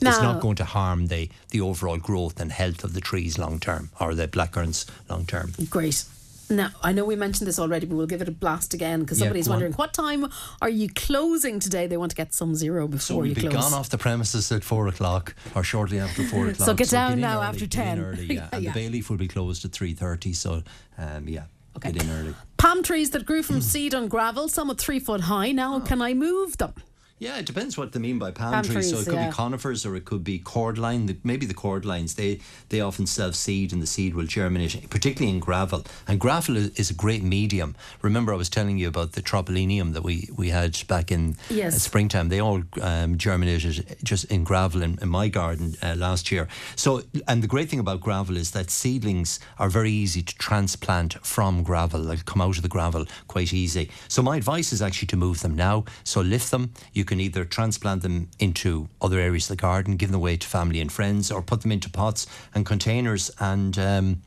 it's 0.00 0.22
not 0.22 0.40
going 0.40 0.56
to 0.56 0.64
harm 0.64 1.06
the 1.06 1.28
the 1.50 1.60
overall 1.60 1.98
growth 1.98 2.40
and 2.40 2.52
health 2.52 2.84
of 2.84 2.94
the 2.94 3.00
trees 3.00 3.38
long 3.38 3.60
term 3.60 3.90
or 4.00 4.14
the 4.14 4.28
blackcurrants 4.28 4.86
long 5.08 5.26
term. 5.26 5.52
Great. 5.70 6.04
Now, 6.50 6.70
I 6.82 6.92
know 6.92 7.04
we 7.04 7.14
mentioned 7.16 7.46
this 7.46 7.58
already, 7.58 7.86
but 7.86 7.96
we'll 7.96 8.06
give 8.06 8.22
it 8.22 8.28
a 8.28 8.32
blast 8.32 8.72
again 8.74 9.00
because 9.00 9.18
Yeah, 9.18 9.26
somebody's 9.26 9.46
go 9.48 9.52
on. 9.52 9.56
wondering 9.56 9.72
what 9.74 9.92
time 9.92 10.30
are 10.62 10.68
you 10.70 10.88
closing 10.88 11.60
today? 11.60 11.86
They 11.86 11.96
want 11.96 12.10
to 12.10 12.16
get 12.16 12.32
some 12.34 12.54
zero 12.54 12.86
before 12.88 13.00
So 13.00 13.16
we'll 13.16 13.26
you 13.26 13.34
be 13.34 13.42
close. 13.42 13.52
gone 13.54 13.74
off 13.74 13.90
the 13.90 13.98
premises 13.98 14.50
at 14.50 14.64
four 14.64 14.88
o'clock 14.88 15.34
or 15.54 15.62
shortly 15.62 15.98
after 15.98 16.22
four 16.24 16.46
o'clock. 16.48 16.66
So 16.66 16.74
get 16.74 16.88
down 16.90 17.12
in 17.14 17.20
now 17.20 17.38
early, 17.38 17.46
after 17.46 17.60
get 17.66 17.70
10. 17.72 18.00
early, 18.00 18.24
yeah. 18.34 18.48
And 18.52 18.62
Yeah. 18.62 18.72
the 18.72 18.80
bay 18.80 18.88
leaf 18.88 19.10
will 19.10 19.18
be 19.18 19.28
closed 19.28 19.64
at 19.64 19.72
three 19.72 19.92
thirty. 19.94 20.32
So 20.32 20.62
um, 20.96 21.28
yeah, 21.28 21.44
Okay. 21.76 21.92
get 21.92 22.02
in 22.02 22.10
early. 22.10 22.34
Palm 22.56 22.82
trees 22.82 23.10
that 23.10 23.26
grew 23.26 23.42
Hmm. 23.42 23.46
from 23.54 23.60
seed 23.60 23.94
on 23.94 24.08
gravel, 24.08 24.48
some 24.48 24.70
are 24.70 24.74
three 24.74 24.98
foot 25.00 25.22
high. 25.22 25.52
Now, 25.52 25.76
Oh. 25.76 25.80
can 25.80 26.00
I 26.02 26.14
move 26.14 26.56
them? 26.58 26.72
Yeah, 27.18 27.38
it 27.38 27.46
depends 27.46 27.76
what 27.76 27.92
they 27.92 27.98
mean 27.98 28.18
by 28.18 28.30
palm, 28.30 28.52
Palm 28.52 28.64
trees. 28.64 28.90
So 28.90 28.98
it 28.98 29.04
could 29.04 29.14
yeah. 29.14 29.28
be 29.28 29.34
conifers 29.34 29.84
or 29.84 29.96
it 29.96 30.04
could 30.04 30.22
be 30.22 30.38
cordyline. 30.38 31.06
The, 31.08 31.16
maybe 31.24 31.46
the 31.46 31.54
cordylines 31.54 32.14
they 32.14 32.40
they 32.68 32.80
often 32.80 33.06
self 33.06 33.34
seed 33.34 33.72
and 33.72 33.82
the 33.82 33.86
seed 33.86 34.14
will 34.14 34.26
germinate, 34.26 34.88
particularly 34.90 35.34
in 35.34 35.40
gravel. 35.40 35.84
And 36.06 36.20
gravel 36.20 36.56
is, 36.56 36.68
is 36.78 36.90
a 36.90 36.94
great 36.94 37.22
medium. 37.22 37.74
Remember, 38.02 38.32
I 38.32 38.36
was 38.36 38.48
telling 38.48 38.78
you 38.78 38.88
about 38.88 39.12
the 39.12 39.22
tropolinium 39.22 39.94
that 39.94 40.02
we 40.02 40.28
we 40.36 40.50
had 40.50 40.78
back 40.86 41.10
in 41.10 41.36
Yes. 41.50 41.74
uh, 41.74 41.78
springtime. 41.78 42.28
They 42.28 42.40
all 42.40 42.62
um, 42.82 43.18
germinated 43.18 43.96
just 44.04 44.24
in 44.26 44.44
gravel 44.44 44.82
in, 44.82 44.98
in 45.02 45.08
my 45.08 45.28
garden 45.28 45.74
uh, 45.82 45.94
last 45.96 46.30
year. 46.30 46.46
So, 46.76 47.02
and 47.26 47.42
the 47.42 47.48
great 47.48 47.68
thing 47.68 47.80
about 47.80 48.00
gravel 48.00 48.36
is 48.36 48.52
that 48.52 48.70
seedlings 48.70 49.40
are 49.58 49.68
very 49.68 49.90
easy 49.90 50.22
to 50.22 50.36
transplant 50.36 51.14
from 51.26 51.62
gravel. 51.64 52.04
They'll 52.04 52.18
come 52.18 52.40
out 52.40 52.56
of 52.56 52.62
the 52.62 52.68
gravel 52.68 53.06
quite 53.26 53.52
easy. 53.52 53.90
So, 54.08 54.22
my 54.22 54.36
advice 54.36 54.72
is 54.72 54.82
actually 54.82 55.08
to 55.08 55.16
move 55.16 55.40
them 55.40 55.56
now. 55.56 55.84
So, 56.04 56.20
lift 56.20 56.50
them. 56.50 56.72
You 56.92 57.04
can 57.08 57.20
either 57.20 57.44
transplant 57.44 58.02
them 58.02 58.28
into 58.38 58.88
other 59.02 59.18
areas 59.18 59.50
of 59.50 59.56
the 59.56 59.60
garden, 59.60 59.96
give 59.96 60.10
them 60.10 60.20
away 60.20 60.36
to 60.36 60.46
family 60.46 60.80
and 60.80 60.92
friends, 60.92 61.32
or 61.32 61.42
put 61.42 61.62
them 61.62 61.72
into 61.72 61.90
pots 61.90 62.26
and 62.54 62.64
containers 62.64 63.30
and. 63.40 63.78
Um, 63.78 64.22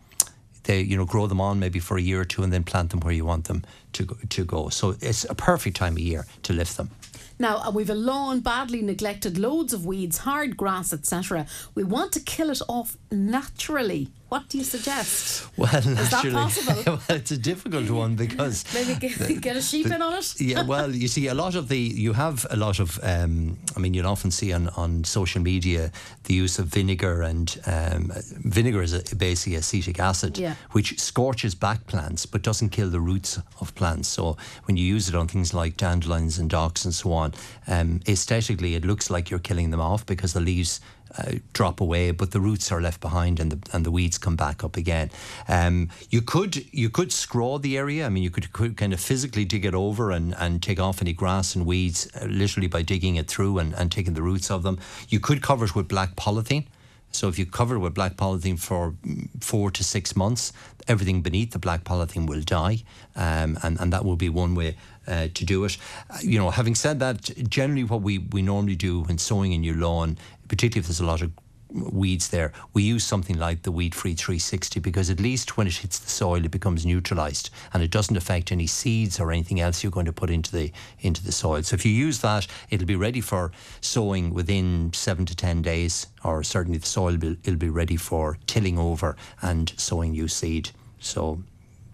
they 0.65 0.81
you 0.81 0.95
know 0.95 1.05
grow 1.05 1.25
them 1.25 1.41
on 1.41 1.57
maybe 1.57 1.79
for 1.79 1.97
a 1.97 2.01
year 2.01 2.21
or 2.21 2.25
two 2.25 2.43
and 2.43 2.53
then 2.53 2.63
plant 2.63 2.91
them 2.91 2.99
where 2.99 3.13
you 3.13 3.25
want 3.25 3.45
them 3.45 3.63
to 3.93 4.05
go, 4.05 4.15
to 4.29 4.45
go. 4.45 4.69
So 4.69 4.95
it's 5.01 5.25
a 5.27 5.33
perfect 5.33 5.75
time 5.75 5.93
of 5.93 5.99
year 5.99 6.27
to 6.43 6.53
lift 6.53 6.77
them. 6.77 6.91
Now, 7.39 7.57
uh, 7.57 7.71
we've 7.71 7.89
a 7.89 7.95
lawn 7.95 8.41
badly 8.41 8.83
neglected, 8.83 9.39
loads 9.39 9.73
of 9.73 9.83
weeds, 9.83 10.19
hard 10.19 10.55
grass, 10.55 10.93
etc. 10.93 11.47
We 11.73 11.83
want 11.83 12.11
to 12.13 12.19
kill 12.19 12.51
it 12.51 12.61
off 12.69 12.97
naturally. 13.09 14.09
What 14.31 14.47
do 14.47 14.57
you 14.59 14.63
suggest? 14.63 15.45
Well, 15.57 15.67
that 15.73 15.85
naturally, 15.85 16.31
possible? 16.31 16.83
well, 16.87 17.01
it's 17.09 17.31
a 17.31 17.37
difficult 17.37 17.89
one 17.89 18.15
because 18.15 18.63
Maybe 18.73 18.97
get, 18.97 19.41
get 19.41 19.57
a 19.57 19.61
sheep 19.61 19.87
in 19.87 20.01
on 20.01 20.13
it? 20.13 20.39
yeah, 20.39 20.61
well, 20.73 20.89
you 20.95 21.09
see, 21.09 21.27
a 21.27 21.33
lot 21.33 21.55
of 21.55 21.67
the 21.67 21.77
you 21.77 22.13
have 22.13 22.47
a 22.49 22.55
lot 22.55 22.79
of. 22.79 22.97
Um, 23.03 23.57
I 23.75 23.79
mean, 23.81 23.93
you'll 23.93 24.07
often 24.07 24.31
see 24.31 24.53
on, 24.53 24.69
on 24.69 25.03
social 25.03 25.41
media 25.41 25.91
the 26.23 26.33
use 26.33 26.59
of 26.59 26.67
vinegar, 26.67 27.23
and 27.23 27.59
um, 27.65 28.09
vinegar 28.45 28.81
is 28.81 28.93
a, 28.93 29.15
basically 29.17 29.55
acetic 29.57 29.99
acid, 29.99 30.37
Yeah. 30.37 30.55
which 30.71 30.97
scorches 30.97 31.53
back 31.53 31.85
plants 31.87 32.25
but 32.25 32.41
doesn't 32.41 32.69
kill 32.69 32.89
the 32.89 33.01
roots 33.01 33.37
of 33.59 33.75
plants. 33.75 34.07
So 34.07 34.37
when 34.63 34.77
you 34.77 34.85
use 34.85 35.09
it 35.09 35.15
on 35.15 35.27
things 35.27 35.53
like 35.53 35.75
dandelions 35.75 36.39
and 36.39 36.49
docks 36.49 36.85
and 36.85 36.95
so 36.95 37.11
on, 37.11 37.33
um, 37.67 37.99
aesthetically 38.07 38.75
it 38.75 38.85
looks 38.85 39.09
like 39.09 39.29
you're 39.29 39.41
killing 39.41 39.71
them 39.71 39.81
off 39.81 40.05
because 40.05 40.31
the 40.31 40.39
leaves 40.39 40.79
uh, 41.17 41.33
drop 41.53 41.81
away, 41.81 42.11
but 42.11 42.31
the 42.31 42.39
roots 42.39 42.71
are 42.71 42.81
left 42.81 43.01
behind 43.01 43.39
and 43.39 43.51
the 43.51 43.75
and 43.75 43.85
the 43.85 43.91
weeds 43.91 44.17
come 44.17 44.35
back 44.35 44.63
up 44.63 44.77
again. 44.77 45.11
Um, 45.47 45.89
you 46.09 46.21
could 46.21 46.65
you 46.73 46.89
could 46.89 47.11
scrawl 47.11 47.59
the 47.59 47.77
area. 47.77 48.05
I 48.05 48.09
mean, 48.09 48.23
you 48.23 48.29
could, 48.29 48.51
could 48.53 48.77
kind 48.77 48.93
of 48.93 48.99
physically 48.99 49.45
dig 49.45 49.65
it 49.65 49.75
over 49.75 50.11
and, 50.11 50.33
and 50.37 50.61
take 50.61 50.79
off 50.79 51.01
any 51.01 51.13
grass 51.13 51.55
and 51.55 51.65
weeds, 51.65 52.07
uh, 52.19 52.25
literally 52.25 52.67
by 52.67 52.81
digging 52.81 53.15
it 53.15 53.27
through 53.27 53.59
and, 53.59 53.73
and 53.73 53.91
taking 53.91 54.13
the 54.13 54.21
roots 54.21 54.49
of 54.49 54.63
them. 54.63 54.79
You 55.09 55.19
could 55.19 55.41
cover 55.41 55.65
it 55.65 55.75
with 55.75 55.87
black 55.87 56.15
polythene. 56.15 56.65
So 57.11 57.27
if 57.27 57.37
you 57.37 57.45
cover 57.45 57.75
it 57.75 57.79
with 57.79 57.93
black 57.93 58.15
polythene 58.15 58.57
for 58.57 58.91
mm, 58.91 59.27
four 59.43 59.69
to 59.71 59.83
six 59.83 60.15
months, 60.15 60.53
everything 60.87 61.21
beneath 61.21 61.51
the 61.51 61.59
black 61.59 61.83
polythene 61.83 62.27
will 62.27 62.41
die, 62.41 62.83
um, 63.15 63.59
and 63.63 63.79
and 63.79 63.91
that 63.93 64.05
will 64.05 64.15
be 64.15 64.29
one 64.29 64.55
way 64.55 64.77
uh, 65.07 65.27
to 65.33 65.45
do 65.45 65.65
it. 65.65 65.77
Uh, 66.09 66.17
you 66.21 66.39
know, 66.39 66.49
having 66.49 66.75
said 66.75 66.99
that, 66.99 67.23
generally 67.49 67.83
what 67.83 68.01
we 68.01 68.19
we 68.19 68.41
normally 68.41 68.75
do 68.75 69.01
when 69.01 69.17
sowing 69.17 69.53
a 69.53 69.57
new 69.57 69.73
lawn, 69.73 70.17
particularly 70.51 70.81
if 70.81 70.87
there's 70.87 70.99
a 70.99 71.05
lot 71.05 71.21
of 71.21 71.31
weeds 71.69 72.27
there, 72.27 72.51
we 72.73 72.83
use 72.83 73.05
something 73.05 73.39
like 73.39 73.61
the 73.63 73.71
Weed 73.71 73.95
Free 73.95 74.15
360 74.15 74.81
because 74.81 75.09
at 75.09 75.21
least 75.21 75.55
when 75.55 75.65
it 75.65 75.75
hits 75.75 75.97
the 75.97 76.09
soil, 76.09 76.43
it 76.43 76.51
becomes 76.51 76.85
neutralized 76.85 77.49
and 77.73 77.81
it 77.81 77.89
doesn't 77.89 78.17
affect 78.17 78.51
any 78.51 78.67
seeds 78.67 79.17
or 79.17 79.31
anything 79.31 79.61
else 79.61 79.81
you're 79.81 79.93
going 79.93 80.07
to 80.07 80.11
put 80.11 80.29
into 80.29 80.51
the 80.51 80.69
into 80.99 81.23
the 81.23 81.31
soil. 81.31 81.63
So 81.63 81.75
if 81.75 81.85
you 81.85 81.93
use 81.93 82.19
that, 82.19 82.47
it'll 82.69 82.85
be 82.85 82.97
ready 82.97 83.21
for 83.21 83.53
sowing 83.79 84.33
within 84.33 84.91
seven 84.91 85.25
to 85.27 85.35
ten 85.37 85.61
days, 85.61 86.07
or 86.21 86.43
certainly 86.43 86.79
the 86.79 86.85
soil 86.85 87.15
will 87.15 87.37
it'll 87.45 87.55
be 87.55 87.69
ready 87.69 87.95
for 87.95 88.37
tilling 88.45 88.77
over 88.77 89.15
and 89.41 89.71
sowing 89.77 90.11
new 90.11 90.27
seed. 90.27 90.71
So 90.99 91.41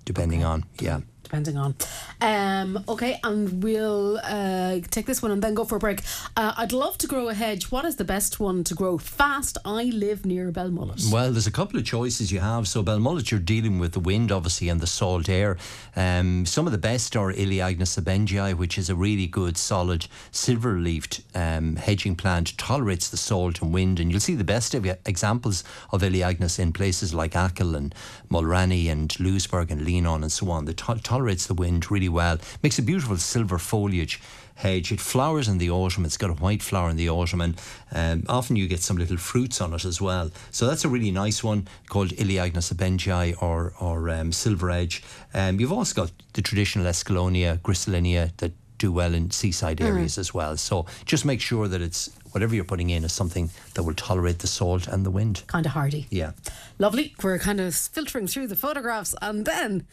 depending 0.03 0.43
on 0.43 0.63
yeah. 0.79 1.01
Depending 1.27 1.57
on. 1.57 1.75
Um, 2.21 2.85
okay, 2.87 3.19
and 3.21 3.61
we'll 3.61 4.17
uh, 4.23 4.79
take 4.89 5.05
this 5.07 5.21
one 5.21 5.29
and 5.33 5.41
then 5.41 5.55
go 5.55 5.65
for 5.65 5.75
a 5.75 5.79
break. 5.79 6.01
Uh, 6.37 6.53
I'd 6.55 6.71
love 6.71 6.97
to 6.99 7.07
grow 7.07 7.27
a 7.27 7.33
hedge. 7.33 7.69
What 7.69 7.83
is 7.83 7.97
the 7.97 8.05
best 8.05 8.39
one 8.39 8.63
to 8.63 8.73
grow 8.73 8.97
fast? 8.97 9.57
I 9.65 9.83
live 9.93 10.25
near 10.25 10.53
Belmullet. 10.53 11.11
Well, 11.11 11.33
there's 11.33 11.45
a 11.45 11.51
couple 11.51 11.77
of 11.77 11.85
choices 11.85 12.31
you 12.31 12.39
have. 12.39 12.65
So 12.65 12.81
Belmullet, 12.81 13.29
you're 13.29 13.41
dealing 13.41 13.77
with 13.77 13.91
the 13.91 13.99
wind, 13.99 14.31
obviously, 14.31 14.69
and 14.69 14.79
the 14.79 14.87
salt 14.87 15.27
air. 15.27 15.57
Um, 15.97 16.45
some 16.45 16.65
of 16.65 16.71
the 16.71 16.77
best 16.77 17.17
are 17.17 17.33
Elaeagnus 17.33 18.01
ebbingei, 18.01 18.53
which 18.53 18.77
is 18.77 18.89
a 18.89 18.95
really 18.95 19.27
good, 19.27 19.57
solid, 19.57 20.07
silver-leafed 20.31 21.23
um, 21.35 21.75
hedging 21.75 22.15
plant. 22.15 22.57
Tolerates 22.57 23.09
the 23.09 23.17
salt 23.17 23.61
and 23.61 23.73
wind, 23.73 23.99
and 23.99 24.11
you'll 24.11 24.21
see 24.21 24.35
the 24.35 24.45
best 24.45 24.73
of 24.73 24.85
examples 25.05 25.65
of 25.91 26.03
Elaeagnus 26.03 26.57
in 26.57 26.71
places 26.71 27.13
like 27.13 27.35
Achill 27.35 27.75
and 27.75 27.93
Mulranny 28.31 28.89
and 28.89 29.19
Louisburgh 29.19 29.71
and 29.71 29.81
Leenane 29.81 30.21
and 30.21 30.31
so 30.31 30.49
on. 30.51 30.63
The 30.63 30.73
to- 30.73 31.16
tolerates 31.17 31.47
the 31.47 31.53
wind 31.55 31.89
really 31.89 32.09
well. 32.09 32.37
Makes 32.61 32.77
a 32.77 32.83
beautiful 32.83 33.17
silver 33.17 33.57
foliage 33.57 34.21
hedge. 34.53 34.91
It 34.91 34.99
flowers 34.99 35.47
in 35.47 35.57
the 35.57 35.71
autumn. 35.71 36.05
It's 36.05 36.17
got 36.17 36.29
a 36.29 36.33
white 36.33 36.61
flower 36.61 36.89
in 36.91 36.95
the 36.95 37.09
autumn, 37.09 37.41
and 37.41 37.59
um, 37.91 38.23
often 38.29 38.55
you 38.55 38.67
get 38.67 38.81
some 38.81 38.97
little 38.97 39.17
fruits 39.17 39.59
on 39.59 39.73
it 39.73 39.83
as 39.83 39.99
well. 39.99 40.29
So 40.51 40.67
that's 40.67 40.85
a 40.85 40.89
really 40.89 41.09
nice 41.09 41.43
one 41.43 41.67
called 41.89 42.09
Elaeagnus 42.09 42.71
ebbingei 42.71 43.41
or 43.41 43.73
or 43.79 44.09
um, 44.11 44.31
silver 44.31 44.69
edge. 44.69 45.03
Um, 45.33 45.59
you've 45.59 45.73
also 45.73 46.03
got 46.03 46.11
the 46.33 46.43
traditional 46.43 46.85
Escallonia, 46.85 47.57
Griselinia 47.59 48.31
that 48.37 48.51
do 48.77 48.91
well 48.91 49.15
in 49.15 49.31
seaside 49.31 49.81
areas 49.81 50.15
mm. 50.15 50.19
as 50.19 50.35
well. 50.35 50.55
So 50.55 50.85
just 51.05 51.25
make 51.25 51.41
sure 51.41 51.67
that 51.67 51.81
it's 51.81 52.11
whatever 52.31 52.53
you're 52.53 52.63
putting 52.63 52.91
in 52.91 53.03
is 53.03 53.11
something 53.11 53.49
that 53.73 53.81
will 53.81 53.95
tolerate 53.95 54.37
the 54.39 54.47
salt 54.47 54.87
and 54.87 55.03
the 55.03 55.09
wind. 55.09 55.41
Kind 55.47 55.65
of 55.65 55.71
hardy. 55.71 56.05
Yeah. 56.11 56.33
Lovely. 56.77 57.15
We're 57.23 57.39
kind 57.39 57.59
of 57.59 57.73
filtering 57.73 58.27
through 58.27 58.47
the 58.47 58.55
photographs 58.55 59.15
and 59.19 59.45
then 59.45 59.87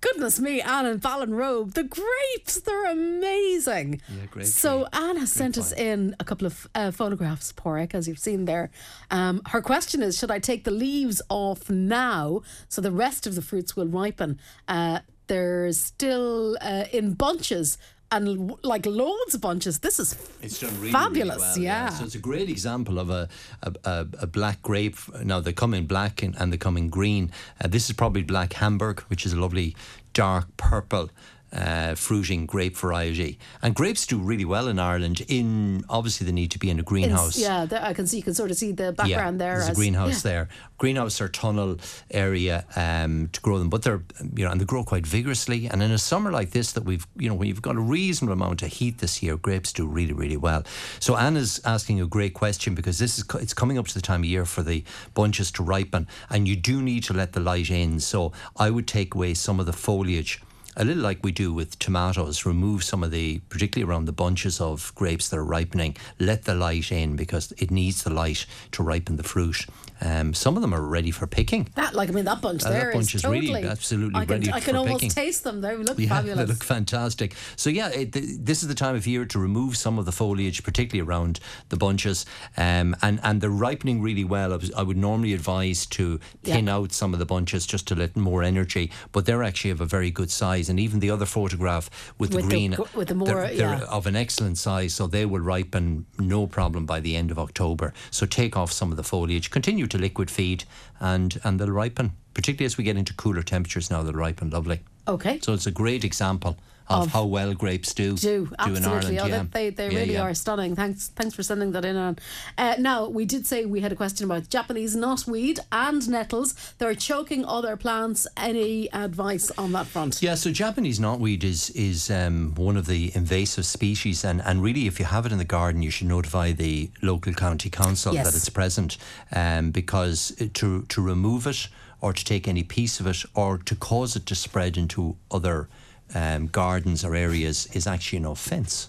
Goodness 0.00 0.38
me, 0.38 0.60
Anne 0.60 0.86
and 0.86 1.00
Ballinrobe. 1.00 1.74
The 1.74 1.82
grapes, 1.82 2.60
they're 2.60 2.90
amazing. 2.90 4.00
Yeah, 4.08 4.26
great. 4.30 4.46
So 4.46 4.86
Anne 4.92 5.16
has 5.16 5.32
sent 5.32 5.58
us 5.58 5.72
in 5.72 6.14
a 6.20 6.24
couple 6.24 6.46
of 6.46 6.68
uh, 6.74 6.92
photographs, 6.92 7.52
Porrick, 7.52 7.94
as 7.94 8.06
you've 8.06 8.20
seen 8.20 8.44
there. 8.44 8.70
Um, 9.10 9.42
her 9.48 9.60
question 9.60 10.00
is, 10.00 10.16
should 10.16 10.30
I 10.30 10.38
take 10.38 10.62
the 10.62 10.70
leaves 10.70 11.20
off 11.28 11.68
now 11.68 12.42
so 12.68 12.80
the 12.80 12.92
rest 12.92 13.26
of 13.26 13.34
the 13.34 13.42
fruits 13.42 13.74
will 13.74 13.88
ripen? 13.88 14.38
Uh, 14.68 15.00
they're 15.26 15.72
still 15.72 16.56
uh, 16.60 16.84
in 16.92 17.14
bunches 17.14 17.76
and 18.10 18.54
like 18.62 18.86
loads 18.86 19.34
of 19.34 19.40
bunches. 19.40 19.80
This 19.80 19.98
is 20.00 20.16
it's 20.42 20.60
done 20.60 20.74
really, 20.80 20.92
fabulous. 20.92 21.36
Really 21.36 21.48
well, 21.48 21.58
yeah. 21.58 21.84
yeah. 21.84 21.88
So 21.90 22.04
it's 22.04 22.14
a 22.14 22.18
great 22.18 22.48
example 22.48 22.98
of 22.98 23.10
a 23.10 23.28
a, 23.62 23.72
a, 23.84 24.06
a 24.22 24.26
black 24.26 24.62
grape. 24.62 24.96
Now 25.22 25.40
they 25.40 25.52
come 25.52 25.74
in 25.74 25.86
black 25.86 26.22
and, 26.22 26.34
and 26.38 26.52
they 26.52 26.58
come 26.58 26.76
in 26.76 26.88
green. 26.88 27.30
Uh, 27.62 27.68
this 27.68 27.88
is 27.90 27.96
probably 27.96 28.22
black 28.22 28.54
Hamburg, 28.54 29.00
which 29.08 29.26
is 29.26 29.32
a 29.32 29.40
lovely 29.40 29.76
dark 30.12 30.46
purple 30.56 31.10
uh, 31.52 31.94
fruiting 31.94 32.46
grape 32.46 32.76
variety. 32.76 33.38
And 33.62 33.74
grapes 33.74 34.06
do 34.06 34.18
really 34.18 34.44
well 34.44 34.68
in 34.68 34.78
Ireland. 34.78 35.22
In 35.28 35.84
obviously 35.88 36.26
they 36.26 36.32
need 36.32 36.50
to 36.52 36.58
be 36.58 36.70
in 36.70 36.78
a 36.78 36.82
greenhouse. 36.82 37.38
yeah, 37.38 37.64
there, 37.64 37.82
I 37.82 37.94
can 37.94 38.06
see. 38.06 38.18
You 38.18 38.22
can 38.22 38.34
sort 38.34 38.50
of 38.50 38.56
see 38.56 38.72
the 38.72 38.92
background 38.92 39.40
yeah, 39.40 39.46
there. 39.46 39.54
There's 39.54 39.70
as, 39.70 39.70
a 39.70 39.74
greenhouse 39.74 40.24
yeah. 40.24 40.30
there. 40.30 40.48
Greenhouse 40.76 41.20
or 41.20 41.28
tunnel 41.28 41.78
area 42.10 42.64
um, 42.76 43.28
to 43.32 43.40
grow 43.40 43.58
them, 43.58 43.68
but 43.68 43.82
they're 43.82 44.02
you 44.34 44.44
know 44.44 44.52
and 44.52 44.60
they 44.60 44.64
grow 44.64 44.84
quite 44.84 45.06
vigorously. 45.06 45.66
And 45.66 45.82
in 45.82 45.90
a 45.90 45.98
summer 45.98 46.30
like 46.30 46.50
this, 46.50 46.72
that 46.72 46.84
we've 46.84 47.06
you 47.16 47.28
know 47.28 47.34
when 47.34 47.48
you've 47.48 47.62
got 47.62 47.76
a 47.76 47.80
reasonable 47.80 48.34
amount 48.34 48.62
of 48.62 48.68
heat 48.68 48.98
this 48.98 49.22
year, 49.22 49.36
grapes 49.36 49.72
do 49.72 49.86
really 49.86 50.12
really 50.12 50.36
well. 50.36 50.64
So 51.00 51.16
Anna's 51.16 51.60
asking 51.64 52.00
a 52.00 52.06
great 52.06 52.34
question 52.34 52.74
because 52.74 52.98
this 52.98 53.18
is 53.18 53.24
it's 53.34 53.54
coming 53.54 53.78
up 53.78 53.86
to 53.88 53.94
the 53.94 54.02
time 54.02 54.20
of 54.20 54.26
year 54.26 54.44
for 54.44 54.62
the 54.62 54.84
bunches 55.14 55.50
to 55.52 55.62
ripen, 55.62 56.06
and 56.30 56.46
you 56.46 56.56
do 56.56 56.82
need 56.82 57.04
to 57.04 57.12
let 57.12 57.32
the 57.32 57.40
light 57.40 57.70
in. 57.70 58.00
So 58.00 58.32
I 58.56 58.70
would 58.70 58.86
take 58.86 59.14
away 59.14 59.34
some 59.34 59.58
of 59.58 59.66
the 59.66 59.72
foliage 59.72 60.40
a 60.78 60.84
little 60.84 61.02
like 61.02 61.18
we 61.24 61.32
do 61.32 61.52
with 61.52 61.78
tomatoes, 61.80 62.46
remove 62.46 62.84
some 62.84 63.02
of 63.02 63.10
the, 63.10 63.40
particularly 63.48 63.90
around 63.90 64.04
the 64.04 64.12
bunches 64.12 64.60
of 64.60 64.92
grapes 64.94 65.28
that 65.28 65.36
are 65.36 65.44
ripening, 65.44 65.96
let 66.20 66.44
the 66.44 66.54
light 66.54 66.92
in 66.92 67.16
because 67.16 67.52
it 67.58 67.72
needs 67.72 68.04
the 68.04 68.10
light 68.10 68.46
to 68.72 68.84
ripen 68.84 69.16
the 69.16 69.24
fruit. 69.24 69.66
Um, 70.00 70.34
some 70.34 70.56
of 70.56 70.62
them 70.62 70.74
are 70.74 70.82
ready 70.82 71.10
for 71.10 71.26
picking. 71.26 71.68
That, 71.74 71.94
like, 71.94 72.08
I 72.08 72.12
mean, 72.12 72.24
that 72.26 72.40
bunch 72.40 72.64
uh, 72.64 72.70
there 72.70 72.86
that 72.86 72.94
bunch 72.94 73.14
is, 73.14 73.22
totally, 73.22 73.52
really 73.52 73.68
absolutely 73.68 74.20
I 74.20 74.24
can, 74.24 74.34
ready 74.34 74.52
I 74.52 74.60
can 74.60 74.74
for 74.74 74.80
almost 74.80 75.10
taste 75.10 75.44
them. 75.44 75.60
They 75.60 75.76
look 75.76 75.98
yeah, 75.98 76.08
fabulous. 76.16 76.38
They 76.38 76.46
look 76.46 76.64
fantastic. 76.64 77.34
So 77.56 77.70
yeah, 77.70 77.88
it, 77.90 78.12
this 78.12 78.62
is 78.62 78.68
the 78.68 78.74
time 78.74 78.94
of 78.94 79.06
year 79.06 79.24
to 79.26 79.38
remove 79.38 79.76
some 79.76 79.98
of 79.98 80.04
the 80.04 80.12
foliage, 80.12 80.62
particularly 80.62 81.08
around 81.08 81.40
the 81.68 81.76
bunches, 81.76 82.26
um, 82.56 82.94
and 83.02 83.20
and 83.22 83.40
they're 83.40 83.50
ripening 83.50 84.00
really 84.00 84.24
well. 84.24 84.52
I, 84.52 84.56
was, 84.56 84.72
I 84.72 84.82
would 84.82 84.96
normally 84.96 85.32
advise 85.34 85.86
to 85.86 86.20
thin 86.42 86.66
yeah. 86.66 86.76
out 86.76 86.92
some 86.92 87.12
of 87.12 87.18
the 87.18 87.26
bunches 87.26 87.66
just 87.66 87.88
to 87.88 87.94
let 87.94 88.16
more 88.16 88.42
energy, 88.42 88.90
but 89.12 89.26
they're 89.26 89.42
actually 89.42 89.70
of 89.70 89.80
a 89.80 89.86
very 89.86 90.10
good 90.10 90.30
size. 90.30 90.68
And 90.68 90.78
even 90.78 91.00
the 91.00 91.10
other 91.10 91.26
photograph 91.26 91.90
with, 92.18 92.34
with 92.34 92.44
the 92.44 92.48
green, 92.48 92.70
the, 92.72 92.86
with 92.94 93.08
the 93.08 93.14
more, 93.14 93.26
they're, 93.26 93.48
they're 93.48 93.78
yeah. 93.78 93.84
of 93.84 94.06
an 94.06 94.16
excellent 94.16 94.58
size, 94.58 94.94
so 94.94 95.06
they 95.06 95.26
will 95.26 95.40
ripen 95.40 96.06
no 96.18 96.46
problem 96.46 96.86
by 96.86 97.00
the 97.00 97.16
end 97.16 97.30
of 97.30 97.38
October. 97.38 97.92
So 98.10 98.26
take 98.26 98.56
off 98.56 98.70
some 98.72 98.90
of 98.90 98.96
the 98.96 99.02
foliage, 99.02 99.50
continue 99.50 99.87
to 99.88 99.98
liquid 99.98 100.30
feed 100.30 100.64
and 101.00 101.40
and 101.44 101.58
they'll 101.58 101.70
ripen. 101.70 102.12
Particularly 102.34 102.66
as 102.66 102.78
we 102.78 102.84
get 102.84 102.96
into 102.96 103.14
cooler 103.14 103.42
temperatures 103.42 103.90
now, 103.90 104.02
they'll 104.02 104.12
ripen 104.12 104.50
lovely. 104.50 104.80
Okay. 105.06 105.40
So 105.42 105.54
it's 105.54 105.66
a 105.66 105.72
great 105.72 106.04
example 106.04 106.56
of, 106.88 107.04
of, 107.04 107.12
how 107.12 107.24
well 107.24 107.54
grapes 107.54 107.94
do. 107.94 108.16
Do, 108.16 108.46
do 108.46 108.54
absolutely. 108.58 109.16
in 109.16 109.20
Ireland. 109.20 109.20
Oh, 109.20 109.26
yeah. 109.26 109.44
They, 109.50 109.70
they 109.70 109.90
yeah, 109.90 109.98
really 109.98 110.12
yeah. 110.14 110.22
are 110.22 110.34
stunning. 110.34 110.74
Thanks 110.74 111.08
thanks 111.08 111.34
for 111.34 111.42
sending 111.42 111.72
that 111.72 111.84
in. 111.84 111.96
On. 111.96 112.18
Uh, 112.56 112.74
now, 112.78 113.08
we 113.08 113.24
did 113.24 113.46
say 113.46 113.64
we 113.64 113.80
had 113.80 113.92
a 113.92 113.96
question 113.96 114.24
about 114.24 114.48
Japanese 114.48 114.96
knotweed 114.96 115.58
and 115.72 116.08
nettles. 116.08 116.54
They're 116.78 116.94
choking 116.94 117.44
other 117.44 117.76
plants. 117.76 118.26
Any 118.36 118.92
advice 118.92 119.50
on 119.52 119.72
that 119.72 119.86
front? 119.86 120.22
Yeah, 120.22 120.34
so 120.34 120.50
Japanese 120.50 120.98
knotweed 120.98 121.44
is 121.44 121.70
is 121.70 122.10
um, 122.10 122.54
one 122.54 122.76
of 122.76 122.86
the 122.86 123.12
invasive 123.14 123.66
species, 123.66 124.24
and, 124.24 124.42
and 124.42 124.62
really, 124.62 124.86
if 124.86 124.98
you 124.98 125.06
have 125.06 125.26
it 125.26 125.32
in 125.32 125.38
the 125.38 125.44
garden, 125.44 125.82
you 125.82 125.90
should 125.90 126.06
notify 126.06 126.52
the 126.52 126.90
local 127.02 127.32
county 127.32 127.70
council 127.70 128.14
yes. 128.14 128.26
that 128.26 128.34
it's 128.34 128.48
present 128.48 128.96
um, 129.32 129.70
because 129.70 130.32
to, 130.54 130.82
to 130.82 131.00
remove 131.00 131.46
it 131.46 131.68
or 132.00 132.12
to 132.12 132.24
take 132.24 132.46
any 132.46 132.62
piece 132.62 133.00
of 133.00 133.06
it 133.06 133.24
or 133.34 133.58
to 133.58 133.74
cause 133.74 134.16
it 134.16 134.26
to 134.26 134.34
spread 134.34 134.76
into 134.76 135.16
other 135.30 135.68
um, 136.14 136.46
gardens 136.46 137.04
or 137.04 137.14
areas 137.14 137.66
is 137.72 137.86
actually 137.86 138.18
an 138.18 138.26
offence. 138.26 138.88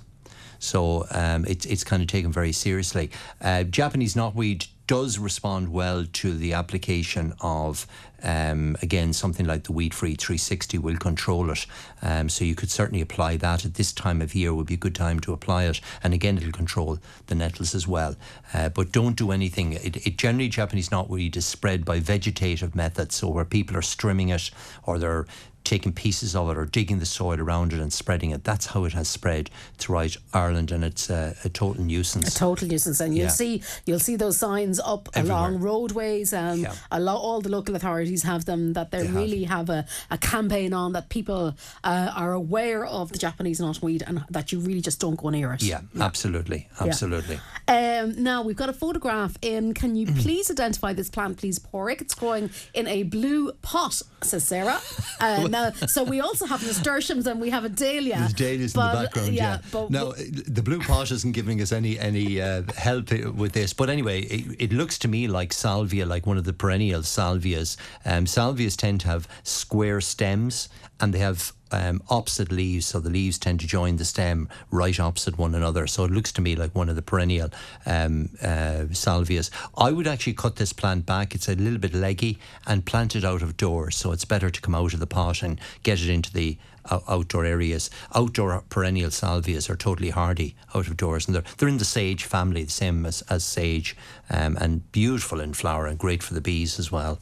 So 0.60 1.08
um, 1.12 1.46
it's 1.48 1.66
it's 1.66 1.84
kind 1.84 2.02
of 2.02 2.08
taken 2.08 2.32
very 2.32 2.52
seriously. 2.52 3.12
Uh, 3.42 3.64
Japanese 3.64 4.16
knotweed 4.16 4.68
does 4.90 5.20
respond 5.20 5.70
well 5.70 6.04
to 6.12 6.34
the 6.36 6.52
application 6.52 7.32
of, 7.42 7.86
um, 8.24 8.76
again, 8.82 9.14
something 9.14 9.46
like 9.46 9.66
the 9.66 9.72
Weed 9.72 9.94
Free 9.94 10.16
360 10.16 10.80
will 10.80 10.98
control 10.98 11.52
it. 11.52 11.68
Um, 12.02 12.28
so 12.28 12.44
you 12.44 12.56
could 12.56 12.72
certainly 12.72 13.00
apply 13.00 13.38
that 13.38 13.66
at 13.66 13.76
this 13.76 13.94
time 13.94 14.20
of 14.20 14.34
year 14.34 14.52
would 14.52 14.66
be 14.66 14.74
a 14.74 14.78
good 14.78 14.96
time 14.96 15.20
to 15.20 15.32
apply 15.32 15.66
it. 15.66 15.80
And 16.04 16.16
again, 16.16 16.40
it'll 16.40 16.52
control 16.52 16.98
the 17.28 17.36
nettles 17.36 17.76
as 17.76 17.88
well. 17.88 18.16
Uh, 18.52 18.70
but 18.70 18.92
don't 18.92 19.16
do 19.16 19.30
anything. 19.30 19.74
It, 19.74 20.08
it 20.08 20.18
generally, 20.18 20.50
Japanese 20.50 20.90
knotweed 20.90 21.38
is 21.38 21.46
spread 21.46 21.86
by 21.86 22.00
vegetative 22.00 22.74
methods. 22.74 23.14
So 23.14 23.28
where 23.28 23.46
people 23.46 23.78
are 23.78 23.82
strimming 23.82 24.34
it 24.34 24.50
or 24.88 24.98
they're 24.98 25.28
taking 25.64 25.94
pieces 25.94 26.36
of 26.36 26.50
it 26.50 26.58
or 26.58 26.66
digging 26.66 27.00
the 27.00 27.06
soil 27.06 27.40
around 27.40 27.74
it 27.74 27.80
and 27.80 27.94
spreading 27.94 28.32
it. 28.32 28.44
That's 28.44 28.68
how 28.68 28.86
it 28.86 28.94
has 28.94 29.08
spread 29.08 29.50
throughout 29.78 30.18
Ireland, 30.34 30.72
and 30.72 30.84
it's 30.84 31.10
a, 31.10 31.36
a 31.44 31.50
total 31.50 31.84
nuisance. 31.84 32.36
A 32.36 32.38
total 32.38 32.68
nuisance, 32.68 33.00
and 33.00 33.16
you'll 33.16 33.26
yeah. 33.26 33.30
see 33.30 33.64
you'll 33.86 34.00
see 34.00 34.16
those 34.16 34.38
signs 34.38 34.80
up 34.80 35.10
Everywhere. 35.14 35.38
along 35.38 35.60
roadways, 35.60 36.34
and 36.34 36.62
yeah. 36.62 36.74
lo- 36.98 37.16
all 37.16 37.42
the 37.42 37.50
local 37.50 37.76
authorities 37.76 38.24
have 38.24 38.46
them. 38.46 38.74
That 38.74 38.92
they, 38.92 39.04
they 39.04 39.12
really 39.12 39.44
have. 39.44 39.60
have, 39.60 39.70
a, 39.70 39.86
a 40.10 40.18
campaign 40.18 40.74
on 40.74 40.94
that 40.94 41.10
people 41.10 41.56
uh, 41.84 42.12
are 42.16 42.34
aware 42.34 42.86
of 42.86 43.12
the 43.12 43.18
Japanese 43.18 43.60
knotweed 43.60 44.04
and 44.08 44.24
that 44.30 44.52
you 44.52 44.60
really 44.60 44.82
just 44.82 45.00
don't 45.00 45.16
go 45.16 45.30
near 45.30 45.54
it. 45.54 45.62
Yeah, 45.62 45.82
yeah. 45.94 46.04
absolutely, 46.04 46.68
absolutely. 46.80 47.40
Um, 47.68 48.22
now 48.24 48.42
we've 48.42 48.56
got 48.56 48.70
a 48.70 48.74
photograph 48.74 49.38
in. 49.42 49.74
Can 49.74 49.96
you 49.96 50.08
mm. 50.08 50.22
please 50.22 50.50
identify 50.50 50.94
this 50.94 51.10
plant, 51.10 51.38
please, 51.38 51.60
Padraig? 51.60 52.02
It's 52.02 52.16
growing 52.16 52.50
in 52.74 52.88
a 52.88 53.04
blue 53.04 53.52
pot, 53.62 54.02
says 54.22 54.46
Sarah. 54.46 54.80
Uh, 55.22 55.49
now, 55.58 55.72
so 55.72 56.04
we 56.04 56.20
also 56.22 56.46
have 56.46 56.62
nasturtiums 56.66 57.28
and 57.28 57.40
we 57.42 57.50
have 57.50 57.66
a 57.66 57.70
dahlia. 57.70 58.18
There's 58.18 58.34
dahlias 58.34 58.74
but, 58.74 58.90
in 58.90 58.96
the 58.96 59.04
background. 59.04 59.34
Yeah, 59.34 59.44
yeah. 59.44 59.60
but 59.72 59.92
now 59.92 60.12
the 60.12 60.62
blue 60.62 60.80
pot 60.80 61.12
isn't 61.12 61.32
giving 61.32 61.62
us 61.62 61.72
any 61.72 62.00
any 62.00 62.42
uh, 62.42 62.64
help 62.76 63.12
with 63.12 63.54
this. 63.54 63.74
But 63.74 63.90
anyway, 63.90 64.22
it, 64.22 64.56
it, 64.60 64.74
looks 64.74 64.98
to 65.00 65.08
me 65.08 65.28
like 65.28 65.54
salvia, 65.54 66.06
like 66.06 66.26
one 66.26 66.38
of 66.38 66.44
the 66.44 66.54
perennial 66.54 67.02
salvias. 67.02 67.78
Um, 68.06 68.26
salvias 68.26 68.76
tend 68.76 69.02
to 69.02 69.08
have 69.08 69.28
square 69.44 70.02
stems 70.02 70.70
and 71.00 71.14
they 71.14 71.20
have 71.20 71.54
um, 71.72 72.02
opposite 72.10 72.52
leaves, 72.52 72.86
so 72.86 73.00
the 73.00 73.10
leaves 73.10 73.38
tend 73.38 73.60
to 73.62 73.68
join 73.68 73.98
the 73.98 74.06
stem 74.06 74.50
right 74.72 75.00
opposite 75.00 75.38
one 75.38 75.56
another. 75.56 75.88
So 75.88 76.06
it 76.06 76.12
looks 76.12 76.32
to 76.34 76.42
me 76.42 76.56
like 76.56 76.76
one 76.76 76.90
of 76.90 76.96
the 76.96 77.02
perennial 77.02 77.50
um, 77.86 78.30
uh, 78.42 78.88
salvias. 78.92 79.50
I 79.78 79.92
would 79.92 80.08
actually 80.08 80.34
cut 80.34 80.56
this 80.56 80.74
plant 80.74 81.06
back. 81.06 81.36
It's 81.36 81.48
a 81.48 81.56
little 81.56 81.80
bit 81.80 81.94
leggy 81.94 82.40
and 82.66 82.86
plant 82.86 83.16
it 83.16 83.26
out 83.26 83.42
of 83.42 83.58
doors. 83.58 83.96
So 83.96 84.12
it's 84.12 84.26
better 84.26 84.50
to 84.50 84.62
come 84.62 84.76
out 84.76 84.94
of 84.94 85.00
the 85.00 85.08
pot 85.08 85.44
and 85.44 85.60
get 85.84 86.02
it 86.02 86.10
into 86.10 86.32
the 86.32 86.58
uh, 86.86 87.00
outdoor 87.08 87.46
areas. 87.46 87.90
Outdoor 88.16 88.64
perennial 88.70 89.10
salvias 89.10 89.70
are 89.70 89.76
totally 89.76 90.10
hardy 90.10 90.56
out 90.74 90.88
of 90.88 90.98
doors, 90.98 91.28
and 91.28 91.36
they're 91.36 91.44
they're 91.58 91.70
in 91.70 91.78
the 91.78 91.86
sage 91.86 92.24
family, 92.24 92.64
the 92.64 92.72
same 92.72 93.06
as 93.06 93.22
as 93.24 93.44
sage, 93.44 93.96
um, 94.30 94.58
and 94.58 94.92
beautiful 94.92 95.40
in 95.40 95.54
flower 95.54 95.88
and 95.88 95.98
great 95.98 96.24
for 96.24 96.34
the 96.34 96.42
bees 96.42 96.80
as 96.80 96.92
well. 96.92 97.20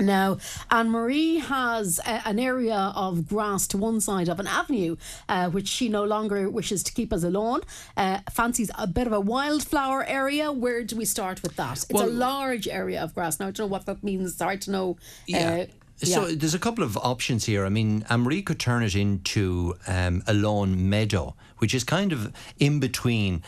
Now, 0.00 0.38
Anne 0.70 0.90
Marie 0.90 1.36
has 1.38 2.00
a, 2.06 2.26
an 2.28 2.38
area 2.38 2.92
of 2.96 3.28
grass 3.28 3.66
to 3.68 3.78
one 3.78 4.00
side 4.00 4.28
of 4.28 4.40
an 4.40 4.46
avenue, 4.46 4.96
uh, 5.28 5.50
which 5.50 5.68
she 5.68 5.88
no 5.88 6.04
longer 6.04 6.48
wishes 6.50 6.82
to 6.84 6.92
keep 6.92 7.12
as 7.12 7.24
a 7.24 7.30
lawn. 7.30 7.60
Uh, 7.96 8.18
fancies 8.30 8.70
a 8.76 8.86
bit 8.86 9.06
of 9.06 9.12
a 9.12 9.20
wildflower 9.20 10.04
area. 10.04 10.50
Where 10.52 10.82
do 10.84 10.96
we 10.96 11.04
start 11.04 11.42
with 11.42 11.56
that? 11.56 11.84
It's 11.84 11.92
Well- 11.92 12.08
a 12.08 12.10
large 12.10 12.66
area 12.68 13.02
of 13.02 13.14
grass. 13.14 13.38
Now, 13.40 13.46
I 13.46 13.50
don't 13.50 13.66
know 13.66 13.72
what 13.72 13.86
that 13.86 14.02
means. 14.02 14.32
It's 14.32 14.40
hard 14.40 14.60
to 14.62 14.70
know. 14.70 14.96
Yeah. 15.26 15.60
Uh, 15.62 15.66
So 15.96 16.26
yeah. 16.26 16.34
there's 16.36 16.54
a 16.54 16.58
couple 16.58 16.82
of 16.82 16.96
options 16.96 17.44
here. 17.46 17.64
I 17.64 17.68
mean, 17.68 18.04
Anne-Marie 18.10 18.42
could 18.42 18.58
turn 18.58 18.82
it 18.82 18.96
into 18.96 19.76
um, 19.86 20.24
a 20.26 20.34
lawn 20.34 20.88
meadow, 20.90 21.36
which 21.58 21.74
is 21.74 21.84
kind 21.84 22.12
of 22.12 22.32
in 22.58 22.80
between 22.80 23.42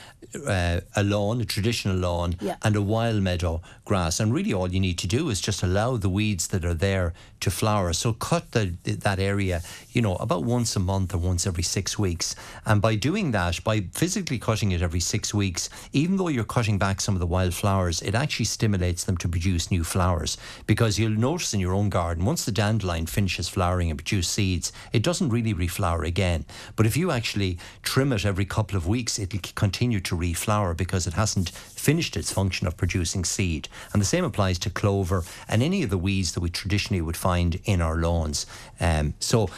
uh, 0.46 0.80
a 0.94 1.02
lawn, 1.02 1.40
a 1.40 1.44
traditional 1.44 1.96
lawn, 1.96 2.36
Yeah. 2.40 2.56
and 2.62 2.76
a 2.76 2.82
wild 2.82 3.22
meadow 3.22 3.62
grass. 3.84 4.20
And 4.20 4.32
really, 4.34 4.52
all 4.52 4.70
you 4.72 4.80
need 4.80 4.98
to 4.98 5.06
do 5.06 5.30
is 5.30 5.40
just 5.40 5.62
allow 5.62 5.96
the 5.96 6.08
weeds 6.08 6.48
that 6.48 6.64
are 6.64 6.74
there 6.74 7.14
to 7.40 7.50
flower. 7.50 7.92
So 7.92 8.12
cut 8.12 8.52
the, 8.52 8.74
that 8.84 9.18
area, 9.18 9.62
you 9.92 10.02
know, 10.02 10.16
about 10.16 10.44
once 10.44 10.74
a 10.76 10.80
month 10.80 11.14
or 11.14 11.18
once 11.18 11.46
every 11.46 11.62
six 11.62 11.98
weeks. 11.98 12.34
And 12.64 12.82
by 12.82 12.96
doing 12.96 13.30
that, 13.32 13.62
by 13.62 13.82
physically 13.92 14.38
cutting 14.38 14.72
it 14.72 14.82
every 14.82 15.00
six 15.00 15.32
weeks, 15.32 15.68
even 15.92 16.16
though 16.16 16.28
you're 16.28 16.44
cutting 16.44 16.78
back 16.78 17.00
some 17.00 17.14
of 17.14 17.20
the 17.20 17.26
wild 17.26 17.54
flowers, 17.54 18.02
it 18.02 18.14
actually 18.14 18.46
stimulates 18.46 19.04
them 19.04 19.16
to 19.18 19.28
produce 19.28 19.70
new 19.70 19.84
flowers. 19.84 20.36
Because 20.66 20.98
you'll 20.98 21.10
notice 21.30 21.54
in 21.54 21.60
your 21.60 21.74
own 21.74 21.88
garden, 21.88 22.24
once 22.24 22.44
the 22.44 22.52
dandelion 22.52 23.06
finishes 23.06 23.48
flowering 23.48 23.90
and 23.90 23.98
produce 23.98 24.28
seeds, 24.28 24.72
it 24.92 25.02
doesn't 25.02 25.28
really 25.30 25.54
reflower 25.54 26.04
again. 26.06 26.44
But 26.74 26.86
if 26.86 26.96
you 26.96 27.10
actually 27.10 27.58
trim 27.96 28.12
it 28.12 28.26
every 28.26 28.44
couple 28.44 28.76
of 28.76 28.86
weeks, 28.86 29.18
it'll 29.18 29.40
continue 29.54 30.00
to 30.00 30.14
reflower 30.14 30.76
because 30.76 31.06
it 31.06 31.14
hasn't 31.14 31.48
finished 31.48 32.14
its 32.14 32.30
function 32.30 32.66
of 32.66 32.76
producing 32.76 33.24
seed. 33.24 33.70
And 33.94 34.02
the 34.02 34.06
same 34.06 34.22
applies 34.22 34.58
to 34.58 34.68
clover 34.68 35.24
and 35.48 35.62
any 35.62 35.82
of 35.82 35.88
the 35.88 35.96
weeds 35.96 36.32
that 36.32 36.40
we 36.40 36.50
traditionally 36.50 37.00
would 37.00 37.16
find 37.16 37.58
in 37.64 37.80
our 37.80 37.96
lawns. 37.96 38.44
Um, 38.80 39.14
so 39.18 39.48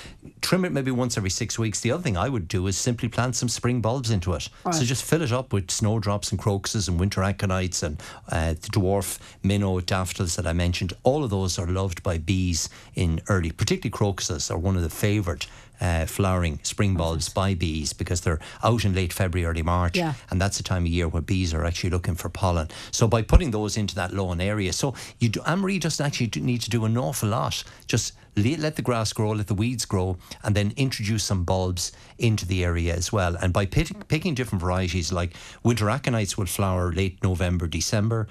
trim 0.41 0.65
it 0.65 0.71
maybe 0.71 0.93
once 0.93 1.17
every 1.17 1.31
six 1.31 1.59
weeks. 1.59 1.81
The 1.81 1.91
other 1.91 2.03
thing 2.05 2.17
I 2.17 2.29
would 2.29 2.47
do 2.47 2.69
is 2.69 2.79
simply 2.79 3.09
plant 3.09 3.35
some 3.35 3.49
spring 3.49 3.81
bulbs 3.81 4.13
into 4.13 4.33
it. 4.35 4.49
So 4.71 4.85
just 4.85 5.03
fill 5.03 5.23
it 5.23 5.33
up 5.33 5.53
with 5.53 5.69
snowdrops 5.69 6.31
and 6.31 6.39
crocuses 6.39 6.87
and 6.87 7.01
winter 7.01 7.23
aconites 7.23 7.83
and 7.83 8.01
uh, 8.31 8.51
the 8.53 8.69
dwarf 8.69 9.19
minnow 9.43 9.81
daffodils 9.81 10.37
that 10.37 10.47
I 10.47 10.53
mentioned. 10.53 10.93
All 11.03 11.25
of 11.25 11.31
those 11.31 11.59
are 11.59 11.67
loved 11.67 12.05
by 12.05 12.19
bees 12.19 12.69
in 12.95 13.21
early, 13.29 13.51
particularly 13.51 13.91
crocuses 13.91 14.49
are 14.49 14.59
one 14.59 14.77
of 14.77 14.83
the 14.83 14.91
favoured 14.91 15.47
uh, 15.81 16.07
flowering 16.07 16.59
spring 16.63 16.95
bulbs 16.95 17.29
by 17.29 17.55
bees 17.55 17.93
because 17.93 18.21
they're 18.23 18.41
out 18.63 18.85
in 18.85 18.95
late 18.95 19.13
February, 19.13 19.47
early 19.49 19.63
March, 19.63 19.97
Yeah. 19.97 20.15
and 20.31 20.41
that's 20.41 20.57
the 20.57 20.63
time 20.63 20.83
of 20.85 20.89
year 20.89 21.09
where 21.09 21.23
bees 21.23 21.55
are 21.55 21.65
actually 21.65 21.91
looking 21.91 22.15
for 22.15 22.29
pollen. 22.29 22.69
So 22.91 23.07
by 23.07 23.23
putting 23.23 23.51
those 23.51 23.77
into 23.77 23.95
that 23.97 24.13
lawn 24.13 24.41
area, 24.41 24.73
so 24.73 24.95
you 25.19 25.29
do, 25.29 25.41
Anne-Marie 25.47 25.79
doesn't 25.79 26.05
actually 26.05 26.31
need 26.43 26.63
to 26.63 26.71
do 26.71 26.85
an 26.85 26.97
awful 26.99 27.29
lot. 27.29 27.63
Just 27.87 28.15
let 28.37 28.77
the 28.77 28.83
grass 28.83 29.13
grow, 29.13 29.31
let 29.31 29.49
the 29.49 29.55
weeds 29.55 29.85
grow, 29.85 30.17
and 30.45 30.55
then 30.55 30.73
introduce 30.77 31.25
some 31.25 31.43
bulbs 31.45 31.91
into 32.19 32.47
the 32.47 32.65
area 32.65 32.95
as 32.95 33.13
well. 33.13 33.35
And 33.37 33.53
by 33.53 33.67
pick, 33.67 34.07
picking 34.09 34.35
different 34.35 34.63
varieties, 34.63 35.13
like 35.13 35.35
winter 35.65 35.87
aconites 35.87 36.37
will 36.37 36.47
flower 36.47 36.93
late 36.93 37.23
November, 37.23 37.67
December. 37.67 38.29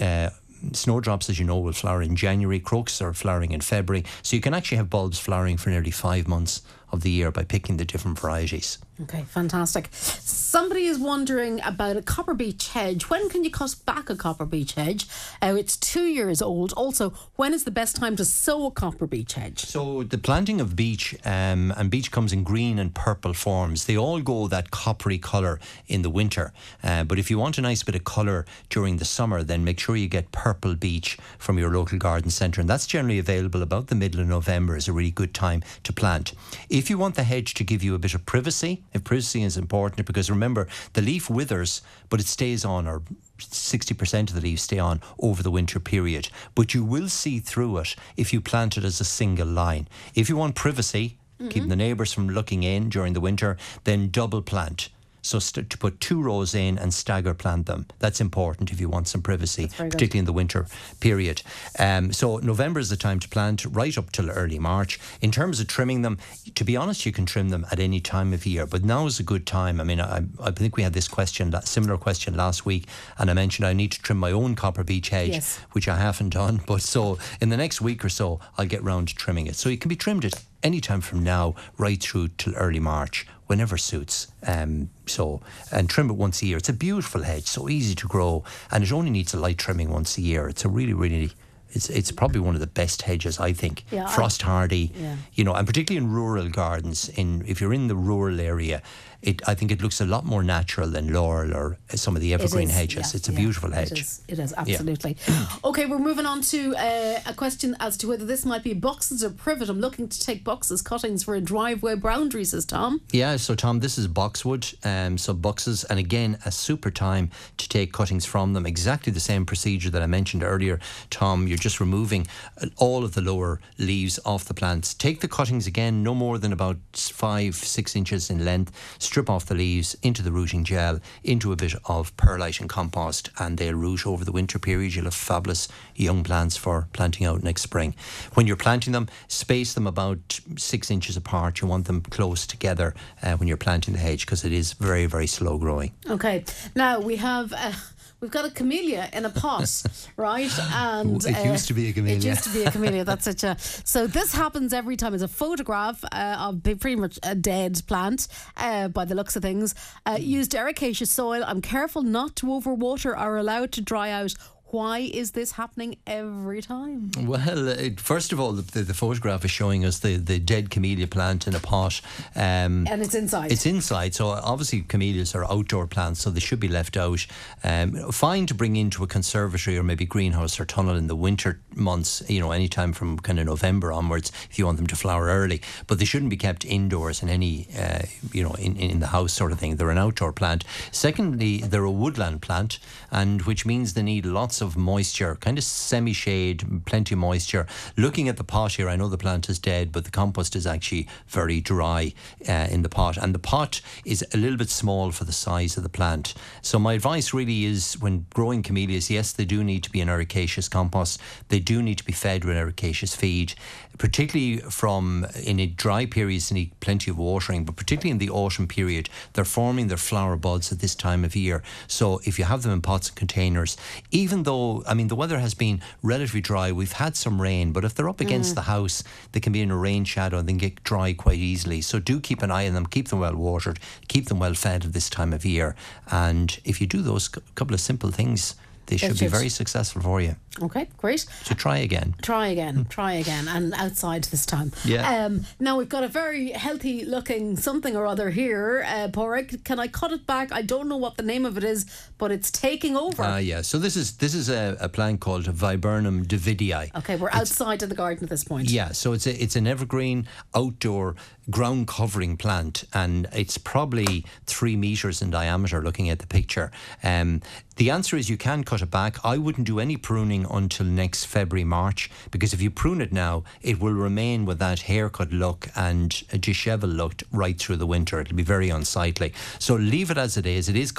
Uh, 0.00 0.30
Snowdrops, 0.72 1.30
as 1.30 1.38
you 1.38 1.44
know, 1.44 1.58
will 1.58 1.72
flower 1.72 2.02
in 2.02 2.16
January. 2.16 2.58
Crocus 2.60 3.00
are 3.00 3.12
flowering 3.14 3.52
in 3.52 3.60
February. 3.60 4.04
So 4.22 4.34
you 4.36 4.42
can 4.42 4.54
actually 4.54 4.78
have 4.78 4.90
bulbs 4.90 5.18
flowering 5.18 5.56
for 5.56 5.70
nearly 5.70 5.92
five 5.92 6.26
months 6.26 6.62
of 6.92 7.02
the 7.02 7.10
year 7.10 7.30
by 7.30 7.44
picking 7.44 7.76
the 7.76 7.84
different 7.84 8.18
varieties. 8.18 8.78
Okay, 9.00 9.22
fantastic. 9.22 9.88
Somebody 9.92 10.86
is 10.86 10.98
wondering 10.98 11.60
about 11.62 11.96
a 11.96 12.02
copper 12.02 12.34
beech 12.34 12.70
hedge. 12.70 13.08
When 13.08 13.28
can 13.28 13.44
you 13.44 13.50
cut 13.50 13.76
back 13.86 14.10
a 14.10 14.16
copper 14.16 14.44
beech 14.44 14.72
hedge? 14.72 15.06
Uh, 15.40 15.54
it's 15.56 15.76
two 15.76 16.06
years 16.06 16.42
old. 16.42 16.72
Also, 16.72 17.10
when 17.36 17.54
is 17.54 17.62
the 17.62 17.70
best 17.70 17.94
time 17.94 18.16
to 18.16 18.24
sow 18.24 18.66
a 18.66 18.70
copper 18.72 19.06
beech 19.06 19.34
hedge? 19.34 19.60
So 19.60 20.02
the 20.02 20.18
planting 20.18 20.60
of 20.60 20.74
beech, 20.74 21.14
um, 21.24 21.72
and 21.76 21.90
beech 21.90 22.10
comes 22.10 22.32
in 22.32 22.42
green 22.42 22.80
and 22.80 22.92
purple 22.92 23.34
forms. 23.34 23.84
They 23.84 23.96
all 23.96 24.20
go 24.20 24.48
that 24.48 24.72
coppery 24.72 25.18
colour 25.18 25.60
in 25.86 26.02
the 26.02 26.10
winter. 26.10 26.52
Uh, 26.82 27.04
but 27.04 27.20
if 27.20 27.30
you 27.30 27.38
want 27.38 27.56
a 27.58 27.60
nice 27.60 27.84
bit 27.84 27.94
of 27.94 28.02
colour 28.02 28.46
during 28.68 28.96
the 28.96 29.04
summer, 29.04 29.44
then 29.44 29.62
make 29.62 29.78
sure 29.78 29.94
you 29.94 30.08
get 30.08 30.32
purple 30.32 30.74
beech 30.74 31.18
from 31.38 31.56
your 31.56 31.70
local 31.70 31.98
garden 31.98 32.30
centre. 32.30 32.60
And 32.60 32.68
that's 32.68 32.86
generally 32.86 33.20
available 33.20 33.62
about 33.62 33.86
the 33.86 33.94
middle 33.94 34.20
of 34.20 34.26
November 34.26 34.76
is 34.76 34.88
a 34.88 34.92
really 34.92 35.12
good 35.12 35.34
time 35.34 35.62
to 35.84 35.92
plant. 35.92 36.32
If 36.78 36.88
you 36.88 36.96
want 36.96 37.16
the 37.16 37.24
hedge 37.24 37.54
to 37.54 37.64
give 37.64 37.82
you 37.82 37.96
a 37.96 37.98
bit 37.98 38.14
of 38.14 38.24
privacy, 38.24 38.84
if 38.92 39.02
privacy 39.02 39.42
is 39.42 39.56
important, 39.56 40.06
because 40.06 40.30
remember, 40.30 40.68
the 40.92 41.02
leaf 41.02 41.28
withers, 41.28 41.82
but 42.08 42.20
it 42.20 42.28
stays 42.28 42.64
on, 42.64 42.86
or 42.86 43.02
60% 43.40 44.28
of 44.28 44.34
the 44.36 44.40
leaves 44.40 44.62
stay 44.62 44.78
on 44.78 45.00
over 45.18 45.42
the 45.42 45.50
winter 45.50 45.80
period. 45.80 46.28
But 46.54 46.74
you 46.74 46.84
will 46.84 47.08
see 47.08 47.40
through 47.40 47.78
it 47.78 47.96
if 48.16 48.32
you 48.32 48.40
plant 48.40 48.76
it 48.76 48.84
as 48.84 49.00
a 49.00 49.04
single 49.04 49.48
line. 49.48 49.88
If 50.14 50.28
you 50.28 50.36
want 50.36 50.54
privacy, 50.54 51.18
keeping 51.40 51.62
mm-hmm. 51.62 51.68
the 51.70 51.74
neighbours 51.74 52.12
from 52.12 52.28
looking 52.28 52.62
in 52.62 52.90
during 52.90 53.12
the 53.12 53.20
winter, 53.20 53.56
then 53.82 54.10
double 54.10 54.40
plant. 54.40 54.88
So 55.28 55.38
st- 55.38 55.68
to 55.68 55.76
put 55.76 56.00
two 56.00 56.22
rows 56.22 56.54
in 56.54 56.78
and 56.78 56.92
stagger 56.94 57.34
plant 57.34 57.66
them. 57.66 57.84
That's 57.98 58.18
important 58.18 58.72
if 58.72 58.80
you 58.80 58.88
want 58.88 59.08
some 59.08 59.20
privacy, 59.20 59.66
very 59.66 59.90
good. 59.90 59.92
particularly 59.92 60.20
in 60.20 60.24
the 60.24 60.32
winter 60.32 60.66
period. 61.00 61.42
Um, 61.78 62.12
so 62.14 62.38
November 62.38 62.80
is 62.80 62.88
the 62.88 62.96
time 62.96 63.20
to 63.20 63.28
plant, 63.28 63.66
right 63.66 63.98
up 63.98 64.10
till 64.10 64.30
early 64.30 64.58
March. 64.58 64.98
In 65.20 65.30
terms 65.30 65.60
of 65.60 65.66
trimming 65.66 66.00
them, 66.00 66.16
to 66.54 66.64
be 66.64 66.78
honest, 66.78 67.04
you 67.04 67.12
can 67.12 67.26
trim 67.26 67.50
them 67.50 67.66
at 67.70 67.78
any 67.78 68.00
time 68.00 68.32
of 68.32 68.46
year, 68.46 68.64
but 68.66 68.84
now 68.84 69.04
is 69.04 69.20
a 69.20 69.22
good 69.22 69.44
time. 69.46 69.82
I 69.82 69.84
mean, 69.84 70.00
I, 70.00 70.22
I 70.42 70.50
think 70.50 70.78
we 70.78 70.82
had 70.82 70.94
this 70.94 71.08
question, 71.08 71.50
that 71.50 71.68
similar 71.68 71.98
question 71.98 72.34
last 72.34 72.64
week, 72.64 72.86
and 73.18 73.28
I 73.30 73.34
mentioned 73.34 73.66
I 73.66 73.74
need 73.74 73.92
to 73.92 74.00
trim 74.00 74.16
my 74.18 74.32
own 74.32 74.54
copper 74.54 74.82
beech 74.82 75.10
hedge, 75.10 75.28
Yes. 75.34 75.58
which 75.72 75.88
I 75.88 75.98
haven't 75.98 76.30
done. 76.30 76.60
But 76.66 76.80
so 76.80 77.18
in 77.42 77.50
the 77.50 77.56
next 77.58 77.82
week 77.82 78.02
or 78.02 78.08
so, 78.08 78.40
I'll 78.56 78.64
get 78.64 78.82
round 78.82 79.08
to 79.08 79.14
trimming 79.14 79.46
it. 79.46 79.56
So 79.56 79.68
it 79.68 79.80
can 79.82 79.90
be 79.90 79.96
trimmed 79.96 80.24
at 80.24 80.42
any 80.62 80.80
time 80.80 81.00
from 81.00 81.22
now 81.22 81.54
right 81.76 82.02
through 82.02 82.28
till 82.38 82.54
early 82.54 82.80
March, 82.80 83.26
whenever 83.46 83.76
suits. 83.78 84.26
Um, 84.46 84.90
so 85.06 85.40
and 85.72 85.88
trim 85.88 86.10
it 86.10 86.16
once 86.16 86.42
a 86.42 86.46
year. 86.46 86.56
It's 86.58 86.68
a 86.68 86.72
beautiful 86.72 87.22
hedge, 87.22 87.46
so 87.46 87.68
easy 87.68 87.94
to 87.94 88.06
grow, 88.08 88.44
and 88.70 88.84
it 88.84 88.92
only 88.92 89.10
needs 89.10 89.34
a 89.34 89.38
light 89.38 89.58
trimming 89.58 89.90
once 89.90 90.18
a 90.18 90.22
year. 90.22 90.48
It's 90.48 90.64
a 90.64 90.68
really, 90.68 90.94
really 90.94 91.32
it's 91.70 91.90
it's 91.90 92.10
probably 92.10 92.40
one 92.40 92.54
of 92.54 92.60
the 92.60 92.66
best 92.66 93.02
hedges 93.02 93.38
I 93.38 93.52
think. 93.52 93.84
Yeah, 93.90 94.06
Frost 94.06 94.42
hardy, 94.42 94.90
Yeah. 94.94 95.16
you 95.34 95.44
know, 95.44 95.54
and 95.54 95.66
particularly 95.66 96.04
in 96.06 96.12
rural 96.12 96.48
gardens. 96.48 97.08
In 97.10 97.44
if 97.46 97.60
you're 97.60 97.74
in 97.74 97.88
the 97.88 97.94
rural 97.96 98.40
area, 98.40 98.80
it 99.22 99.42
I 99.48 99.54
think 99.54 99.72
it 99.72 99.82
looks 99.82 100.00
a 100.00 100.06
lot 100.06 100.24
more 100.24 100.42
natural 100.42 100.88
than 100.88 101.12
laurel 101.12 101.54
or 101.54 101.78
some 101.94 102.14
of 102.14 102.22
the 102.22 102.34
evergreen 102.34 102.68
is, 102.68 102.74
hedges. 102.74 103.12
yeah, 103.12 103.16
it's 103.16 103.28
a 103.28 103.32
yeah, 103.32 103.38
beautiful 103.38 103.70
hedge. 103.72 104.00
is, 104.00 104.22
it 104.28 104.38
is 104.38 104.54
absolutely. 104.56 105.16
Okay, 105.64 105.86
we're 105.86 105.98
moving 105.98 106.24
on 106.26 106.40
to 106.42 106.74
uh, 106.76 107.20
a 107.26 107.34
question 107.34 107.76
as 107.80 107.96
to 107.98 108.08
whether 108.08 108.24
this 108.24 108.44
might 108.44 108.62
be 108.62 108.74
buxus 108.74 109.22
or 109.22 109.30
privet. 109.30 109.68
I'm 109.68 109.80
looking 109.80 110.08
to 110.08 110.20
take 110.20 110.44
buxus 110.44 110.82
cuttings 110.82 111.24
for 111.24 111.34
a 111.34 111.40
driveway 111.40 111.96
boundary, 111.96 112.44
says 112.44 112.64
Tom. 112.64 113.00
Yeah, 113.12 113.36
so 113.36 113.54
Tom, 113.54 113.80
this 113.80 113.98
is 113.98 114.06
boxwood, 114.06 114.72
um, 114.84 115.18
so 115.18 115.34
buxus, 115.34 115.84
and 115.90 115.98
again, 115.98 116.38
a 116.46 116.52
super 116.52 116.90
time 116.90 117.30
to 117.56 117.68
take 117.68 117.92
cuttings 117.92 118.24
from 118.24 118.52
them. 118.52 118.66
Exactly 118.66 119.12
the 119.12 119.20
same 119.20 119.44
procedure 119.44 119.90
that 119.90 120.02
I 120.02 120.06
mentioned 120.06 120.42
earlier, 120.42 120.78
Tom. 121.10 121.46
You're 121.48 121.58
just 121.58 121.80
removing 121.80 122.26
uh, 122.62 122.66
all 122.76 123.04
of 123.04 123.14
the 123.14 123.20
lower 123.20 123.60
leaves 123.78 124.18
off 124.24 124.44
the 124.44 124.54
plants. 124.54 124.94
Take 124.94 125.20
the 125.20 125.28
cuttings 125.28 125.66
again, 125.66 126.02
no 126.02 126.14
more 126.14 126.38
than 126.38 126.52
about 126.52 126.76
five, 126.94 127.56
six 127.56 127.96
inches 127.96 128.30
in 128.30 128.44
length. 128.44 128.72
Strip 129.08 129.30
off 129.30 129.46
the 129.46 129.54
leaves 129.54 129.96
into 130.02 130.20
the 130.20 130.30
rooting 130.30 130.64
gel, 130.64 131.00
into 131.24 131.50
a 131.50 131.56
bit 131.56 131.72
of 131.86 132.14
perlite 132.18 132.60
and 132.60 132.68
compost, 132.68 133.30
and 133.38 133.56
they'll 133.56 133.72
root 133.72 134.06
over 134.06 134.22
the 134.22 134.30
winter 134.30 134.58
period. 134.58 134.94
You'll 134.94 135.06
have 135.06 135.14
fabulous 135.14 135.66
young 135.94 136.22
plants 136.22 136.58
for 136.58 136.88
planting 136.92 137.26
out 137.26 137.42
next 137.42 137.62
spring. 137.62 137.94
When 138.34 138.46
you're 138.46 138.54
planting 138.54 138.92
them, 138.92 139.08
space 139.26 139.72
them 139.72 139.86
about 139.86 140.40
six 140.58 140.90
inches 140.90 141.16
apart. 141.16 141.62
You 141.62 141.68
want 141.68 141.86
them 141.86 142.02
close 142.02 142.46
together 142.46 142.94
uh, 143.22 143.34
when 143.38 143.48
you're 143.48 143.56
planting 143.56 143.94
the 143.94 144.00
hedge 144.00 144.26
because 144.26 144.44
it 144.44 144.52
is 144.52 144.74
very, 144.74 145.06
very 145.06 145.26
slow 145.26 145.56
growing. 145.56 145.92
Okay, 146.10 146.44
now 146.76 147.00
we 147.00 147.16
have. 147.16 147.54
Uh, 147.54 147.72
We've 148.20 148.32
got 148.32 148.44
a 148.44 148.50
camellia 148.50 149.08
in 149.12 149.24
a 149.24 149.30
pot, 149.30 149.82
right? 150.16 150.50
And 150.72 151.24
uh, 151.24 151.28
It 151.28 151.46
used 151.46 151.68
to 151.68 151.74
be 151.74 151.88
a 151.88 151.92
camellia. 151.92 152.16
It 152.18 152.24
used 152.24 152.44
to 152.44 152.50
be 152.50 152.64
a 152.64 152.70
camellia. 152.70 153.04
That's 153.04 153.24
such 153.24 153.44
a. 153.44 153.56
So 153.84 154.06
this 154.06 154.34
happens 154.34 154.72
every 154.72 154.96
time. 154.96 155.14
It's 155.14 155.22
a 155.22 155.28
photograph 155.28 156.04
uh, 156.12 156.36
of 156.38 156.62
pretty 156.62 156.96
much 156.96 157.18
a 157.22 157.34
dead 157.34 157.80
plant, 157.86 158.26
uh, 158.56 158.88
by 158.88 159.04
the 159.04 159.14
looks 159.14 159.36
of 159.36 159.42
things. 159.42 159.74
Uh, 160.04 160.18
used 160.20 160.52
ericaceous 160.52 161.10
soil. 161.10 161.44
I'm 161.46 161.62
careful 161.62 162.02
not 162.02 162.34
to 162.36 162.46
overwater. 162.46 163.16
Are 163.16 163.36
allowed 163.36 163.72
to 163.72 163.80
dry 163.80 164.10
out. 164.10 164.34
Why 164.70 164.98
is 164.98 165.30
this 165.30 165.52
happening 165.52 165.96
every 166.06 166.60
time? 166.60 167.10
Well, 167.18 167.68
it, 167.68 167.98
first 167.98 168.34
of 168.34 168.40
all, 168.40 168.52
the, 168.52 168.60
the, 168.60 168.82
the 168.82 168.92
photograph 168.92 169.42
is 169.42 169.50
showing 169.50 169.82
us 169.82 170.00
the, 170.00 170.16
the 170.16 170.38
dead 170.38 170.68
camellia 170.68 171.06
plant 171.06 171.46
in 171.46 171.54
a 171.54 171.58
pot. 171.58 172.02
Um, 172.36 172.86
And 172.86 173.00
it's 173.00 173.14
inside. 173.14 173.50
It's 173.50 173.64
inside, 173.64 174.14
so 174.14 174.28
obviously 174.28 174.82
camellias 174.82 175.34
are 175.34 175.50
outdoor 175.50 175.86
plants, 175.86 176.20
so 176.20 176.28
they 176.28 176.40
should 176.40 176.60
be 176.60 176.68
left 176.68 176.98
out. 176.98 177.26
Um, 177.64 178.12
fine 178.12 178.44
to 178.44 178.54
bring 178.54 178.76
into 178.76 179.02
a 179.02 179.06
conservatory 179.06 179.78
or 179.78 179.82
maybe 179.82 180.04
greenhouse 180.04 180.60
or 180.60 180.66
tunnel 180.66 180.96
in 180.96 181.06
the 181.06 181.16
winter 181.16 181.60
months, 181.74 182.22
you 182.28 182.40
know, 182.40 182.50
anytime 182.50 182.92
from 182.92 183.18
kind 183.20 183.38
of 183.40 183.46
November 183.46 183.90
onwards, 183.90 184.32
if 184.50 184.58
you 184.58 184.66
want 184.66 184.76
them 184.76 184.86
to 184.88 184.96
flower 184.96 185.28
early. 185.28 185.62
But 185.86 185.98
they 185.98 186.04
shouldn't 186.04 186.30
be 186.30 186.36
kept 186.36 186.66
indoors 186.66 187.22
in 187.22 187.30
any, 187.30 187.68
uh, 187.78 188.02
you 188.34 188.42
know, 188.42 188.52
in, 188.58 188.76
in 188.76 189.00
the 189.00 189.06
house 189.06 189.32
sort 189.32 189.50
of 189.50 189.58
thing. 189.58 189.76
They're 189.76 189.88
an 189.88 189.96
outdoor 189.96 190.34
plant. 190.34 190.64
Secondly, 190.92 191.58
they're 191.58 191.84
a 191.84 191.90
woodland 191.90 192.42
plant, 192.42 192.78
and 193.10 193.40
which 193.42 193.64
means 193.64 193.94
they 193.94 194.02
need 194.02 194.26
lots 194.26 194.57
lots 194.60 194.74
of 194.74 194.80
moisture, 194.80 195.36
kind 195.36 195.56
of 195.56 195.64
semi 195.64 196.12
shade, 196.12 196.84
plenty 196.84 197.14
of 197.14 197.18
moisture. 197.18 197.66
Looking 197.96 198.28
at 198.28 198.36
the 198.36 198.44
pot 198.44 198.72
here, 198.72 198.88
I 198.88 198.96
know 198.96 199.08
the 199.08 199.16
plant 199.16 199.48
is 199.48 199.58
dead, 199.58 199.92
but 199.92 200.04
the 200.04 200.10
compost 200.10 200.56
is 200.56 200.66
actually 200.66 201.06
very 201.28 201.60
dry 201.60 202.12
uh, 202.48 202.66
in 202.70 202.82
the 202.82 202.88
pot. 202.88 203.16
And 203.16 203.34
the 203.34 203.38
pot 203.38 203.80
is 204.04 204.24
a 204.34 204.36
little 204.36 204.56
bit 204.56 204.70
small 204.70 205.12
for 205.12 205.24
the 205.24 205.32
size 205.32 205.76
of 205.76 205.82
the 205.82 205.88
plant. 205.88 206.34
So, 206.62 206.78
my 206.78 206.94
advice 206.94 207.32
really 207.32 207.64
is 207.64 207.94
when 208.00 208.26
growing 208.34 208.62
camellias, 208.62 209.10
yes, 209.10 209.32
they 209.32 209.44
do 209.44 209.62
need 209.62 209.84
to 209.84 209.90
be 209.90 210.00
an 210.00 210.08
ericaceous 210.08 210.68
compost, 210.68 211.20
they 211.48 211.60
do 211.60 211.82
need 211.82 211.98
to 211.98 212.04
be 212.04 212.12
fed 212.12 212.44
with 212.44 212.56
ericaceous 212.56 213.14
feed 213.14 213.54
particularly 213.98 214.58
from 214.58 215.26
in 215.44 215.60
a 215.60 215.66
dry 215.66 216.06
periods, 216.06 216.48
they 216.48 216.54
need 216.54 216.80
plenty 216.80 217.10
of 217.10 217.18
watering, 217.18 217.64
but 217.64 217.76
particularly 217.76 218.12
in 218.12 218.18
the 218.18 218.30
autumn 218.30 218.66
period, 218.66 219.10
they're 219.32 219.44
forming 219.44 219.88
their 219.88 219.98
flower 219.98 220.36
buds 220.36 220.72
at 220.72 220.78
this 220.78 220.94
time 220.94 221.24
of 221.24 221.36
year. 221.36 221.62
So 221.86 222.20
if 222.24 222.38
you 222.38 222.44
have 222.44 222.62
them 222.62 222.72
in 222.72 222.80
pots 222.80 223.08
and 223.08 223.16
containers, 223.16 223.76
even 224.10 224.44
though, 224.44 224.47
I 224.48 224.94
mean, 224.94 225.08
the 225.08 225.14
weather 225.14 225.38
has 225.38 225.54
been 225.54 225.82
relatively 226.02 226.40
dry, 226.40 226.72
we've 226.72 226.92
had 226.92 227.16
some 227.16 227.40
rain, 227.40 227.72
but 227.72 227.84
if 227.84 227.94
they're 227.94 228.08
up 228.08 228.20
against 228.20 228.52
mm. 228.52 228.54
the 228.56 228.62
house, 228.62 229.04
they 229.32 229.40
can 229.40 229.52
be 229.52 229.60
in 229.60 229.70
a 229.70 229.76
rain 229.76 230.04
shadow 230.04 230.38
and 230.38 230.48
then 230.48 230.56
get 230.56 230.82
dry 230.84 231.12
quite 231.12 231.38
easily. 231.38 231.80
So 231.80 231.98
do 231.98 232.18
keep 232.18 232.42
an 232.42 232.50
eye 232.50 232.66
on 232.66 232.74
them, 232.74 232.86
keep 232.86 233.08
them 233.08 233.20
well 233.20 233.36
watered, 233.36 233.78
keep 234.08 234.26
them 234.26 234.38
well 234.38 234.54
fed 234.54 234.86
at 234.86 234.92
this 234.92 235.10
time 235.10 235.32
of 235.32 235.44
year. 235.44 235.76
And 236.10 236.58
if 236.64 236.80
you 236.80 236.86
do 236.86 237.02
those 237.02 237.28
couple 237.28 237.74
of 237.74 237.80
simple 237.80 238.10
things, 238.10 238.54
they 238.88 238.96
should 238.96 239.18
be 239.18 239.26
very 239.26 239.48
successful 239.50 240.02
for 240.02 240.20
you. 240.20 240.36
Okay, 240.60 240.88
great. 240.96 241.20
So 241.44 241.54
try 241.54 241.78
again. 241.78 242.14
Try 242.22 242.48
again, 242.48 242.86
try 242.88 243.12
again, 243.12 243.46
and 243.48 243.72
outside 243.74 244.24
this 244.24 244.44
time. 244.44 244.72
Yeah. 244.84 245.26
Um, 245.26 245.44
now 245.60 245.76
we've 245.76 245.88
got 245.88 246.04
a 246.04 246.08
very 246.08 246.50
healthy 246.50 247.04
looking 247.04 247.56
something 247.56 247.94
or 247.94 248.06
other 248.06 248.30
here. 248.30 248.84
Uh, 248.86 249.08
Padraig, 249.08 249.64
can 249.64 249.78
I 249.78 249.88
cut 249.88 250.10
it 250.12 250.26
back? 250.26 250.50
I 250.50 250.62
don't 250.62 250.88
know 250.88 250.96
what 250.96 251.16
the 251.16 251.22
name 251.22 251.44
of 251.44 251.56
it 251.56 251.64
is, 251.64 251.86
but 252.16 252.32
it's 252.32 252.50
taking 252.50 252.96
over. 252.96 253.22
Ah, 253.22 253.34
uh, 253.34 253.36
yeah. 253.36 253.62
So 253.62 253.78
this 253.78 253.94
is 253.94 254.16
this 254.16 254.34
is 254.34 254.48
a, 254.48 254.76
a 254.80 254.88
plant 254.88 255.20
called 255.20 255.44
Viburnum 255.44 256.26
davidii. 256.26 256.96
Okay, 256.96 257.16
we're 257.16 257.28
it's, 257.28 257.36
outside 257.36 257.82
of 257.82 257.88
the 257.88 257.94
garden 257.94 258.24
at 258.24 258.30
this 258.30 258.44
point. 258.44 258.70
Yeah. 258.70 258.92
So 258.92 259.12
it's 259.12 259.26
a, 259.26 259.42
it's 259.42 259.54
an 259.54 259.66
evergreen 259.66 260.26
outdoor 260.54 261.14
ground 261.50 261.86
covering 261.86 262.36
plant, 262.36 262.84
and 262.92 263.28
it's 263.32 263.58
probably 263.58 264.24
three 264.46 264.76
meters 264.76 265.22
in 265.22 265.30
diameter. 265.30 265.82
Looking 265.82 266.10
at 266.10 266.18
the 266.18 266.26
picture, 266.26 266.70
um, 267.02 267.42
the 267.78 267.90
answer 267.90 268.16
is 268.16 268.28
you 268.28 268.36
can 268.36 268.64
cut 268.64 268.82
it 268.82 268.90
back. 268.90 269.24
I 269.24 269.38
wouldn't 269.38 269.68
do 269.68 269.78
any 269.78 269.96
pruning 269.96 270.44
until 270.50 270.84
next 270.84 271.26
February, 271.26 271.62
March, 271.62 272.10
because 272.32 272.52
if 272.52 272.60
you 272.60 272.72
prune 272.72 273.00
it 273.00 273.12
now, 273.12 273.44
it 273.62 273.78
will 273.78 273.92
remain 273.92 274.44
with 274.44 274.58
that 274.58 274.80
haircut 274.80 275.30
look 275.30 275.68
and 275.76 276.10
disheveled 276.40 276.92
look 276.92 277.22
right 277.30 277.56
through 277.56 277.76
the 277.76 277.86
winter. 277.86 278.20
It'll 278.20 278.34
be 278.34 278.42
very 278.42 278.68
unsightly. 278.68 279.32
So 279.60 279.76
leave 279.76 280.10
it 280.10 280.18
as 280.18 280.36
it 280.36 280.44
is. 280.44 280.68
It 280.68 280.74
is 280.74 280.92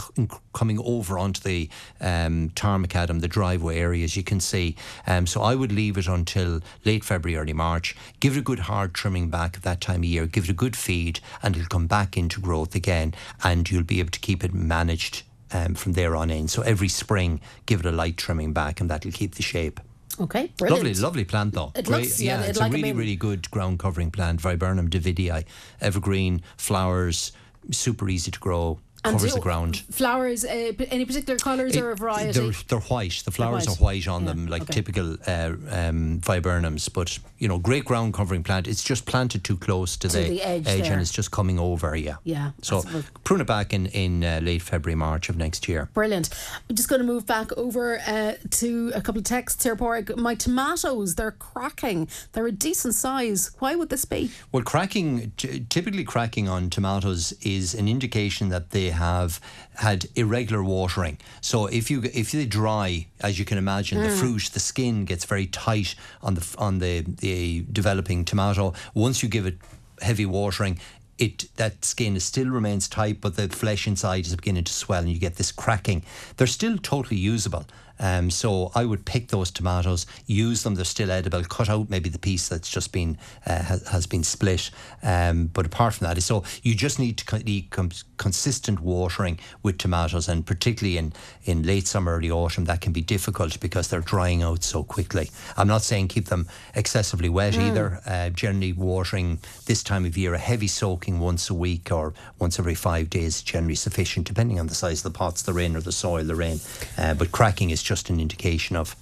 coming 0.54 0.80
over 0.80 1.20
onto 1.20 1.42
the 1.42 1.70
um, 2.00 2.50
Tarmacadam, 2.52 3.20
the 3.20 3.28
driveway 3.28 3.78
area, 3.78 4.06
as 4.06 4.16
you 4.16 4.24
can 4.24 4.40
see. 4.40 4.78
Um, 5.06 5.28
so 5.28 5.42
I 5.42 5.56
would 5.56 5.74
leave 5.74 5.98
it 5.98 6.08
until 6.08 6.62
late 6.86 7.04
February, 7.04 7.38
early 7.38 7.54
March. 7.54 7.94
Give 8.22 8.38
it 8.38 8.40
a 8.40 8.44
good 8.44 8.60
hard 8.60 8.94
trimming 8.94 9.30
back 9.30 9.58
at 9.58 9.64
that 9.64 9.82
time 9.82 10.00
of 10.00 10.06
year. 10.06 10.28
Give 10.28 10.46
it 10.46 10.50
a 10.50 10.54
good 10.54 10.78
feed, 10.78 11.20
and 11.44 11.58
it'll 11.58 11.68
come 11.68 11.88
back 11.88 12.16
into 12.16 12.40
growth 12.40 12.74
again, 12.74 13.14
and 13.44 13.70
you'll 13.70 13.84
be 13.84 14.00
able 14.00 14.12
to 14.12 14.20
keep 14.22 14.46
it 14.46 14.54
managed 14.54 15.24
um, 15.52 15.76
from 15.76 15.94
there 15.94 16.16
on 16.16 16.30
in. 16.30 16.48
So 16.48 16.62
every 16.62 16.90
spring, 16.90 17.42
give 17.66 17.82
it 17.82 17.86
a 17.86 17.92
light 17.92 18.18
trimming 18.18 18.54
back, 18.54 18.80
and 18.82 18.90
that'll 18.90 19.12
keep 19.12 19.36
the 19.36 19.44
shape. 19.44 19.80
Okay, 20.20 20.52
brilliant. 20.58 20.86
Lovely, 20.86 21.02
lovely 21.02 21.26
plant 21.26 21.54
though. 21.54 21.72
It 21.76 21.86
Great, 21.86 22.02
looks, 22.02 22.22
yeah, 22.22 22.42
yeah 22.42 22.48
it's 22.48 22.60
like 22.60 22.72
a 22.72 22.76
really, 22.76 22.94
really 22.94 23.16
good 23.16 23.50
ground 23.52 23.80
covering 23.80 24.12
plant. 24.12 24.42
Viburnum 24.42 24.90
davidii, 24.90 25.46
evergreen 25.80 26.42
flowers, 26.58 27.32
super 27.72 28.10
easy 28.10 28.32
to 28.32 28.40
grow 28.40 28.80
covers 29.02 29.34
the 29.34 29.40
ground. 29.40 29.78
Flowers, 29.92 30.46
uh, 30.46 30.74
any 30.92 31.06
particular 31.06 31.38
colours 31.38 31.76
or 31.78 31.92
a 31.92 31.96
variety? 31.96 32.40
They're, 32.40 32.52
they're 32.68 32.80
white. 32.80 33.22
The 33.26 33.32
flowers 33.32 33.68
white. 33.68 33.80
are 33.80 33.84
white 33.84 34.08
on 34.08 34.24
yeah. 34.24 34.28
them, 34.30 34.48
like 34.48 34.64
okay. 34.64 34.74
typical 34.74 35.14
uh, 35.28 35.54
um, 35.70 36.20
viburnums. 36.22 36.92
But 36.92 37.20
you 37.38 37.48
know, 37.48 37.58
great 37.58 37.86
ground 37.86 38.14
covering 38.14 38.44
plant. 38.44 38.68
It's 38.68 38.84
just 38.84 39.06
planted 39.06 39.44
too 39.44 39.58
close 39.58 39.98
to, 39.98 40.10
to 40.10 40.18
the, 40.18 40.30
the, 40.30 40.42
edge, 40.42 40.68
edge 40.68 40.88
and 40.88 41.02
it's 41.02 41.12
just 41.12 41.32
coming 41.32 41.60
over. 41.60 41.96
Yeah. 41.96 42.18
Yeah. 42.24 42.52
So 42.62 42.84
prune 43.24 43.42
it 43.42 43.48
back 43.48 43.74
in 43.74 43.88
in 43.88 44.24
uh, 44.24 44.40
late 44.44 44.62
February, 44.62 44.96
March 44.96 45.30
of 45.30 45.38
next 45.38 45.68
year. 45.68 45.90
Brilliant. 45.94 46.30
I'm 46.70 46.76
just 46.76 46.90
going 46.90 47.02
to 47.02 47.08
move 47.08 47.26
back 47.26 47.56
over 47.58 48.00
uh, 48.06 48.34
to 48.52 48.92
a 48.96 49.02
couple 49.02 49.20
of 49.20 49.26
texts 49.26 49.64
here, 49.64 49.76
Padraig. 49.76 50.16
My 50.18 50.36
tomatoes, 50.36 51.16
they're 51.16 51.32
cracking. 51.32 52.08
They're 52.34 52.48
a 52.48 52.52
decent 52.52 52.96
size. 52.96 53.52
Why 53.60 53.76
would 53.76 53.90
this 53.90 54.06
be? 54.06 54.32
Well, 54.52 54.64
cracking, 54.64 55.32
t- 55.38 55.66
typically 55.70 56.04
cracking 56.04 56.48
on 56.48 56.70
tomatoes 56.70 57.34
is 57.42 57.74
an 57.74 57.88
indication 57.88 58.50
that 58.50 58.72
they 58.72 58.89
have 58.90 59.40
had 59.76 60.08
irregular 60.16 60.64
watering. 60.64 61.18
So 61.42 61.68
if 61.68 61.90
you 61.90 62.04
if 62.04 62.32
they 62.32 62.46
dry, 62.46 63.08
as 63.22 63.40
you 63.40 63.46
can 63.46 63.58
imagine, 63.58 64.00
mm. 64.00 64.04
the 64.04 64.12
fruit, 64.12 64.50
the 64.54 64.60
skin 64.60 65.06
gets 65.06 65.26
very 65.26 65.48
tight 65.48 65.96
on 66.22 66.36
the 66.36 66.56
on 66.58 66.80
the 66.80 67.02
the 67.02 67.66
developing 67.72 68.26
tomato. 68.26 68.74
Once 68.94 69.24
you 69.24 69.30
give 69.30 69.46
it 69.46 69.58
heavy 70.02 70.26
watering, 70.26 70.80
it 71.18 71.56
that 71.58 71.84
skin 71.86 72.20
still 72.20 72.50
remains 72.50 72.88
tight, 72.88 73.22
but 73.22 73.36
the 73.36 73.50
flesh 73.50 73.88
inside 73.88 74.26
is 74.26 74.36
beginning 74.36 74.64
to 74.66 74.74
swell, 74.74 75.02
and 75.02 75.10
you 75.10 75.20
get 75.20 75.36
this 75.36 75.52
cracking. 75.52 76.04
They're 76.38 76.48
still 76.48 76.78
totally 76.78 77.18
usable. 77.18 77.66
Um, 78.00 78.30
so 78.30 78.72
I 78.76 78.86
would 78.86 79.06
pick 79.06 79.30
those 79.30 79.52
tomatoes, 79.52 80.06
use 80.26 80.64
them; 80.64 80.76
they're 80.76 80.86
still 80.86 81.12
edible. 81.12 81.44
Cut 81.44 81.70
out 81.70 81.90
maybe 81.90 82.10
the 82.10 82.20
piece 82.20 82.48
that's 82.48 82.70
just 82.70 82.92
been 82.92 83.18
uh, 83.46 83.64
has, 83.64 83.88
has, 83.88 84.08
been 84.08 84.24
split. 84.24 84.70
Um, 85.04 85.48
but 85.48 85.66
apart 85.66 85.96
from 85.96 86.08
that, 86.08 86.22
so 86.22 86.44
you 86.64 86.76
just 86.76 87.00
need 87.00 87.18
to 87.18 87.40
need 87.40 87.70
consistent 88.18 88.80
watering 88.82 89.40
with 89.64 89.78
tomatoes, 89.78 90.28
and 90.28 90.46
particularly 90.46 90.98
in 90.98 91.14
in 91.46 91.64
late 91.64 91.88
summer, 91.88 92.18
early 92.18 92.32
autumn, 92.32 92.66
that 92.66 92.82
can 92.82 92.94
be 92.94 93.02
difficult 93.02 93.60
because 93.60 93.88
they're 93.88 94.02
drying 94.02 94.44
out 94.44 94.64
so 94.64 94.84
quickly. 94.84 95.30
I'm 95.58 95.68
not 95.68 95.82
saying 95.82 96.10
keep 96.10 96.26
them 96.26 96.48
excessively 96.76 97.30
wet 97.30 97.54
mm. 97.54 97.68
either. 97.68 98.02
Uh, 98.06 98.30
generally, 98.30 98.74
watering 98.74 99.40
this 99.66 99.84
time 99.84 100.06
of 100.06 100.18
year, 100.18 100.34
a 100.34 100.38
heavy 100.38 100.68
soaking 100.68 101.20
once 101.20 101.50
a 101.50 101.54
week 101.54 101.92
or 101.92 102.14
once 102.38 102.60
every 102.60 102.76
five 102.76 103.10
days 103.10 103.30
is 103.30 103.42
generally 103.42 103.76
sufficient, 103.76 104.28
depending 104.28 104.60
on 104.60 104.68
the 104.68 104.76
size 104.76 105.00
of 105.06 105.12
the 105.12 105.18
pots 105.18 105.42
they're 105.42 105.60
in 105.60 105.76
or 105.76 105.82
the 105.82 105.92
soil 105.92 106.24
they're 106.24 106.42
in. 106.42 106.60
Uh, 106.98 107.14
but 107.14 107.32
cracking 107.32 107.70
is 107.70 107.82
just 107.90 108.10
an 108.12 108.20
indication 108.20 108.76
of 108.76 108.96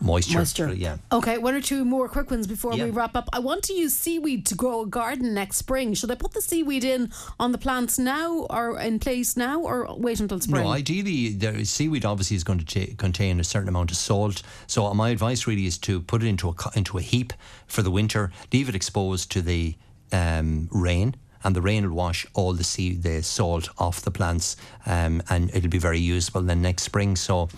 moisture. 0.00 0.38
Moisture. 0.38 0.74
Yeah. 0.74 0.96
Okay, 1.12 1.38
one 1.38 1.54
or 1.54 1.60
two 1.60 1.84
more 1.84 2.08
quick 2.08 2.30
ones 2.30 2.48
before 2.48 2.74
yeah. 2.74 2.84
we 2.84 2.90
wrap 2.90 3.14
up. 3.16 3.28
I 3.32 3.38
want 3.38 3.62
to 3.64 3.72
use 3.72 3.94
seaweed 3.94 4.44
to 4.46 4.56
grow 4.56 4.82
a 4.82 4.86
garden 4.86 5.34
next 5.34 5.56
spring. 5.58 5.94
Should 5.94 6.10
I 6.10 6.16
put 6.16 6.32
the 6.32 6.42
seaweed 6.42 6.82
in 6.82 7.12
on 7.38 7.52
the 7.52 7.58
plants 7.58 7.96
now 7.96 8.46
or 8.50 8.80
in 8.80 8.98
place 8.98 9.36
now 9.36 9.60
or 9.60 9.96
wait 9.96 10.18
until 10.18 10.40
spring? 10.40 10.64
No, 10.64 10.70
ideally, 10.70 11.28
the 11.28 11.64
seaweed 11.64 12.04
obviously 12.04 12.36
is 12.36 12.42
going 12.42 12.58
to 12.58 12.64
t- 12.64 12.94
contain 12.94 13.38
a 13.38 13.44
certain 13.44 13.68
amount 13.68 13.92
of 13.92 13.96
salt. 13.96 14.42
So 14.66 14.92
my 14.94 15.10
advice 15.10 15.46
really 15.46 15.66
is 15.66 15.78
to 15.78 16.00
put 16.00 16.22
it 16.22 16.26
into 16.26 16.48
a 16.48 16.54
into 16.74 16.98
a 16.98 17.02
heap 17.02 17.32
for 17.68 17.82
the 17.82 17.90
winter, 17.90 18.32
leave 18.52 18.68
it 18.68 18.74
exposed 18.74 19.30
to 19.32 19.42
the 19.42 19.76
um, 20.12 20.68
rain 20.72 21.14
and 21.44 21.54
the 21.54 21.62
rain 21.62 21.88
will 21.88 21.96
wash 21.96 22.26
all 22.34 22.54
the 22.54 22.64
sea, 22.64 22.94
the 22.94 23.22
salt 23.22 23.68
off 23.78 24.00
the 24.00 24.10
plants, 24.10 24.56
um, 24.86 25.22
and 25.28 25.54
it'll 25.54 25.70
be 25.70 25.78
very 25.78 26.00
usable 26.00 26.42
then 26.42 26.62
next 26.62 26.82
spring. 26.82 27.14
So 27.16 27.48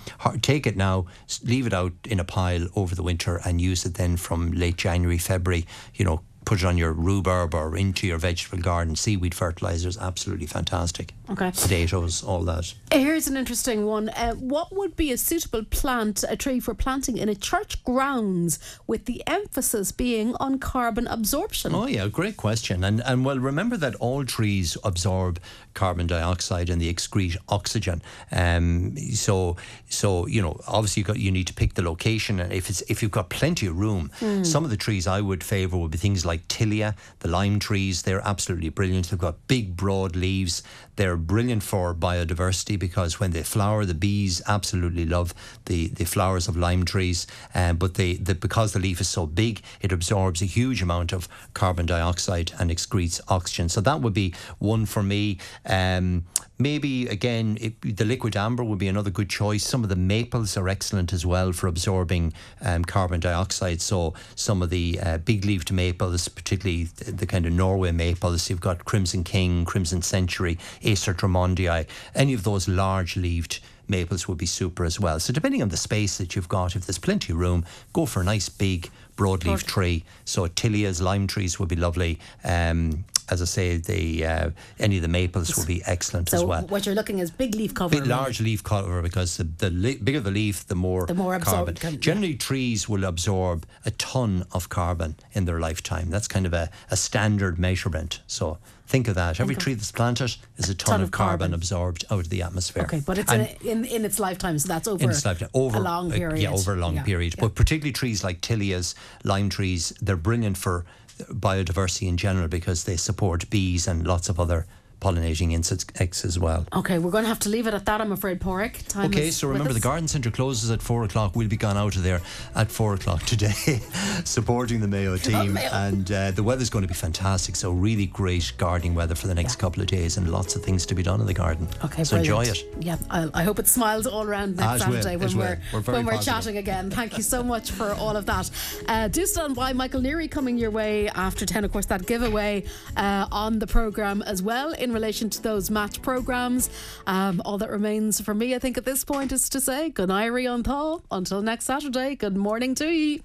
take 0.42 0.66
it 0.66 0.76
now, 0.76 1.06
leave 1.42 1.66
it 1.66 1.72
out 1.72 1.92
in 2.04 2.20
a 2.20 2.24
pile 2.24 2.66
over 2.74 2.94
the 2.94 3.02
winter, 3.02 3.40
and 3.44 3.60
use 3.60 3.86
it 3.86 3.94
then 3.94 4.16
from 4.16 4.50
late 4.52 4.76
January, 4.76 5.18
February. 5.18 5.66
You 5.94 6.04
know, 6.04 6.20
put 6.46 6.62
it 6.62 6.64
on 6.64 6.78
your 6.78 6.92
rhubarb 6.92 7.54
or 7.54 7.76
into 7.76 8.06
your 8.06 8.16
vegetable 8.16 8.62
garden. 8.62 8.96
Seaweed 8.96 9.34
fertilizer 9.34 9.88
is 9.88 9.98
absolutely 9.98 10.46
fantastic. 10.46 11.12
Okay. 11.28 11.50
Potatoes, 11.50 12.22
all 12.22 12.42
that. 12.44 12.72
Here's 12.92 13.26
an 13.26 13.36
interesting 13.36 13.84
one. 13.84 14.08
Uh, 14.10 14.34
what 14.34 14.74
would 14.74 14.96
be 14.96 15.10
a 15.10 15.18
suitable 15.18 15.64
plant, 15.64 16.24
a 16.28 16.36
tree 16.36 16.60
for 16.60 16.72
planting 16.72 17.18
in 17.18 17.28
a 17.28 17.34
church 17.34 17.82
grounds 17.84 18.60
with 18.86 19.06
the 19.06 19.24
emphasis 19.26 19.90
being 19.90 20.36
on 20.36 20.60
carbon 20.60 21.08
absorption? 21.08 21.74
Oh, 21.74 21.86
yeah, 21.86 22.06
great 22.06 22.36
question. 22.36 22.84
And, 22.84 23.02
and 23.04 23.24
well, 23.24 23.40
remember 23.40 23.76
that 23.78 23.96
all 23.96 24.24
trees 24.24 24.78
absorb 24.84 25.40
carbon 25.76 26.06
dioxide 26.06 26.70
and 26.70 26.80
they 26.80 26.92
excrete 26.92 27.36
oxygen. 27.48 28.02
Um, 28.32 28.96
so, 29.14 29.56
so 29.88 30.26
you 30.26 30.42
know, 30.42 30.60
obviously 30.66 31.02
you 31.02 31.04
got 31.04 31.18
you 31.18 31.30
need 31.30 31.46
to 31.46 31.54
pick 31.54 31.74
the 31.74 31.82
location, 31.82 32.40
and 32.40 32.52
if 32.52 32.68
it's 32.68 32.80
if 32.82 33.02
you've 33.02 33.12
got 33.12 33.28
plenty 33.28 33.66
of 33.66 33.78
room, 33.78 34.10
mm. 34.20 34.44
some 34.44 34.64
of 34.64 34.70
the 34.70 34.76
trees 34.76 35.06
I 35.06 35.20
would 35.20 35.44
favour 35.44 35.76
would 35.76 35.92
be 35.92 35.98
things 35.98 36.26
like 36.26 36.35
tilia, 36.38 36.96
the 37.20 37.28
lime 37.28 37.58
trees. 37.58 38.02
They're 38.02 38.26
absolutely 38.26 38.68
brilliant. 38.68 39.10
They've 39.10 39.18
got 39.18 39.46
big, 39.48 39.76
broad 39.76 40.16
leaves. 40.16 40.62
They're 40.96 41.16
brilliant 41.16 41.62
for 41.62 41.94
biodiversity 41.94 42.78
because 42.78 43.20
when 43.20 43.30
they 43.30 43.42
flower, 43.42 43.84
the 43.84 43.94
bees 43.94 44.42
absolutely 44.46 45.06
love 45.06 45.34
the, 45.66 45.88
the 45.88 46.04
flowers 46.04 46.48
of 46.48 46.56
lime 46.56 46.84
trees. 46.84 47.26
Uh, 47.54 47.74
but 47.74 47.94
they, 47.94 48.14
the, 48.14 48.34
because 48.34 48.72
the 48.72 48.78
leaf 48.78 49.00
is 49.00 49.08
so 49.08 49.26
big, 49.26 49.62
it 49.80 49.92
absorbs 49.92 50.42
a 50.42 50.46
huge 50.46 50.82
amount 50.82 51.12
of 51.12 51.28
carbon 51.54 51.86
dioxide 51.86 52.52
and 52.58 52.70
excretes 52.70 53.20
oxygen. 53.28 53.68
So 53.68 53.80
that 53.82 54.00
would 54.00 54.14
be 54.14 54.34
one 54.58 54.86
for 54.86 55.02
me. 55.02 55.38
Um, 55.64 56.24
maybe 56.58 57.06
again, 57.08 57.58
it, 57.60 57.80
the 57.82 58.04
liquidambar 58.04 58.66
would 58.66 58.78
be 58.78 58.88
another 58.88 59.10
good 59.10 59.28
choice. 59.28 59.64
Some 59.64 59.82
of 59.82 59.88
the 59.88 59.96
maples 59.96 60.56
are 60.56 60.68
excellent 60.68 61.12
as 61.12 61.26
well 61.26 61.52
for 61.52 61.66
absorbing 61.66 62.32
um, 62.62 62.84
carbon 62.84 63.20
dioxide. 63.20 63.80
So 63.80 64.14
some 64.34 64.62
of 64.62 64.70
the 64.70 64.98
uh, 65.02 65.18
big 65.18 65.44
leaved 65.44 65.72
maples, 65.72 66.28
particularly 66.28 66.84
the, 66.84 67.12
the, 67.12 67.26
kind 67.26 67.46
of 67.46 67.52
Norway 67.52 67.92
maples, 67.92 68.48
you've 68.48 68.60
got 68.60 68.84
Crimson 68.84 69.24
King, 69.24 69.64
Crimson 69.64 70.02
Sentry, 70.02 70.58
Acer 70.86 71.14
Drummondii, 71.14 71.86
any 72.14 72.32
of 72.34 72.42
those 72.44 72.68
large 72.68 73.16
leaved 73.16 73.60
maples 73.88 74.26
would 74.26 74.38
be 74.38 74.46
super 74.46 74.84
as 74.84 74.98
well. 74.98 75.20
So 75.20 75.32
depending 75.32 75.62
on 75.62 75.68
the 75.68 75.76
space 75.76 76.18
that 76.18 76.34
you've 76.34 76.48
got, 76.48 76.74
if 76.76 76.86
there's 76.86 76.98
plenty 76.98 77.32
of 77.32 77.38
room, 77.38 77.64
go 77.92 78.06
for 78.06 78.20
a 78.20 78.24
nice 78.24 78.48
big 78.48 78.90
broadleaf 79.16 79.64
tree. 79.64 80.04
So 80.24 80.46
tilias, 80.48 81.00
lime 81.02 81.26
trees 81.26 81.58
would 81.58 81.68
be 81.68 81.76
lovely. 81.76 82.18
Um, 82.44 83.04
as 83.28 83.42
I 83.42 83.44
say, 83.44 83.76
the 83.78 84.24
uh, 84.24 84.50
any 84.78 84.96
of 84.96 85.02
the 85.02 85.08
maples 85.08 85.56
would 85.56 85.66
be 85.66 85.82
excellent 85.84 86.28
so 86.28 86.36
as 86.36 86.44
well. 86.44 86.62
what 86.68 86.86
you're 86.86 86.94
looking 86.94 87.18
is 87.18 87.28
big 87.32 87.56
leaf 87.56 87.74
cover. 87.74 87.96
Big, 87.98 88.06
large 88.06 88.40
leaf 88.40 88.62
cover 88.62 89.02
because 89.02 89.36
the, 89.36 89.42
the 89.44 89.70
le- 89.70 89.96
bigger 90.04 90.20
the 90.20 90.30
leaf, 90.30 90.64
the 90.68 90.76
more, 90.76 91.06
The 91.06 91.14
more 91.14 91.34
absorb- 91.34 91.56
carbon. 91.56 91.74
can- 91.74 91.94
yeah. 91.94 91.98
Generally, 92.00 92.36
trees 92.36 92.88
will 92.88 93.02
absorb 93.04 93.66
a 93.84 93.90
ton 93.92 94.46
of 94.52 94.68
carbon 94.68 95.16
in 95.32 95.44
their 95.44 95.58
lifetime. 95.58 96.08
That's 96.10 96.28
kind 96.28 96.46
of 96.46 96.52
a, 96.52 96.70
a 96.88 96.96
standard 96.96 97.58
measurement. 97.58 98.20
So 98.28 98.58
think 98.86 99.08
of 99.08 99.14
that. 99.16 99.40
Every 99.40 99.54
tree 99.56 99.74
that's 99.74 99.92
planted 99.92 100.36
is 100.58 100.68
a 100.70 100.74
ton, 100.74 100.92
Ton 100.92 101.00
of 101.00 101.06
of 101.08 101.10
carbon, 101.10 101.38
carbon. 101.38 101.54
absorbed 101.54 102.04
out 102.10 102.20
of 102.20 102.28
the 102.28 102.42
atmosphere. 102.42 102.84
Okay, 102.84 103.02
but 103.04 103.18
it's 103.18 103.32
in, 103.32 103.46
in 103.64 103.84
in 103.84 104.04
its 104.04 104.18
lifetime, 104.18 104.58
so 104.58 104.68
that's 104.68 104.86
over, 104.88 105.02
in 105.04 105.10
its 105.10 105.24
lifetime, 105.24 105.48
over 105.54 105.78
a 105.78 105.80
long 105.80 106.12
uh, 106.12 106.16
period. 106.16 106.40
yeah, 106.40 106.50
over 106.52 106.74
a 106.74 106.76
long 106.76 106.96
Yeah, 106.96 107.02
period. 107.02 107.34
yeah. 107.36 107.42
But 107.44 107.54
particularly 107.54 107.92
trees 107.92 108.22
like 108.24 108.40
tilias, 108.40 108.94
lime 109.24 109.48
trees, 109.48 109.92
they're 110.00 110.16
brilliant 110.16 110.56
for 110.56 110.84
biodiversity 111.32 112.08
in 112.08 112.16
general 112.16 112.48
because 112.48 112.84
they 112.84 112.96
support 112.96 113.48
bees 113.50 113.86
and 113.88 114.06
lots 114.06 114.28
of 114.28 114.38
other 114.38 114.66
pollinating 115.00 115.52
insects 115.52 116.24
as 116.24 116.38
well. 116.38 116.66
Okay, 116.74 116.98
we're 116.98 117.10
going 117.10 117.24
to 117.24 117.28
have 117.28 117.38
to 117.40 117.48
leave 117.48 117.66
it 117.66 117.74
at 117.74 117.84
that, 117.86 118.00
I'm 118.00 118.12
afraid, 118.12 118.40
Padraig. 118.40 118.86
Time 118.88 119.10
Okay, 119.10 119.30
so 119.30 119.48
remember 119.48 119.72
the 119.72 119.80
garden 119.80 120.08
centre 120.08 120.30
closes 120.30 120.70
at 120.70 120.80
four 120.82 121.04
o'clock. 121.04 121.36
We'll 121.36 121.48
be 121.48 121.56
gone 121.56 121.76
out 121.76 121.96
of 121.96 122.02
there 122.02 122.20
at 122.54 122.70
four 122.70 122.94
o'clock 122.94 123.22
today, 123.24 123.52
supporting 124.24 124.80
the 124.80 124.88
Mayo 124.88 125.16
team, 125.16 125.54
Mayo. 125.54 125.68
and 125.72 126.10
uh, 126.10 126.30
the 126.30 126.42
weather's 126.42 126.70
going 126.70 126.82
to 126.82 126.88
be 126.88 126.94
fantastic. 126.94 127.56
So 127.56 127.70
really 127.72 128.06
great 128.06 128.52
gardening 128.58 128.94
weather 128.94 129.14
for 129.14 129.26
the 129.26 129.34
next 129.34 129.54
Yeah. 129.56 129.60
couple 129.60 129.82
of 129.82 129.88
days, 129.88 130.16
and 130.16 130.28
lots 130.30 130.56
of 130.56 130.62
things 130.62 130.86
to 130.86 130.94
be 130.94 131.02
done 131.02 131.20
in 131.20 131.26
the 131.26 131.34
garden. 131.34 131.68
Okay, 131.84 132.04
so 132.04 132.16
enjoy 132.16 132.44
it. 132.44 132.58
Yeah, 132.80 132.96
I, 133.10 133.28
I 133.34 133.42
hope 133.42 133.58
it 133.58 133.66
smiles 133.66 134.06
all 134.06 134.22
around 134.24 134.56
next 134.56 134.82
As 134.82 134.88
will, 134.88 135.18
when 135.18 135.36
we're, 135.36 135.60
We're 135.72 135.80
when 135.80 136.06
we're 136.06 136.12
positive. 136.12 136.24
chatting 136.34 136.56
again. 136.56 136.90
Thank 136.90 137.16
you 137.16 137.22
so 137.22 137.42
much 137.42 137.70
for 137.70 137.92
all 137.92 138.16
of 138.16 138.26
that. 138.26 138.50
Uh, 138.88 139.08
do 139.08 139.26
stand 139.26 139.54
by, 139.54 139.72
Michael 139.72 140.00
Neary 140.00 140.30
coming 140.30 140.56
your 140.58 140.70
way 140.70 141.08
after 141.08 141.44
ten. 141.46 141.64
Of 141.64 141.72
course, 141.72 141.86
that 141.86 142.06
giveaway 142.06 142.64
uh, 142.96 143.26
on 143.30 143.58
the 143.58 143.66
program 143.66 144.22
as 144.22 144.42
well 144.42 144.72
in 144.72 144.92
relation 144.96 145.28
to 145.30 145.42
those 145.42 145.70
match 145.70 146.00
programs. 146.00 146.70
Um, 147.06 147.42
all 147.44 147.58
that 147.58 147.70
remains 147.70 148.20
for 148.20 148.34
me, 148.34 148.54
I 148.54 148.58
think, 148.58 148.78
at 148.78 148.86
this 148.86 149.04
point 149.04 149.30
is 149.30 149.48
to 149.50 149.60
say 149.60 149.90
good 149.90 150.08
night, 150.08 150.26
on 150.46 150.62
Thaw. 150.62 151.00
Until 151.10 151.42
next 151.42 151.66
Saturday. 151.66 152.16
Good 152.16 152.36
morning 152.36 152.74
to 152.76 152.88
you. 152.88 153.20